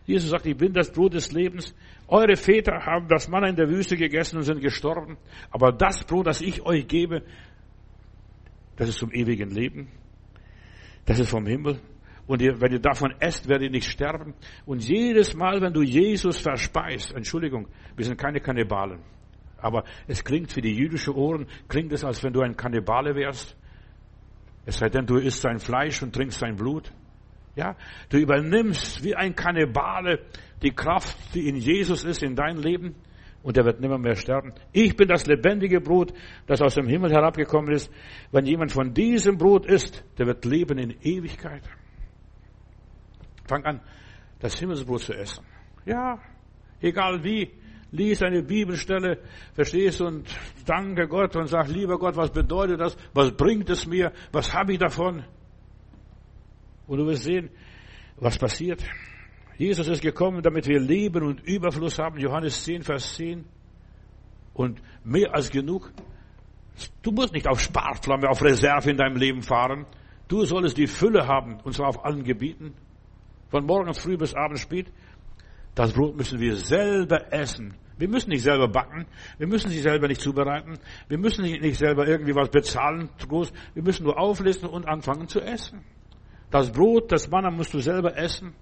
Jesus 0.06 0.30
sagt, 0.30 0.46
ich 0.46 0.56
bin 0.56 0.74
das 0.74 0.92
Brot 0.92 1.14
des 1.14 1.32
Lebens. 1.32 1.76
Eure 2.08 2.36
Väter 2.36 2.86
haben 2.86 3.08
das 3.08 3.28
Manna 3.28 3.48
in 3.48 3.56
der 3.56 3.68
Wüste 3.68 3.98
gegessen 3.98 4.38
und 4.38 4.44
sind 4.44 4.62
gestorben. 4.62 5.18
Aber 5.50 5.72
das 5.72 6.04
Brot, 6.04 6.28
das 6.28 6.42
ich 6.42 6.62
euch 6.62 6.88
gebe, 6.88 7.24
das 8.78 8.90
ist 8.90 9.00
zum 9.00 9.12
ewigen 9.12 9.50
Leben. 9.50 9.88
Das 11.06 11.20
ist 11.20 11.30
vom 11.30 11.46
Himmel. 11.46 11.80
Und 12.28 12.42
ihr, 12.42 12.60
wenn 12.60 12.72
ihr 12.72 12.80
davon 12.80 13.14
esst, 13.20 13.48
werdet 13.48 13.66
ihr 13.66 13.72
nicht 13.72 13.90
sterben. 13.90 14.34
Und 14.66 14.88
jedes 14.88 15.36
Mal, 15.36 15.62
wenn 15.62 15.74
du 15.74 15.84
Jesus 15.84 16.40
verspeist, 16.40 17.14
Entschuldigung, 17.14 17.68
wir 17.96 18.06
sind 18.06 18.18
keine 18.18 18.40
Kannibalen. 18.40 19.02
Aber 19.58 19.84
es 20.08 20.24
klingt 20.24 20.52
für 20.52 20.62
die 20.62 20.74
jüdischen 20.74 21.14
Ohren, 21.14 21.48
klingt 21.68 21.94
es, 21.94 22.04
als 22.04 22.24
wenn 22.24 22.34
du 22.34 22.42
ein 22.42 22.56
Kannibale 22.56 23.16
wärst. 23.16 23.56
Es 24.66 24.78
sei 24.78 24.90
denn, 24.90 25.06
du 25.06 25.18
isst 25.18 25.42
sein 25.42 25.60
Fleisch 25.60 26.02
und 26.02 26.14
trinkst 26.14 26.40
sein 26.40 26.56
Blut. 26.56 26.92
Ja, 27.56 27.76
du 28.10 28.18
übernimmst 28.18 29.04
wie 29.04 29.16
ein 29.16 29.36
Kannibale 29.36 30.20
die 30.62 30.72
Kraft, 30.72 31.18
die 31.34 31.48
in 31.48 31.56
Jesus 31.56 32.04
ist, 32.04 32.22
in 32.22 32.36
dein 32.36 32.58
Leben. 32.58 32.96
Und 33.44 33.58
er 33.58 33.66
wird 33.66 33.80
nimmer 33.80 34.00
mehr 34.00 34.16
sterben. 34.16 34.54
Ich 34.72 34.96
bin 34.96 35.08
das 35.08 35.28
lebendige 35.28 35.80
Brot, 35.80 36.12
das 36.48 36.62
aus 36.62 36.74
dem 36.74 36.88
Himmel 36.88 37.12
herabgekommen 37.12 37.72
ist. 37.72 37.92
Wenn 38.32 38.46
jemand 38.46 38.72
von 38.72 38.94
diesem 38.94 39.38
Brot 39.38 39.68
isst, 39.68 40.04
der 40.18 40.26
wird 40.26 40.44
leben 40.46 40.80
in 40.80 40.96
Ewigkeit. 41.02 41.62
Fang 43.48 43.64
an, 43.64 43.82
das 44.40 44.58
Himmelsbrot 44.58 45.02
zu 45.02 45.14
essen. 45.14 45.46
Ja, 45.86 46.20
egal 46.82 47.24
wie. 47.24 47.52
Lies 47.92 48.24
eine 48.24 48.42
Bibelstelle, 48.42 49.20
verstehst 49.54 50.02
und 50.02 50.28
danke 50.66 51.08
Gott 51.08 51.36
und 51.36 51.48
sag, 51.48 51.70
lieber 51.70 51.98
Gott, 52.00 52.18
was 52.18 52.32
bedeutet 52.32 52.82
das? 52.82 52.98
Was 53.14 53.32
bringt 53.32 53.70
es 53.70 53.86
mir? 53.86 54.12
Was 54.32 54.54
habe 54.54 54.74
ich 54.74 54.80
davon? 54.80 55.24
Und 56.88 56.98
du 56.98 57.06
wirst 57.08 57.24
sehen, 57.24 57.50
was 58.18 58.38
passiert. 58.38 58.84
Jesus 59.58 59.88
ist 59.88 60.02
gekommen, 60.02 60.42
damit 60.42 60.68
wir 60.68 60.80
Leben 60.80 61.24
und 61.24 61.42
Überfluss 61.42 61.98
haben. 61.98 62.20
Johannes 62.20 62.64
10, 62.64 62.84
Vers 62.84 63.16
10. 63.16 63.46
Und 64.54 64.82
mehr 65.04 65.34
als 65.34 65.50
genug. 65.50 65.92
Du 67.02 67.12
musst 67.12 67.34
nicht 67.34 67.48
auf 67.48 67.60
Sparflamme, 67.62 68.30
auf 68.30 68.42
Reserve 68.42 68.90
in 68.90 68.98
deinem 68.98 69.16
Leben 69.16 69.42
fahren. 69.42 69.86
Du 70.28 70.44
solltest 70.46 70.78
die 70.78 70.88
Fülle 70.88 71.28
haben, 71.28 71.60
und 71.64 71.74
zwar 71.74 71.88
auf 71.88 72.04
allen 72.04 72.24
Gebieten. 72.24 72.74
Von 73.50 73.66
morgens 73.66 74.00
früh 74.00 74.18
bis 74.18 74.34
abends 74.34 74.62
spät. 74.62 74.92
Das 75.76 75.94
Brot 75.94 76.16
müssen 76.16 76.40
wir 76.40 76.56
selber 76.56 77.32
essen. 77.32 77.76
Wir 77.98 78.10
müssen 78.10 78.30
nicht 78.30 78.44
selber 78.44 78.68
backen. 78.68 79.06
Wir 79.38 79.48
müssen 79.48 79.70
sie 79.70 79.80
selber 79.80 80.08
nicht 80.08 80.20
zubereiten. 80.20 80.80
Wir 81.08 81.18
müssen 81.18 81.44
nicht 81.44 81.78
selber 81.78 82.08
irgendwie 82.08 82.36
was 82.36 82.50
bezahlen. 82.50 83.10
Groß. 83.28 83.54
Wir 83.74 83.84
müssen 83.84 84.04
nur 84.04 84.18
auflisten 84.18 84.68
und 84.68 84.86
anfangen 84.86 85.28
zu 85.28 85.40
essen. 85.40 85.82
Das 86.52 86.72
Brot, 86.72 87.12
das 87.12 87.30
Manna 87.30 87.52
musst 87.52 87.74
du 87.74 87.80
selber 87.80 88.18
essen. 88.18 88.54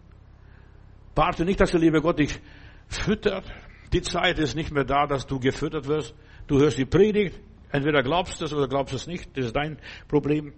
Warte 1.16 1.46
nicht, 1.46 1.60
dass 1.60 1.72
der 1.72 1.80
liebe 1.80 2.02
Gott 2.02 2.20
dich 2.20 2.40
füttert. 2.88 3.46
Die 3.92 4.02
Zeit 4.02 4.40
ist 4.40 4.56
nicht 4.56 4.72
mehr 4.72 4.86
da, 4.86 5.06
dass 5.06 5.28
du 5.28 5.40
gefüttert 5.40 5.88
wirst. 5.88 6.16
Du 6.48 6.60
hörst 6.60 6.78
die 6.78 6.86
Predigt. 6.86 7.40
Entweder 7.72 8.02
glaubst 8.02 8.42
du 8.42 8.46
es 8.46 8.54
oder 8.54 8.68
glaubst 8.68 8.94
du 8.94 8.98
es 8.98 9.08
nicht. 9.08 9.36
Das 9.38 9.46
ist 9.46 9.56
dein 9.56 9.78
Problem. 10.08 10.54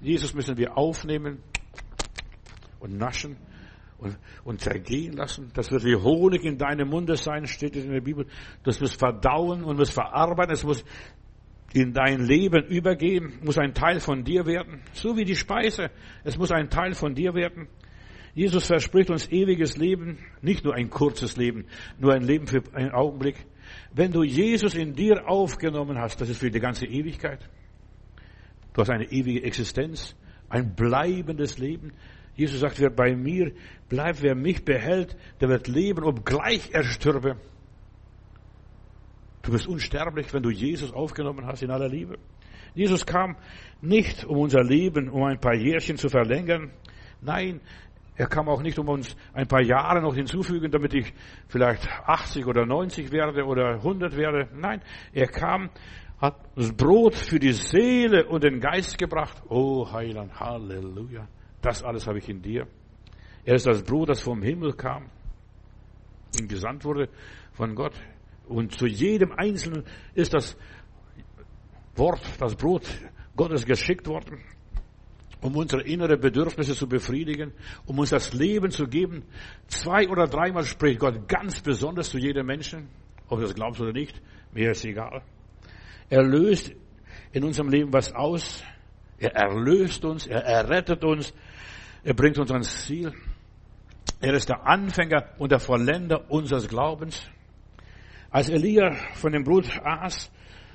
Jesus 0.00 0.34
müssen 0.34 0.56
wir 0.56 0.76
aufnehmen 0.76 1.42
und 2.78 2.96
naschen 2.96 3.36
und, 3.98 4.18
und 4.44 4.60
zergehen 4.60 5.14
lassen. 5.14 5.50
Das 5.54 5.70
wird 5.70 5.84
wie 5.84 5.96
Honig 5.96 6.44
in 6.44 6.58
deinem 6.58 6.88
Munde 6.88 7.16
sein, 7.16 7.46
steht 7.46 7.74
es 7.76 7.84
in 7.84 7.92
der 7.92 8.00
Bibel. 8.00 8.26
Das 8.62 8.80
muss 8.80 8.94
verdauen 8.94 9.64
und 9.64 9.76
muss 9.76 9.90
verarbeiten. 9.90 10.52
Es 10.52 10.64
muss 10.64 10.84
in 11.74 11.92
dein 11.92 12.20
Leben 12.20 12.64
übergehen, 12.66 13.32
muss 13.42 13.58
ein 13.58 13.74
Teil 13.74 13.98
von 13.98 14.22
dir 14.22 14.46
werden. 14.46 14.80
So 14.92 15.16
wie 15.16 15.24
die 15.24 15.34
Speise. 15.34 15.90
Es 16.22 16.38
muss 16.38 16.52
ein 16.52 16.70
Teil 16.70 16.94
von 16.94 17.14
dir 17.14 17.34
werden. 17.34 17.66
Jesus 18.32 18.66
verspricht 18.66 19.10
uns 19.10 19.28
ewiges 19.30 19.76
Leben, 19.76 20.18
nicht 20.40 20.64
nur 20.64 20.74
ein 20.74 20.88
kurzes 20.88 21.36
Leben, 21.36 21.66
nur 21.98 22.14
ein 22.14 22.22
Leben 22.22 22.46
für 22.46 22.62
einen 22.74 22.92
Augenblick. 22.92 23.36
Wenn 23.92 24.12
du 24.12 24.22
Jesus 24.22 24.74
in 24.74 24.94
dir 24.94 25.28
aufgenommen 25.28 25.98
hast, 25.98 26.20
das 26.20 26.28
ist 26.28 26.38
für 26.38 26.50
die 26.50 26.60
ganze 26.60 26.86
Ewigkeit. 26.86 27.40
Du 28.72 28.80
hast 28.80 28.90
eine 28.90 29.10
ewige 29.10 29.42
Existenz, 29.42 30.14
ein 30.48 30.74
bleibendes 30.76 31.58
Leben. 31.58 31.92
Jesus 32.36 32.60
sagt, 32.60 32.80
wer 32.80 32.90
bei 32.90 33.16
mir 33.16 33.52
bleibt, 33.88 34.22
wer 34.22 34.36
mich 34.36 34.64
behält, 34.64 35.16
der 35.40 35.48
wird 35.48 35.66
leben, 35.66 36.04
obgleich 36.04 36.70
er 36.72 36.84
stürbe. 36.84 37.36
Du 39.44 39.52
bist 39.52 39.68
unsterblich, 39.68 40.32
wenn 40.32 40.42
du 40.42 40.50
Jesus 40.50 40.92
aufgenommen 40.92 41.46
hast 41.46 41.62
in 41.62 41.70
aller 41.70 41.88
Liebe. 41.88 42.16
Jesus 42.74 43.04
kam 43.04 43.36
nicht, 43.82 44.24
um 44.24 44.38
unser 44.38 44.64
Leben 44.64 45.10
um 45.10 45.22
ein 45.22 45.38
paar 45.38 45.54
Jährchen 45.54 45.98
zu 45.98 46.08
verlängern. 46.08 46.72
Nein, 47.20 47.60
er 48.16 48.26
kam 48.26 48.48
auch 48.48 48.62
nicht, 48.62 48.78
um 48.78 48.88
uns 48.88 49.14
ein 49.34 49.46
paar 49.46 49.62
Jahre 49.62 50.00
noch 50.00 50.14
hinzufügen, 50.14 50.70
damit 50.70 50.94
ich 50.94 51.12
vielleicht 51.48 51.86
80 52.06 52.46
oder 52.46 52.64
90 52.64 53.12
werde 53.12 53.44
oder 53.44 53.74
100 53.74 54.16
werde. 54.16 54.48
Nein, 54.54 54.80
er 55.12 55.26
kam, 55.26 55.68
hat 56.18 56.36
das 56.56 56.72
Brot 56.72 57.14
für 57.14 57.38
die 57.38 57.52
Seele 57.52 58.26
und 58.26 58.44
den 58.44 58.60
Geist 58.60 58.96
gebracht. 58.96 59.42
Oh 59.50 59.90
Heiland, 59.92 60.40
Halleluja. 60.40 61.28
Das 61.60 61.82
alles 61.82 62.06
habe 62.06 62.18
ich 62.18 62.28
in 62.30 62.40
dir. 62.40 62.66
Er 63.44 63.56
ist 63.56 63.66
das 63.66 63.82
Brot, 63.82 64.08
das 64.08 64.22
vom 64.22 64.42
Himmel 64.42 64.72
kam, 64.72 65.10
ihm 66.40 66.48
gesandt 66.48 66.84
wurde 66.84 67.10
von 67.52 67.74
Gott. 67.74 67.92
Und 68.48 68.78
zu 68.78 68.86
jedem 68.86 69.32
Einzelnen 69.32 69.84
ist 70.14 70.34
das 70.34 70.56
Wort, 71.96 72.20
das 72.38 72.54
Brot 72.54 72.86
Gottes 73.36 73.64
geschickt 73.64 74.06
worden 74.06 74.38
um 75.44 75.54
unsere 75.56 75.82
innere 75.82 76.16
Bedürfnisse 76.16 76.74
zu 76.74 76.88
befriedigen, 76.88 77.52
um 77.84 77.98
uns 77.98 78.08
das 78.08 78.32
Leben 78.32 78.70
zu 78.70 78.86
geben. 78.86 79.24
Zwei 79.66 80.08
oder 80.08 80.26
dreimal 80.26 80.64
spricht 80.64 81.00
Gott 81.00 81.28
ganz 81.28 81.60
besonders 81.60 82.08
zu 82.08 82.16
jedem 82.16 82.46
Menschen, 82.46 82.88
ob 83.28 83.40
du 83.40 83.44
das 83.44 83.54
glaubst 83.54 83.78
oder 83.78 83.92
nicht, 83.92 84.22
mir 84.54 84.70
ist 84.70 84.86
egal. 84.86 85.22
Er 86.08 86.22
löst 86.22 86.74
in 87.32 87.44
unserem 87.44 87.68
Leben 87.68 87.92
was 87.92 88.14
aus. 88.14 88.64
Er 89.18 89.34
erlöst 89.34 90.04
uns, 90.06 90.26
er 90.26 90.44
errettet 90.44 91.04
uns, 91.04 91.34
er 92.02 92.14
bringt 92.14 92.38
uns 92.38 92.50
ans 92.50 92.86
Ziel. 92.86 93.12
Er 94.22 94.32
ist 94.32 94.48
der 94.48 94.66
Anfänger 94.66 95.28
und 95.36 95.52
der 95.52 95.60
Vollender 95.60 96.30
unseres 96.30 96.68
Glaubens. 96.68 97.28
Als 98.34 98.48
Elia 98.48 98.96
von 99.14 99.30
dem 99.30 99.44
Blut 99.44 99.64
aß, 99.84 100.28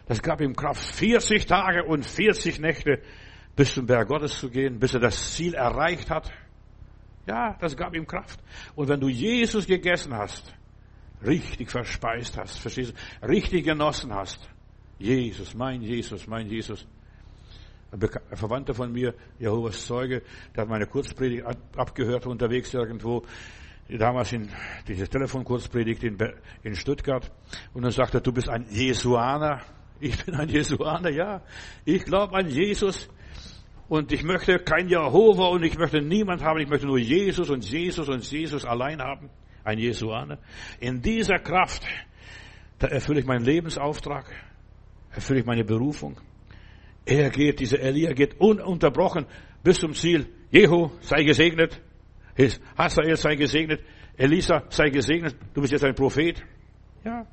das 0.05 0.21
gab 0.21 0.39
ihm 0.39 0.55
Kraft. 0.55 0.81
40 0.95 1.45
Tage 1.45 1.83
und 1.83 2.05
40 2.05 2.57
Nächte 2.61 3.01
bis 3.53 3.73
zum 3.73 3.85
Berg 3.85 4.07
Gottes 4.07 4.39
zu 4.39 4.49
gehen, 4.49 4.79
bis 4.79 4.93
er 4.93 5.01
das 5.01 5.35
Ziel 5.35 5.55
erreicht 5.55 6.09
hat. 6.09 6.31
Ja, 7.27 7.57
das 7.59 7.75
gab 7.75 7.93
ihm 7.95 8.07
Kraft. 8.07 8.39
Und 8.75 8.87
wenn 8.87 9.01
du 9.01 9.09
Jesus 9.09 9.67
gegessen 9.67 10.15
hast, 10.15 10.55
richtig 11.21 11.69
verspeist 11.69 12.37
hast, 12.37 12.59
verstehst 12.59 12.93
du, 12.93 13.27
richtig 13.27 13.65
genossen 13.65 14.13
hast, 14.13 14.39
Jesus, 14.97 15.53
mein 15.53 15.81
Jesus, 15.81 16.27
mein 16.27 16.47
Jesus, 16.47 16.87
ein 17.91 17.99
Verwandter 18.37 18.73
von 18.73 18.89
mir, 18.89 19.13
Jehovas 19.37 19.85
Zeuge, 19.85 20.21
der 20.55 20.61
hat 20.61 20.69
meine 20.69 20.87
Kurzpredigt 20.87 21.43
abgehört 21.75 22.25
unterwegs 22.25 22.73
irgendwo, 22.73 23.25
damals 23.97 24.31
in 24.33 24.49
diese 24.87 25.07
Telefonkurzpredigt 25.07 26.03
in, 26.03 26.17
in 26.63 26.75
Stuttgart. 26.75 27.31
Und 27.73 27.83
dann 27.83 27.91
sagte 27.91 28.19
er, 28.19 28.21
du 28.21 28.31
bist 28.31 28.49
ein 28.49 28.65
Jesuaner. 28.69 29.61
Ich 29.99 30.23
bin 30.23 30.35
ein 30.35 30.47
Jesuaner, 30.47 31.09
ja. 31.09 31.41
Ich 31.83 32.05
glaube 32.05 32.37
an 32.37 32.47
Jesus. 32.47 33.09
Und 33.89 34.11
ich 34.11 34.23
möchte 34.23 34.59
kein 34.59 34.87
Jehova 34.87 35.47
und 35.47 35.63
ich 35.63 35.77
möchte 35.77 36.01
niemand 36.01 36.43
haben. 36.43 36.59
Ich 36.59 36.69
möchte 36.69 36.85
nur 36.85 36.99
Jesus 36.99 37.49
und 37.49 37.65
Jesus 37.69 38.07
und 38.07 38.23
Jesus 38.23 38.63
allein 38.63 39.01
haben. 39.01 39.29
Ein 39.63 39.79
Jesuaner. 39.79 40.37
In 40.79 41.01
dieser 41.01 41.39
Kraft, 41.39 41.83
da 42.77 42.87
erfülle 42.87 43.19
ich 43.19 43.25
meinen 43.25 43.43
Lebensauftrag, 43.43 44.25
erfülle 45.11 45.39
ich 45.39 45.45
meine 45.45 45.65
Berufung. 45.65 46.21
Er 47.05 47.29
geht, 47.31 47.59
dieser 47.59 47.79
Elia 47.79 48.13
geht 48.13 48.39
ununterbrochen 48.39 49.25
bis 49.63 49.79
zum 49.79 49.93
Ziel. 49.93 50.27
Jehu, 50.51 50.91
sei 51.01 51.23
gesegnet. 51.23 51.81
Hazael, 52.77 53.17
sei 53.17 53.35
gesegnet. 53.35 53.81
Elisa, 54.17 54.63
sei 54.69 54.89
gesegnet. 54.89 55.35
Du 55.53 55.61
bist 55.61 55.73
jetzt 55.73 55.83
ein 55.83 55.95
Prophet. 55.95 56.41
Ja. 57.03 57.25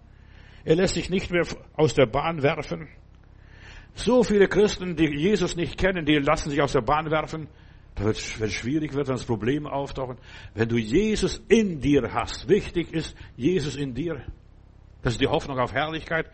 Er 0.64 0.76
lässt 0.76 0.94
sich 0.94 1.10
nicht 1.10 1.30
mehr 1.30 1.44
aus 1.74 1.94
der 1.94 2.06
Bahn 2.06 2.42
werfen. 2.42 2.88
So 3.94 4.22
viele 4.22 4.48
Christen, 4.48 4.96
die 4.96 5.06
Jesus 5.06 5.56
nicht 5.56 5.78
kennen, 5.78 6.04
die 6.04 6.16
lassen 6.16 6.50
sich 6.50 6.60
aus 6.60 6.72
der 6.72 6.82
Bahn 6.82 7.10
werfen. 7.10 7.48
Da 7.94 8.04
wird 8.04 8.16
es 8.16 8.52
schwierig, 8.52 8.92
wird 8.92 9.08
das 9.08 9.24
Problem 9.24 9.66
auftauchen. 9.66 10.18
Wenn 10.54 10.68
du 10.68 10.76
Jesus 10.76 11.42
in 11.48 11.80
dir 11.80 12.12
hast, 12.12 12.48
wichtig 12.48 12.92
ist 12.92 13.16
Jesus 13.36 13.74
in 13.74 13.94
dir. 13.94 14.22
Das 15.02 15.14
ist 15.14 15.20
die 15.20 15.28
Hoffnung 15.28 15.58
auf 15.58 15.72
Herrlichkeit. 15.72 16.26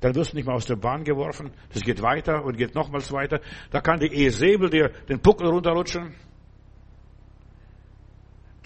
Dann 0.00 0.14
wirst 0.14 0.32
du 0.32 0.36
nicht 0.36 0.46
mehr 0.46 0.54
aus 0.54 0.66
der 0.66 0.76
Bahn 0.76 1.04
geworfen. 1.04 1.50
Das 1.72 1.82
geht 1.82 2.02
weiter 2.02 2.44
und 2.44 2.56
geht 2.56 2.74
nochmals 2.74 3.10
weiter. 3.10 3.40
Da 3.70 3.80
kann 3.80 4.00
die 4.00 4.26
Esebel 4.26 4.70
dir 4.70 4.90
den 5.08 5.20
Puckel 5.20 5.48
runterrutschen. 5.48 6.14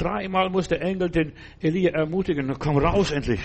Dreimal 0.02 0.50
muss 0.50 0.68
der 0.68 0.82
Engel 0.82 1.10
den 1.10 1.32
Elia 1.60 1.92
ermutigen. 1.92 2.52
Komm 2.58 2.78
raus 2.78 3.12
endlich. 3.12 3.40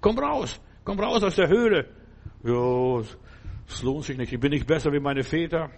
Komm 0.00 0.18
raus. 0.18 0.60
Komm 0.84 1.00
raus 1.00 1.22
aus 1.22 1.36
der 1.36 1.48
Höhle. 1.48 1.86
Jo, 2.44 3.02
es 3.66 3.82
lohnt 3.82 4.04
sich 4.04 4.18
nicht. 4.18 4.32
Ich 4.32 4.40
bin 4.40 4.50
nicht 4.50 4.66
besser 4.66 4.92
wie 4.92 5.00
meine 5.00 5.22
Väter 5.22 5.70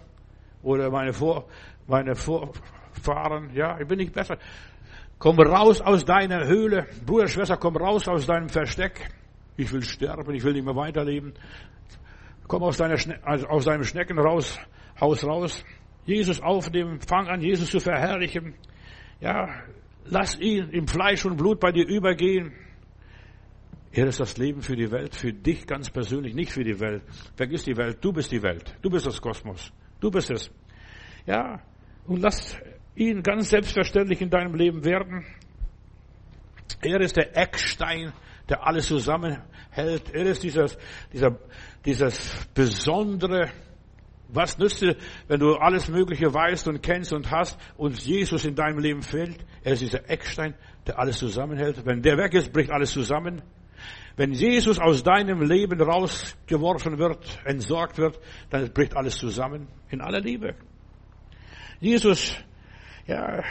oder 0.61 0.89
meine, 0.91 1.13
Vor, 1.13 1.47
meine 1.87 2.15
Vorfahren. 2.15 3.51
Ja, 3.53 3.79
ich 3.79 3.87
bin 3.87 3.97
nicht 3.97 4.13
besser. 4.13 4.37
Komm 5.17 5.39
raus 5.39 5.79
aus 5.79 6.03
deiner 6.03 6.47
Höhle. 6.47 6.87
Bruder, 7.05 7.27
Schwester, 7.27 7.55
komm 7.55 7.77
raus 7.77 8.07
aus 8.07 8.25
deinem 8.25 8.49
Versteck. 8.49 9.09
Ich 9.55 9.71
will 9.71 9.83
sterben, 9.83 10.33
ich 10.35 10.43
will 10.43 10.53
nicht 10.53 10.65
mehr 10.65 10.75
weiterleben. 10.75 11.33
Komm 12.47 12.63
aus, 12.63 12.77
deiner, 12.77 12.97
also 13.23 13.47
aus 13.47 13.65
deinem 13.65 13.83
Schneckenhaus 13.83 14.59
Haus 14.99 15.23
raus. 15.23 15.63
Jesus 16.05 16.41
aufnehmen, 16.41 16.99
fang 16.99 17.27
an, 17.27 17.41
Jesus 17.41 17.71
zu 17.71 17.79
verherrlichen. 17.79 18.53
Ja, 19.21 19.63
lass 20.05 20.37
ihn 20.39 20.69
im 20.71 20.87
Fleisch 20.87 21.25
und 21.25 21.37
Blut 21.37 21.59
bei 21.59 21.71
dir 21.71 21.87
übergehen. 21.87 22.51
Er 23.91 24.07
ist 24.07 24.19
das 24.19 24.37
Leben 24.37 24.61
für 24.61 24.75
die 24.75 24.89
Welt, 24.89 25.15
für 25.15 25.31
dich 25.31 25.67
ganz 25.67 25.89
persönlich, 25.89 26.33
nicht 26.33 26.51
für 26.51 26.63
die 26.63 26.79
Welt. 26.79 27.03
Vergiss 27.35 27.63
die 27.63 27.77
Welt, 27.77 27.99
du 28.01 28.11
bist 28.11 28.31
die 28.31 28.41
Welt, 28.41 28.75
du 28.81 28.89
bist 28.89 29.05
das 29.05 29.21
Kosmos, 29.21 29.71
du 29.99 30.09
bist 30.09 30.31
es. 30.31 30.49
Ja, 31.25 31.61
und 32.07 32.21
lass 32.21 32.57
ihn 32.95 33.21
ganz 33.21 33.49
selbstverständlich 33.49 34.21
in 34.21 34.29
deinem 34.29 34.55
Leben 34.55 34.83
werden. 34.83 35.25
Er 36.81 36.99
ist 37.01 37.15
der 37.15 37.37
Eckstein, 37.37 38.13
der 38.49 38.65
alles 38.65 38.87
zusammenhält. 38.87 40.09
Er 40.13 40.25
ist 40.25 40.41
dieses, 40.41 40.77
dieser, 41.13 41.37
dieses 41.85 42.47
besondere, 42.55 43.49
was 44.33 44.57
nützt 44.57 44.81
dir, 44.81 44.95
wenn 45.27 45.39
du 45.39 45.55
alles 45.55 45.89
Mögliche 45.89 46.33
weißt 46.33 46.67
und 46.67 46.81
kennst 46.81 47.13
und 47.13 47.31
hast 47.31 47.59
und 47.77 47.99
Jesus 47.99 48.45
in 48.45 48.55
deinem 48.55 48.79
Leben 48.79 49.01
fehlt? 49.01 49.37
Er 49.63 49.73
ist 49.73 49.81
dieser 49.81 50.09
Eckstein, 50.09 50.55
der 50.87 50.99
alles 50.99 51.17
zusammenhält. 51.17 51.85
Wenn 51.85 52.01
der 52.01 52.17
weg 52.17 52.33
ist, 52.33 52.51
bricht 52.51 52.71
alles 52.71 52.91
zusammen. 52.91 53.41
Wenn 54.15 54.33
Jesus 54.33 54.79
aus 54.79 55.03
deinem 55.03 55.41
Leben 55.41 55.81
rausgeworfen 55.81 56.97
wird, 56.97 57.39
entsorgt 57.45 57.97
wird, 57.97 58.19
dann 58.49 58.71
bricht 58.73 58.95
alles 58.95 59.17
zusammen 59.17 59.67
in 59.89 60.01
aller 60.01 60.19
Liebe. 60.19 60.55
Jesus, 61.79 62.35
ja, 63.07 63.43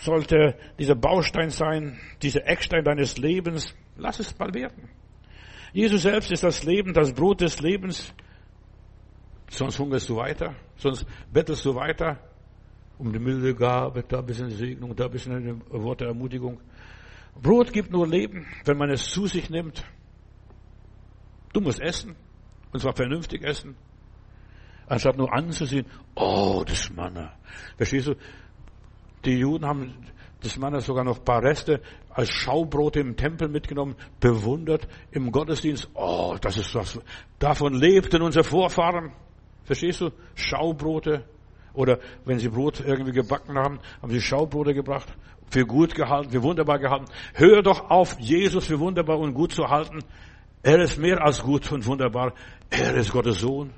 sollte 0.00 0.56
dieser 0.78 0.94
Baustein 0.94 1.50
sein, 1.50 1.98
dieser 2.22 2.46
Eckstein 2.46 2.84
deines 2.84 3.18
Lebens. 3.18 3.74
Lass 3.96 4.20
es 4.20 4.38
mal 4.38 4.52
werden. 4.54 4.88
Jesus 5.72 6.02
selbst 6.02 6.30
ist 6.30 6.44
das 6.44 6.62
Leben, 6.64 6.92
das 6.94 7.12
Brot 7.12 7.40
des 7.40 7.60
Lebens. 7.60 8.14
Sonst 9.50 9.78
hungerst 9.78 10.08
du 10.08 10.16
weiter, 10.16 10.54
sonst 10.76 11.06
bettelst 11.32 11.64
du 11.64 11.74
weiter 11.74 12.18
um 12.98 13.12
die 13.12 13.18
milde 13.18 13.54
Gabe, 13.54 14.04
da 14.06 14.20
ein 14.20 14.26
bisschen 14.26 14.50
Segnung, 14.50 14.94
da 14.94 15.06
ein 15.06 15.10
bisschen 15.10 15.34
ein 15.34 15.62
Wort 15.70 16.00
der 16.00 16.08
Ermutigung. 16.08 16.60
Brot 17.40 17.72
gibt 17.72 17.90
nur 17.90 18.06
Leben, 18.06 18.46
wenn 18.64 18.78
man 18.78 18.90
es 18.90 19.10
zu 19.10 19.26
sich 19.26 19.50
nimmt. 19.50 19.84
Du 21.52 21.60
musst 21.60 21.80
essen. 21.80 22.16
Und 22.72 22.80
zwar 22.80 22.94
vernünftig 22.94 23.42
essen. 23.42 23.76
Anstatt 24.86 25.16
nur 25.16 25.32
anzusehen, 25.32 25.86
oh, 26.14 26.62
das 26.66 26.90
Manna. 26.90 27.32
Verstehst 27.76 28.08
du? 28.08 28.14
Die 29.24 29.38
Juden 29.38 29.64
haben 29.64 29.94
das 30.42 30.58
Manna 30.58 30.80
sogar 30.80 31.04
noch 31.04 31.18
ein 31.18 31.24
paar 31.24 31.42
Reste 31.42 31.80
als 32.10 32.28
Schaubrote 32.28 33.00
im 33.00 33.16
Tempel 33.16 33.48
mitgenommen, 33.48 33.96
bewundert 34.20 34.86
im 35.10 35.32
Gottesdienst. 35.32 35.88
Oh, 35.94 36.36
das 36.40 36.58
ist 36.58 36.74
was. 36.74 37.00
Davon 37.38 37.74
lebten 37.74 38.22
unsere 38.22 38.44
Vorfahren. 38.44 39.12
Verstehst 39.64 40.00
du? 40.00 40.10
Schaubrote. 40.34 41.24
Oder 41.72 41.98
wenn 42.24 42.38
sie 42.38 42.48
Brot 42.48 42.80
irgendwie 42.80 43.12
gebacken 43.12 43.58
haben, 43.58 43.80
haben 44.00 44.12
sie 44.12 44.20
Schaubrote 44.20 44.74
gebracht. 44.74 45.08
Für 45.50 45.66
gut 45.66 45.94
gehalten, 45.94 46.30
für 46.30 46.42
wunderbar 46.42 46.78
gehalten. 46.78 47.06
Hör 47.34 47.62
doch 47.62 47.90
auf, 47.90 48.18
Jesus 48.18 48.66
für 48.66 48.78
wunderbar 48.78 49.18
und 49.18 49.34
gut 49.34 49.52
zu 49.52 49.68
halten. 49.68 49.98
Er 50.62 50.80
ist 50.80 50.98
mehr 50.98 51.22
als 51.22 51.42
gut 51.42 51.70
und 51.72 51.84
wunderbar. 51.86 52.32
Er 52.70 52.94
ist 52.94 53.12
Gottes 53.12 53.40
Sohn. 53.40 53.70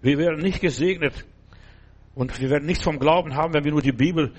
Wir 0.00 0.18
werden 0.18 0.40
nicht 0.40 0.60
gesegnet 0.60 1.24
und 2.14 2.38
wir 2.40 2.50
werden 2.50 2.66
nichts 2.66 2.84
vom 2.84 2.98
Glauben 2.98 3.34
haben, 3.34 3.54
wenn 3.54 3.64
wir 3.64 3.72
nur 3.72 3.82
die 3.82 3.92
Bibel 3.92 4.32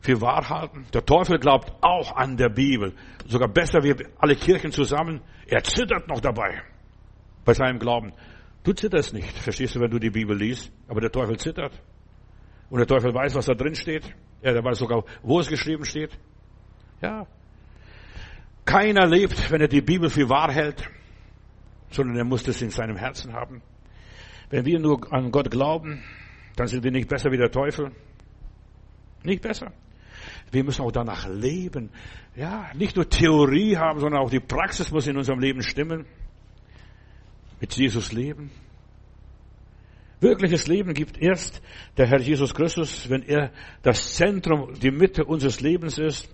für 0.00 0.20
wahr 0.20 0.48
halten. 0.48 0.84
Der 0.92 1.04
Teufel 1.04 1.38
glaubt 1.38 1.72
auch 1.80 2.16
an 2.16 2.36
der 2.36 2.48
Bibel. 2.48 2.92
Sogar 3.26 3.48
besser 3.48 3.82
wie 3.84 3.94
alle 4.18 4.34
Kirchen 4.34 4.72
zusammen. 4.72 5.20
Er 5.46 5.62
zittert 5.62 6.08
noch 6.08 6.20
dabei 6.20 6.62
bei 7.44 7.54
seinem 7.54 7.78
Glauben. 7.78 8.12
Du 8.64 8.72
zitterst 8.72 9.12
nicht, 9.12 9.36
verstehst 9.38 9.74
du, 9.74 9.80
wenn 9.80 9.90
du 9.90 9.98
die 9.98 10.10
Bibel 10.10 10.36
liest. 10.36 10.70
Aber 10.88 11.00
der 11.00 11.10
Teufel 11.10 11.38
zittert. 11.38 11.72
Und 12.70 12.78
der 12.78 12.86
Teufel 12.86 13.12
weiß, 13.12 13.34
was 13.34 13.46
da 13.46 13.54
drin 13.54 13.74
steht. 13.74 14.04
Er 14.40 14.62
weiß 14.62 14.78
sogar, 14.78 15.04
wo 15.22 15.40
es 15.40 15.48
geschrieben 15.48 15.84
steht. 15.84 16.18
Ja, 17.00 17.26
keiner 18.64 19.06
lebt, 19.06 19.50
wenn 19.50 19.60
er 19.60 19.68
die 19.68 19.80
Bibel 19.80 20.08
für 20.08 20.28
wahr 20.28 20.52
hält, 20.52 20.88
sondern 21.90 22.16
er 22.16 22.24
muss 22.24 22.44
das 22.44 22.62
in 22.62 22.70
seinem 22.70 22.96
Herzen 22.96 23.32
haben. 23.32 23.62
Wenn 24.50 24.64
wir 24.64 24.78
nur 24.78 25.12
an 25.12 25.30
Gott 25.32 25.50
glauben, 25.50 26.02
dann 26.56 26.68
sind 26.68 26.84
wir 26.84 26.90
nicht 26.90 27.08
besser 27.08 27.32
wie 27.32 27.38
der 27.38 27.50
Teufel. 27.50 27.90
Nicht 29.24 29.42
besser. 29.42 29.72
Wir 30.50 30.62
müssen 30.62 30.82
auch 30.82 30.92
danach 30.92 31.26
leben. 31.26 31.90
Ja, 32.36 32.70
nicht 32.74 32.96
nur 32.96 33.08
Theorie 33.08 33.76
haben, 33.76 33.98
sondern 33.98 34.20
auch 34.20 34.30
die 34.30 34.40
Praxis 34.40 34.90
muss 34.90 35.06
in 35.06 35.16
unserem 35.16 35.40
Leben 35.40 35.62
stimmen. 35.62 36.06
Mit 37.62 37.72
Jesus 37.74 38.12
leben. 38.12 38.50
Wirkliches 40.20 40.66
Leben 40.66 40.92
gibt 40.92 41.16
erst 41.16 41.62
der 41.96 42.06
Herr 42.06 42.20
Jesus 42.20 42.54
Christus, 42.54 43.08
wenn 43.08 43.22
er 43.22 43.50
das 43.82 44.14
Zentrum, 44.14 44.74
die 44.74 44.90
Mitte 44.90 45.24
unseres 45.24 45.60
Lebens 45.60 45.96
ist 45.96 46.28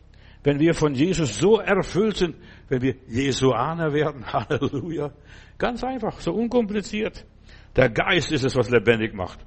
wenn 0.45 0.61
wir 0.61 0.75
von 0.75 0.95
Jesus 0.95 1.39
so 1.39 1.59
erfüllt 1.59 2.17
sind, 2.17 2.37
wenn 2.69 2.83
wir 2.83 2.95
Jesuaner 3.07 3.93
werden, 3.93 4.25
Halleluja. 4.33 5.13
Ganz 5.59 5.83
einfach, 5.83 6.21
so 6.21 6.33
unkompliziert. 6.33 7.25
Der 7.77 7.91
Geist 7.91 8.33
ist 8.33 8.45
es, 8.45 8.57
was 8.57 8.71
lebendig 8.71 9.15
macht. 9.15 9.41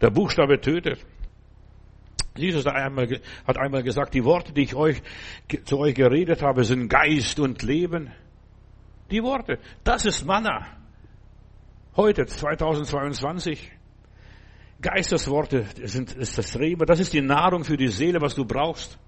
Der 0.00 0.10
Buchstabe 0.10 0.60
tötet. 0.60 1.04
Jesus 2.36 2.64
hat 2.64 2.74
einmal, 2.74 3.82
gesagt, 3.82 4.14
die 4.14 4.24
Worte, 4.24 4.52
die 4.52 4.62
ich 4.62 4.74
euch, 4.74 5.02
zu 5.64 5.78
euch 5.78 5.94
geredet 5.94 6.42
habe, 6.42 6.64
sind 6.64 6.88
Geist 6.88 7.38
und 7.38 7.62
Leben. 7.62 8.10
Die 9.10 9.22
Worte. 9.22 9.58
Das 9.84 10.06
ist 10.06 10.24
Manna. 10.24 10.81
Heute, 11.94 12.24
2022. 12.24 13.70
Geistesworte 14.80 15.66
sind, 15.84 16.14
ist 16.14 16.38
das 16.38 16.58
Reben. 16.58 16.86
Das 16.86 17.00
ist 17.00 17.12
die 17.12 17.20
Nahrung 17.20 17.64
für 17.64 17.76
die 17.76 17.88
Seele, 17.88 18.22
was 18.22 18.34
du 18.34 18.46
brauchst. 18.46 18.98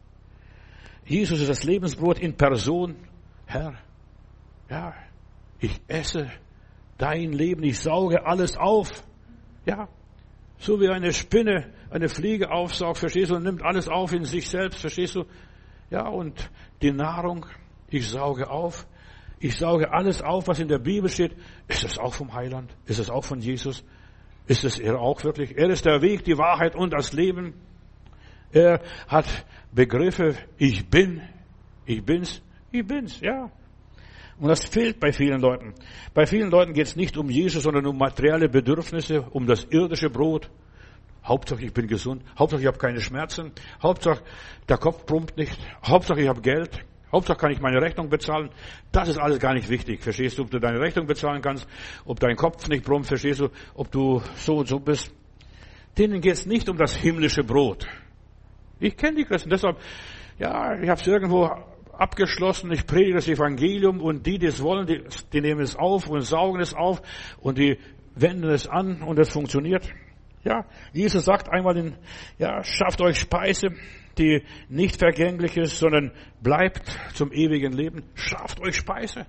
Jesus 1.07 1.41
ist 1.41 1.49
das 1.49 1.65
Lebensbrot 1.65 2.19
in 2.19 2.37
Person. 2.37 2.97
Herr, 3.47 3.79
ja, 4.69 4.93
ich 5.61 5.81
esse 5.89 6.31
dein 6.99 7.33
Leben, 7.33 7.63
ich 7.63 7.79
sauge 7.79 8.27
alles 8.27 8.55
auf. 8.59 8.91
Ja, 9.65 9.89
so 10.59 10.79
wie 10.79 10.91
eine 10.91 11.15
Spinne 11.15 11.73
eine 11.89 12.11
Fliege 12.11 12.51
aufsaugt, 12.51 12.99
verstehst 12.99 13.31
du, 13.31 13.37
und 13.37 13.45
nimmt 13.45 13.63
alles 13.63 13.89
auf 13.89 14.13
in 14.13 14.27
sich 14.27 14.51
selbst, 14.51 14.81
verstehst 14.81 15.15
du? 15.15 15.25
Ja, 15.89 16.07
und 16.09 16.51
die 16.83 16.93
Nahrung, 16.93 17.47
ich 17.89 18.11
sauge 18.11 18.51
auf. 18.51 18.87
Ich 19.45 19.59
sauge 19.59 19.93
alles 19.93 20.23
auf, 20.23 20.49
was 20.49 20.59
in 20.59 20.69
der 20.69 20.79
Bibel 20.79 21.11
steht. 21.11 21.37
Ist 21.69 21.85
es 21.85 21.99
auch 21.99 22.15
vom 22.15 22.33
Heiland? 22.33 22.75
Ist 22.87 22.99
es 22.99 23.11
auch 23.11 23.25
von 23.25 23.41
Jesus? 23.41 23.85
Ist 24.47 24.65
es 24.65 24.79
er 24.79 24.99
auch 24.99 25.23
wirklich? 25.23 25.59
Er 25.59 25.69
ist 25.69 25.85
der 25.85 26.01
Weg, 26.01 26.25
die 26.25 26.39
Wahrheit 26.39 26.75
und 26.75 26.95
das 26.95 27.13
Leben. 27.13 27.53
Er 28.53 28.81
hat 29.07 29.27
Begriffe, 29.71 30.35
ich 30.57 30.89
bin, 30.89 31.21
ich 31.85 32.03
bin's, 32.03 32.41
ich 32.73 32.87
bin's, 32.87 33.21
ja. 33.21 33.51
Und 34.41 34.49
das 34.49 34.65
fehlt 34.65 34.99
bei 34.99 35.13
vielen 35.13 35.43
Leuten. 35.43 35.75
Bei 36.15 36.25
vielen 36.25 36.51
Leuten 36.51 36.73
geht 36.73 36.87
es 36.87 36.97
nicht 36.97 37.19
um 37.19 37.29
Jesus, 37.29 37.65
sondern 37.65 37.85
um 37.85 37.99
materielle 37.99 38.49
Bedürfnisse, 38.49 39.27
um 39.31 39.47
das 39.47 39.65
irdische 39.65 40.09
Brot. 40.09 40.51
Hauptsache 41.23 41.67
ich 41.67 41.75
bin 41.75 41.87
gesund, 41.87 42.23
Hauptsache 42.39 42.63
ich 42.63 42.67
habe 42.67 42.79
keine 42.79 43.03
Schmerzen, 43.03 43.53
Hauptsache 43.83 44.23
der 44.71 44.79
Kopf 44.79 45.05
brummt 45.05 45.37
nicht, 45.37 45.59
Hauptsache 45.87 46.23
ich 46.23 46.29
habe 46.29 46.41
Geld, 46.41 46.83
Hauptsache 47.15 47.39
kann 47.39 47.53
ich 47.53 47.61
meine 47.61 47.81
Rechnung 47.81 48.09
bezahlen. 48.09 48.51
Das 48.91 49.09
ist 49.09 49.19
alles 49.19 49.39
gar 49.39 49.55
nicht 49.55 49.69
wichtig. 49.69 50.03
Verstehst 50.03 50.37
du, 50.37 50.43
ob 50.43 50.51
du 50.51 50.59
deine 50.59 50.81
Rechnung 50.81 51.07
bezahlen 51.07 51.41
kannst, 51.41 51.67
ob 52.05 52.19
dein 52.19 52.35
Kopf 52.35 52.69
nicht 52.69 52.85
brummt, 52.85 53.07
verstehst 53.07 53.41
du, 53.41 53.51
ob 53.75 53.91
du 53.93 54.21
so 54.35 54.57
und 54.57 54.69
so 54.69 54.81
bist. 54.81 55.15
Denen 55.97 56.21
geht 56.21 56.33
es 56.33 56.47
nicht 56.47 56.69
um 56.69 56.77
das 56.77 56.97
himmlische 56.97 57.45
Brot. 57.45 57.87
Ich 58.81 58.97
kenne 58.97 59.19
die 59.19 59.25
Christen, 59.25 59.49
deshalb, 59.49 59.79
ja, 60.39 60.77
ich 60.81 60.89
habe 60.89 61.01
es 61.01 61.07
irgendwo 61.07 61.49
abgeschlossen, 61.93 62.73
ich 62.73 62.85
predige 62.85 63.15
das 63.15 63.29
Evangelium 63.29 64.01
und 64.01 64.27
die, 64.27 64.39
die 64.39 64.47
es 64.47 64.61
wollen, 64.61 64.87
die, 64.87 65.05
die 65.33 65.41
nehmen 65.41 65.61
es 65.61 65.77
auf 65.77 66.09
und 66.09 66.21
saugen 66.23 66.61
es 66.61 66.75
auf 66.75 67.01
und 67.41 67.59
die 67.59 67.79
wenden 68.17 68.51
es 68.51 68.67
an 68.67 69.03
und 69.03 69.21
es 69.21 69.31
funktioniert. 69.31 69.89
Ja, 70.43 70.67
Jesus 70.93 71.25
sagt 71.25 71.49
einmal, 71.49 71.77
in, 71.77 71.95
ja, 72.39 72.63
schafft 72.65 73.01
euch 73.01 73.21
Speise, 73.21 73.69
die 74.19 74.43
nicht 74.69 74.99
vergänglich 74.99 75.57
ist, 75.57 75.79
sondern 75.79 76.13
bleibt 76.43 76.99
zum 77.15 77.33
ewigen 77.33 77.73
Leben. 77.73 78.05
Schafft 78.15 78.61
euch 78.61 78.77
Speise. 78.77 79.27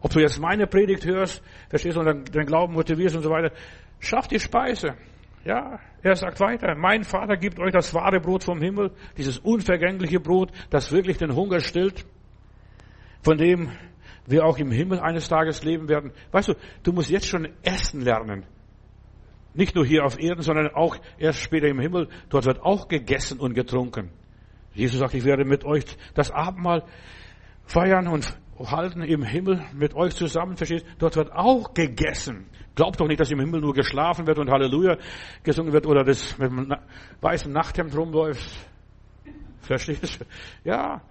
Ob 0.00 0.12
du 0.12 0.20
jetzt 0.20 0.40
meine 0.40 0.66
Predigt 0.66 1.04
hörst, 1.04 1.42
verstehst 1.68 1.96
du, 1.96 2.00
und 2.00 2.34
den 2.34 2.46
Glauben 2.46 2.74
motivierst 2.74 3.16
und 3.16 3.22
so 3.22 3.30
weiter, 3.30 3.52
schafft 3.98 4.30
die 4.30 4.40
Speise. 4.40 4.94
Ja, 5.44 5.78
er 6.02 6.16
sagt 6.16 6.40
weiter, 6.40 6.74
mein 6.74 7.04
Vater 7.04 7.36
gibt 7.36 7.58
euch 7.58 7.72
das 7.72 7.94
wahre 7.94 8.20
Brot 8.20 8.44
vom 8.44 8.60
Himmel, 8.60 8.92
dieses 9.16 9.38
unvergängliche 9.38 10.20
Brot, 10.20 10.50
das 10.70 10.92
wirklich 10.92 11.16
den 11.18 11.34
Hunger 11.34 11.60
stillt, 11.60 12.04
von 13.22 13.38
dem 13.38 13.70
wir 14.26 14.44
auch 14.44 14.58
im 14.58 14.70
Himmel 14.70 15.00
eines 15.00 15.28
Tages 15.28 15.64
leben 15.64 15.88
werden. 15.88 16.12
Weißt 16.30 16.48
du, 16.48 16.54
du 16.82 16.92
musst 16.92 17.10
jetzt 17.10 17.26
schon 17.26 17.48
essen 17.62 18.02
lernen. 18.02 18.44
Nicht 19.54 19.74
nur 19.74 19.84
hier 19.84 20.04
auf 20.04 20.18
Erden, 20.18 20.42
sondern 20.42 20.68
auch 20.74 20.96
erst 21.18 21.40
später 21.40 21.68
im 21.68 21.80
Himmel. 21.80 22.08
Dort 22.28 22.46
wird 22.46 22.60
auch 22.62 22.88
gegessen 22.88 23.40
und 23.40 23.54
getrunken. 23.54 24.10
Jesus 24.74 25.00
sagt, 25.00 25.14
ich 25.14 25.24
werde 25.24 25.44
mit 25.44 25.64
euch 25.64 25.84
das 26.14 26.30
Abendmahl 26.30 26.84
feiern 27.64 28.06
und, 28.06 28.36
halten 28.66 29.02
im 29.02 29.22
Himmel 29.22 29.64
mit 29.72 29.94
euch 29.94 30.14
zusammen, 30.14 30.56
verstehst? 30.56 30.84
Dort 30.98 31.16
wird 31.16 31.32
auch 31.32 31.72
gegessen. 31.72 32.46
Glaubt 32.74 33.00
doch 33.00 33.06
nicht, 33.06 33.20
dass 33.20 33.30
im 33.30 33.40
Himmel 33.40 33.60
nur 33.60 33.72
geschlafen 33.72 34.26
wird 34.26 34.38
und 34.38 34.50
Halleluja 34.50 34.98
gesungen 35.42 35.72
wird 35.72 35.86
oder 35.86 36.04
das 36.04 36.36
mit 36.38 36.50
einem 36.50 36.74
weißen 37.20 37.50
Nachthemd 37.52 37.96
rumläuft. 37.96 38.50
Verstehst? 39.62 40.24
Ja. 40.64 41.02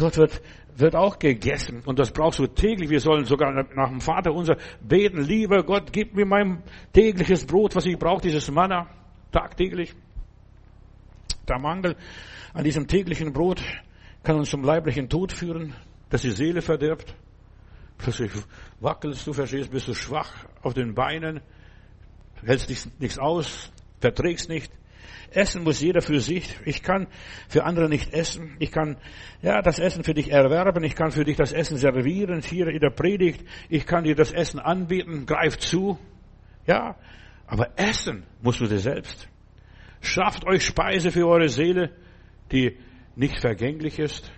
Dort 0.00 0.16
wird, 0.16 0.40
wird 0.76 0.96
auch 0.96 1.18
gegessen. 1.18 1.82
Und 1.84 1.98
das 1.98 2.10
brauchst 2.10 2.38
du 2.38 2.46
täglich. 2.46 2.88
Wir 2.88 3.00
sollen 3.00 3.26
sogar 3.26 3.52
nach 3.52 3.90
dem 3.90 4.00
Vater 4.00 4.32
unser 4.32 4.56
beten. 4.80 5.20
Lieber 5.20 5.62
Gott, 5.62 5.92
gib 5.92 6.14
mir 6.14 6.24
mein 6.24 6.62
tägliches 6.94 7.44
Brot, 7.44 7.76
was 7.76 7.84
ich 7.84 7.98
brauche, 7.98 8.22
dieses 8.22 8.50
Manna. 8.50 8.88
Tagtäglich. 9.30 9.94
Der 11.46 11.58
Mangel 11.58 11.96
an 12.54 12.64
diesem 12.64 12.86
täglichen 12.88 13.34
Brot 13.34 13.62
kann 14.22 14.36
uns 14.36 14.48
zum 14.48 14.64
leiblichen 14.64 15.10
Tod 15.10 15.32
führen, 15.32 15.74
dass 16.08 16.22
die 16.22 16.30
Seele 16.30 16.62
verdirbt. 16.62 17.14
Plötzlich 17.98 18.32
wackelst 18.80 19.26
du, 19.26 19.34
verstehst, 19.34 19.70
bist 19.70 19.86
du 19.86 19.94
schwach 19.94 20.32
auf 20.62 20.72
den 20.72 20.94
Beinen, 20.94 21.42
hältst 22.42 22.70
nichts 22.98 23.18
aus, 23.18 23.70
verträgst 24.00 24.48
nicht. 24.48 24.72
Essen 25.32 25.62
muss 25.62 25.80
jeder 25.80 26.02
für 26.02 26.20
sich. 26.20 26.56
Ich 26.64 26.82
kann 26.82 27.06
für 27.48 27.64
andere 27.64 27.88
nicht 27.88 28.12
essen. 28.12 28.56
Ich 28.58 28.72
kann, 28.72 28.96
ja, 29.42 29.62
das 29.62 29.78
Essen 29.78 30.04
für 30.04 30.14
dich 30.14 30.30
erwerben. 30.30 30.82
Ich 30.84 30.94
kann 30.94 31.12
für 31.12 31.24
dich 31.24 31.36
das 31.36 31.52
Essen 31.52 31.76
servieren, 31.76 32.42
hier 32.42 32.68
in 32.68 32.80
der 32.80 32.90
Predigt. 32.90 33.44
Ich 33.68 33.86
kann 33.86 34.04
dir 34.04 34.14
das 34.14 34.32
Essen 34.32 34.58
anbieten. 34.58 35.26
Greif 35.26 35.58
zu. 35.58 35.98
Ja. 36.66 36.96
Aber 37.46 37.70
essen 37.76 38.24
musst 38.42 38.60
du 38.60 38.66
dir 38.66 38.78
selbst. 38.78 39.28
Schafft 40.00 40.46
euch 40.46 40.64
Speise 40.64 41.10
für 41.10 41.26
eure 41.26 41.48
Seele, 41.48 41.90
die 42.52 42.76
nicht 43.16 43.38
vergänglich 43.38 43.98
ist. 43.98 44.32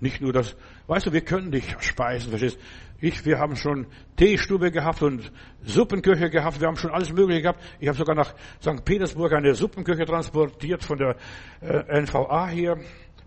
Nicht 0.00 0.20
nur 0.20 0.32
das, 0.32 0.56
weißt 0.88 1.06
du, 1.06 1.12
wir 1.12 1.22
können 1.22 1.50
dich 1.50 1.64
speisen, 1.80 2.30
verstehst? 2.30 2.58
Ich, 3.04 3.26
wir 3.26 3.38
haben 3.38 3.54
schon 3.54 3.86
Teestube 4.16 4.70
gehabt 4.70 5.02
und 5.02 5.30
Suppenküche 5.62 6.30
gehabt, 6.30 6.58
wir 6.58 6.68
haben 6.68 6.76
schon 6.76 6.90
alles 6.90 7.12
Mögliche 7.12 7.42
gehabt. 7.42 7.62
Ich 7.78 7.86
habe 7.86 7.98
sogar 7.98 8.14
nach 8.14 8.32
St. 8.62 8.82
Petersburg 8.82 9.30
eine 9.34 9.54
Suppenküche 9.54 10.06
transportiert 10.06 10.82
von 10.82 10.96
der 10.96 11.16
äh, 11.60 12.00
NVA 12.00 12.48
hier 12.48 12.78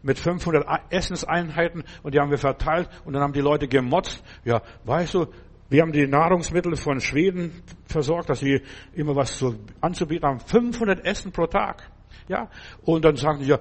mit 0.01 0.17
500 0.17 0.65
Essenseinheiten 0.89 1.83
und 2.01 2.15
die 2.15 2.19
haben 2.19 2.31
wir 2.31 2.39
verteilt 2.39 2.89
und 3.05 3.13
dann 3.13 3.21
haben 3.21 3.33
die 3.33 3.41
Leute 3.41 3.67
gemotzt. 3.67 4.23
Ja, 4.45 4.63
weißt 4.85 5.13
du, 5.13 5.27
wir 5.69 5.83
haben 5.83 5.91
die 5.91 6.07
Nahrungsmittel 6.07 6.75
von 6.75 6.99
Schweden 6.99 7.61
versorgt, 7.85 8.31
dass 8.31 8.39
sie 8.39 8.63
immer 8.95 9.15
was 9.15 9.37
zu, 9.37 9.59
anzubieten 9.79 10.27
haben. 10.27 10.39
500 10.39 11.05
Essen 11.05 11.31
pro 11.31 11.45
Tag. 11.45 11.87
Ja, 12.27 12.49
und 12.83 13.05
dann 13.05 13.15
sagen 13.15 13.39
die 13.39 13.47
ja, 13.47 13.59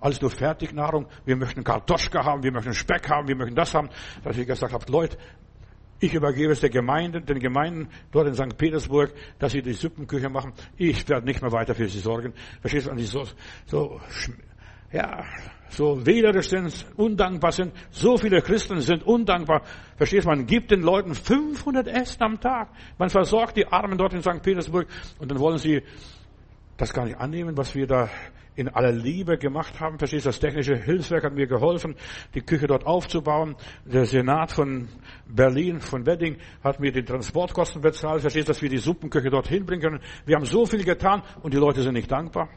alles 0.00 0.20
nur 0.20 0.30
Fertignahrung, 0.30 1.06
wir 1.24 1.36
möchten 1.36 1.64
Kartoschka 1.64 2.24
haben, 2.24 2.42
wir 2.42 2.52
möchten 2.52 2.74
Speck 2.74 3.08
haben, 3.08 3.28
wir 3.28 3.36
möchten 3.36 3.54
das 3.54 3.74
haben. 3.74 3.88
Dass 4.24 4.36
ich 4.36 4.46
gesagt 4.46 4.72
habe, 4.72 4.90
Leute, 4.90 5.16
ich 6.02 6.14
übergebe 6.14 6.52
es 6.52 6.60
der 6.60 6.70
Gemeinde, 6.70 7.20
den 7.20 7.38
Gemeinden 7.38 7.88
dort 8.10 8.26
in 8.26 8.34
St. 8.34 8.58
Petersburg, 8.58 9.12
dass 9.38 9.52
sie 9.52 9.62
die 9.62 9.72
Suppenküche 9.72 10.28
machen. 10.28 10.52
Ich 10.76 11.08
werde 11.08 11.24
nicht 11.24 11.40
mehr 11.40 11.52
weiter 11.52 11.74
für 11.74 11.88
sie 11.88 12.00
sorgen. 12.00 12.34
Verstehst 12.60 12.88
du, 12.88 12.98
so, 13.04 13.24
so, 13.66 14.00
ja, 14.90 15.24
so 15.68 16.04
wählerisch 16.04 16.48
sind, 16.48 16.86
undankbar 16.96 17.52
sind. 17.52 17.72
So 17.90 18.16
viele 18.16 18.42
Christen 18.42 18.80
sind 18.80 19.04
undankbar. 19.04 19.62
Verstehst 19.96 20.24
du, 20.24 20.30
man 20.30 20.46
gibt 20.46 20.70
den 20.70 20.82
Leuten 20.82 21.14
500 21.14 21.86
Essen 21.86 22.22
am 22.22 22.40
Tag. 22.40 22.70
Man 22.98 23.08
versorgt 23.08 23.56
die 23.56 23.66
Armen 23.66 23.96
dort 23.96 24.12
in 24.12 24.22
St. 24.22 24.42
Petersburg 24.42 24.88
und 25.18 25.30
dann 25.30 25.38
wollen 25.38 25.58
sie 25.58 25.82
das 26.76 26.92
gar 26.92 27.04
nicht 27.04 27.18
annehmen, 27.18 27.56
was 27.56 27.74
wir 27.74 27.86
da 27.86 28.08
in 28.54 28.68
aller 28.68 28.92
Liebe 28.92 29.38
gemacht 29.38 29.80
haben. 29.80 29.98
Verstehst 29.98 30.26
du, 30.26 30.28
das 30.28 30.40
technische 30.40 30.76
Hilfswerk 30.76 31.24
hat 31.24 31.34
mir 31.34 31.46
geholfen, 31.46 31.94
die 32.34 32.42
Küche 32.42 32.66
dort 32.66 32.86
aufzubauen. 32.86 33.56
Der 33.84 34.04
Senat 34.04 34.52
von 34.52 34.88
Berlin, 35.26 35.80
von 35.80 36.06
Wedding, 36.06 36.36
hat 36.62 36.80
mir 36.80 36.92
die 36.92 37.02
Transportkosten 37.02 37.80
bezahlt. 37.80 38.20
Verstehst 38.20 38.48
du, 38.48 38.52
dass 38.52 38.62
wir 38.62 38.68
die 38.68 38.78
Suppenküche 38.78 39.30
dort 39.30 39.48
hinbringen 39.48 39.82
können. 39.82 40.00
Wir 40.26 40.36
haben 40.36 40.44
so 40.44 40.66
viel 40.66 40.84
getan 40.84 41.22
und 41.42 41.54
die 41.54 41.58
Leute 41.58 41.82
sind 41.82 41.94
nicht 41.94 42.10
dankbar. 42.10 42.48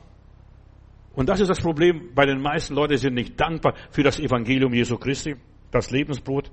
Und 1.14 1.30
das 1.30 1.40
ist 1.40 1.48
das 1.48 1.62
Problem 1.62 2.14
bei 2.14 2.26
den 2.26 2.42
meisten 2.42 2.76
Leuten, 2.76 2.98
sind 2.98 3.14
nicht 3.14 3.40
dankbar 3.40 3.74
für 3.90 4.04
das 4.04 4.20
Evangelium 4.20 4.74
Jesu 4.74 4.98
Christi, 4.98 5.36
das 5.72 5.92
Lebensbrot. 5.92 6.52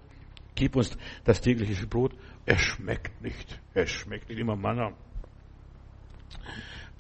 Gib 0.55 0.77
uns 0.77 0.97
das 1.25 1.41
tägliche 1.41 1.87
Brot. 1.87 2.15
Es 2.47 2.61
schmeckt 2.61 3.21
nicht. 3.23 3.61
Es 3.75 3.91
schmeckt 3.91 4.29
nicht 4.29 4.39
immer 4.39 4.55
Manna. 4.55 4.93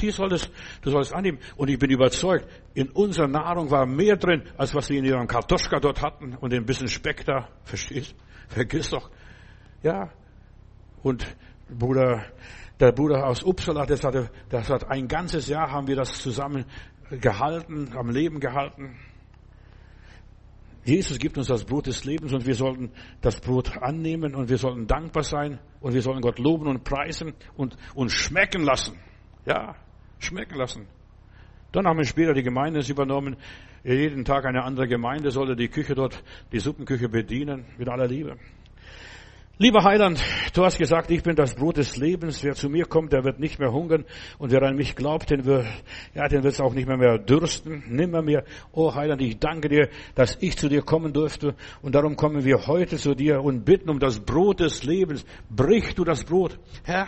Die 0.03 0.11
soll 0.11 0.33
es, 0.33 0.51
du 0.83 0.91
sollst 0.91 1.15
annehmen. 1.15 1.39
Und 1.57 1.71
ich 1.71 1.79
bin 1.79 1.91
überzeugt, 1.91 2.47
in 2.75 2.91
unserer 2.91 3.29
Nahrung 3.29 3.71
war 3.71 3.87
mehr 3.87 4.17
drin, 4.17 4.43
als 4.59 4.75
was 4.75 4.89
sie 4.89 4.99
in 4.99 5.05
ihrem 5.05 5.29
Kartoschka 5.29 5.79
dort 5.79 6.03
hatten 6.03 6.37
und 6.37 6.53
ein 6.53 6.67
bisschen 6.67 6.89
Speck 6.89 7.25
da. 7.25 7.49
Verstehst? 7.63 8.15
Vergiss 8.49 8.91
doch. 8.91 9.11
Ja. 9.83 10.11
Und 11.03 11.25
Bruder, 11.71 12.25
der 12.81 12.93
Bruder 12.93 13.27
aus 13.27 13.45
Uppsala, 13.45 13.87
das 13.87 14.03
hatte, 14.03 14.31
das 14.51 14.69
hat 14.69 14.91
ein 14.91 15.07
ganzes 15.07 15.47
Jahr 15.47 15.71
haben 15.71 15.87
wir 15.87 15.97
das 15.97 16.21
zusammen 16.21 16.65
gehalten, 17.11 17.93
am 17.97 18.11
Leben 18.11 18.41
gehalten. 18.41 18.97
Jesus 20.85 21.19
gibt 21.19 21.39
uns 21.39 21.47
das 21.47 21.65
Brot 21.65 21.87
des 21.87 22.05
Lebens 22.05 22.33
und 22.33 22.45
wir 22.45 22.57
sollten 22.57 22.91
das 23.21 23.41
Brot 23.41 23.79
annehmen 23.81 24.35
und 24.35 24.49
wir 24.49 24.59
sollten 24.59 24.89
dankbar 24.89 25.23
sein 25.23 25.61
und 25.81 25.95
wir 25.95 26.03
sollen 26.03 26.21
Gott 26.21 26.41
loben 26.41 26.67
und 26.67 26.83
preisen 26.83 27.35
und 27.57 27.77
uns 27.95 28.13
schmecken 28.13 28.65
lassen. 28.65 28.99
Ja, 29.47 29.77
schmecken 30.25 30.57
lassen. 30.57 30.87
Dann 31.73 31.87
haben 31.87 31.99
wir 31.99 32.05
später 32.05 32.35
die 32.35 32.43
Gemeinde 32.43 32.81
übernommen. 32.89 33.37
Jeden 33.83 34.25
Tag 34.25 34.45
eine 34.45 34.63
andere 34.63 34.87
Gemeinde 34.87 35.31
sollte 35.31 35.57
die 35.57 35.69
Küche 35.69 35.95
dort, 35.95 36.23
die 36.53 36.61
Suppenküche 36.61 37.09
bedienen, 37.09 37.65
mit 37.79 37.89
aller 37.89 38.07
Liebe. 38.07 38.37
Lieber 39.59 39.85
Heiland, 39.85 40.21
du 40.55 40.65
hast 40.65 40.79
gesagt, 40.79 41.11
ich 41.11 41.23
bin 41.23 41.37
das 41.37 41.55
Brot 41.55 41.77
des 41.77 41.97
Lebens. 41.97 42.43
Wer 42.43 42.55
zu 42.55 42.69
mir 42.69 42.87
kommt, 42.87 43.13
der 43.13 43.23
wird 43.23 43.39
nicht 43.39 43.59
mehr 43.59 43.71
hungern. 43.71 44.05
Und 44.39 44.51
wer 44.51 44.63
an 44.63 44.77
mich 44.77 44.97
glaubt, 44.97 45.31
den 45.31 45.45
wird, 45.45 45.67
ja, 46.15 46.27
den 46.27 46.43
wird 46.43 46.55
es 46.55 46.61
auch 46.61 46.75
nicht 46.75 46.89
mehr, 46.89 46.97
mehr 46.97 47.19
dürsten. 47.19 47.85
Nimmer 47.89 48.23
mehr. 48.23 48.45
Oh 48.73 48.95
Heiland, 48.95 49.23
ich 49.23 49.39
danke 49.39 49.69
dir, 49.69 49.89
dass 50.15 50.37
ich 50.41 50.57
zu 50.57 50.69
dir 50.69 50.83
kommen 50.83 51.13
durfte. 51.13 51.55
Und 51.81 51.95
darum 51.95 52.17
kommen 52.17 52.45
wir 52.45 52.67
heute 52.67 52.97
zu 52.97 53.15
dir 53.15 53.43
und 53.43 53.65
bitten 53.65 53.89
um 53.89 54.01
das 54.01 54.21
Brot 54.21 54.61
des 54.61 54.85
Lebens. 54.85 55.25
Brich 55.49 55.95
du 55.95 56.03
das 56.05 56.25
Brot. 56.25 56.59
Herr, 56.83 57.07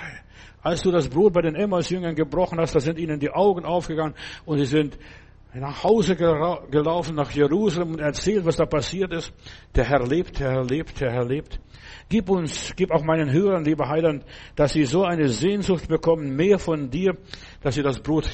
als 0.64 0.82
du 0.82 0.90
das 0.90 1.08
Brot 1.08 1.34
bei 1.34 1.42
den 1.42 1.54
Emmaus-Jüngern 1.54 2.14
gebrochen 2.14 2.58
hast, 2.58 2.74
da 2.74 2.80
sind 2.80 2.98
ihnen 2.98 3.20
die 3.20 3.30
Augen 3.30 3.64
aufgegangen 3.64 4.14
und 4.46 4.58
sie 4.58 4.64
sind 4.64 4.98
nach 5.52 5.84
Hause 5.84 6.16
gelaufen, 6.16 7.14
nach 7.14 7.30
Jerusalem 7.30 7.92
und 7.92 8.00
erzählt, 8.00 8.44
was 8.44 8.56
da 8.56 8.66
passiert 8.66 9.12
ist. 9.12 9.32
Der 9.76 9.84
Herr 9.84 10.04
lebt, 10.04 10.40
der 10.40 10.50
Herr 10.50 10.64
lebt, 10.64 11.00
der 11.00 11.12
Herr 11.12 11.24
lebt. 11.24 11.60
Gib 12.08 12.28
uns, 12.28 12.72
gib 12.76 12.90
auch 12.90 13.04
meinen 13.04 13.30
Hörern, 13.30 13.64
lieber 13.64 13.88
Heiland, 13.88 14.24
dass 14.56 14.72
sie 14.72 14.84
so 14.84 15.04
eine 15.04 15.28
Sehnsucht 15.28 15.86
bekommen, 15.86 16.34
mehr 16.34 16.58
von 16.58 16.90
dir, 16.90 17.16
dass 17.62 17.76
sie 17.76 17.82
das 17.82 18.00
Brot 18.00 18.28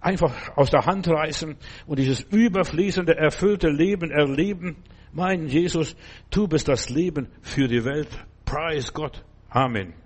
einfach 0.00 0.56
aus 0.56 0.70
der 0.70 0.86
Hand 0.86 1.08
reißen 1.08 1.56
und 1.86 1.98
dieses 1.98 2.20
überfließende, 2.20 3.16
erfüllte 3.16 3.68
Leben 3.68 4.10
erleben. 4.10 4.76
Mein 5.12 5.48
Jesus, 5.48 5.96
du 6.30 6.46
bist 6.46 6.68
das 6.68 6.88
Leben 6.88 7.28
für 7.40 7.66
die 7.66 7.84
Welt. 7.84 8.08
Preis 8.44 8.92
Gott. 8.92 9.24
Amen. 9.48 9.99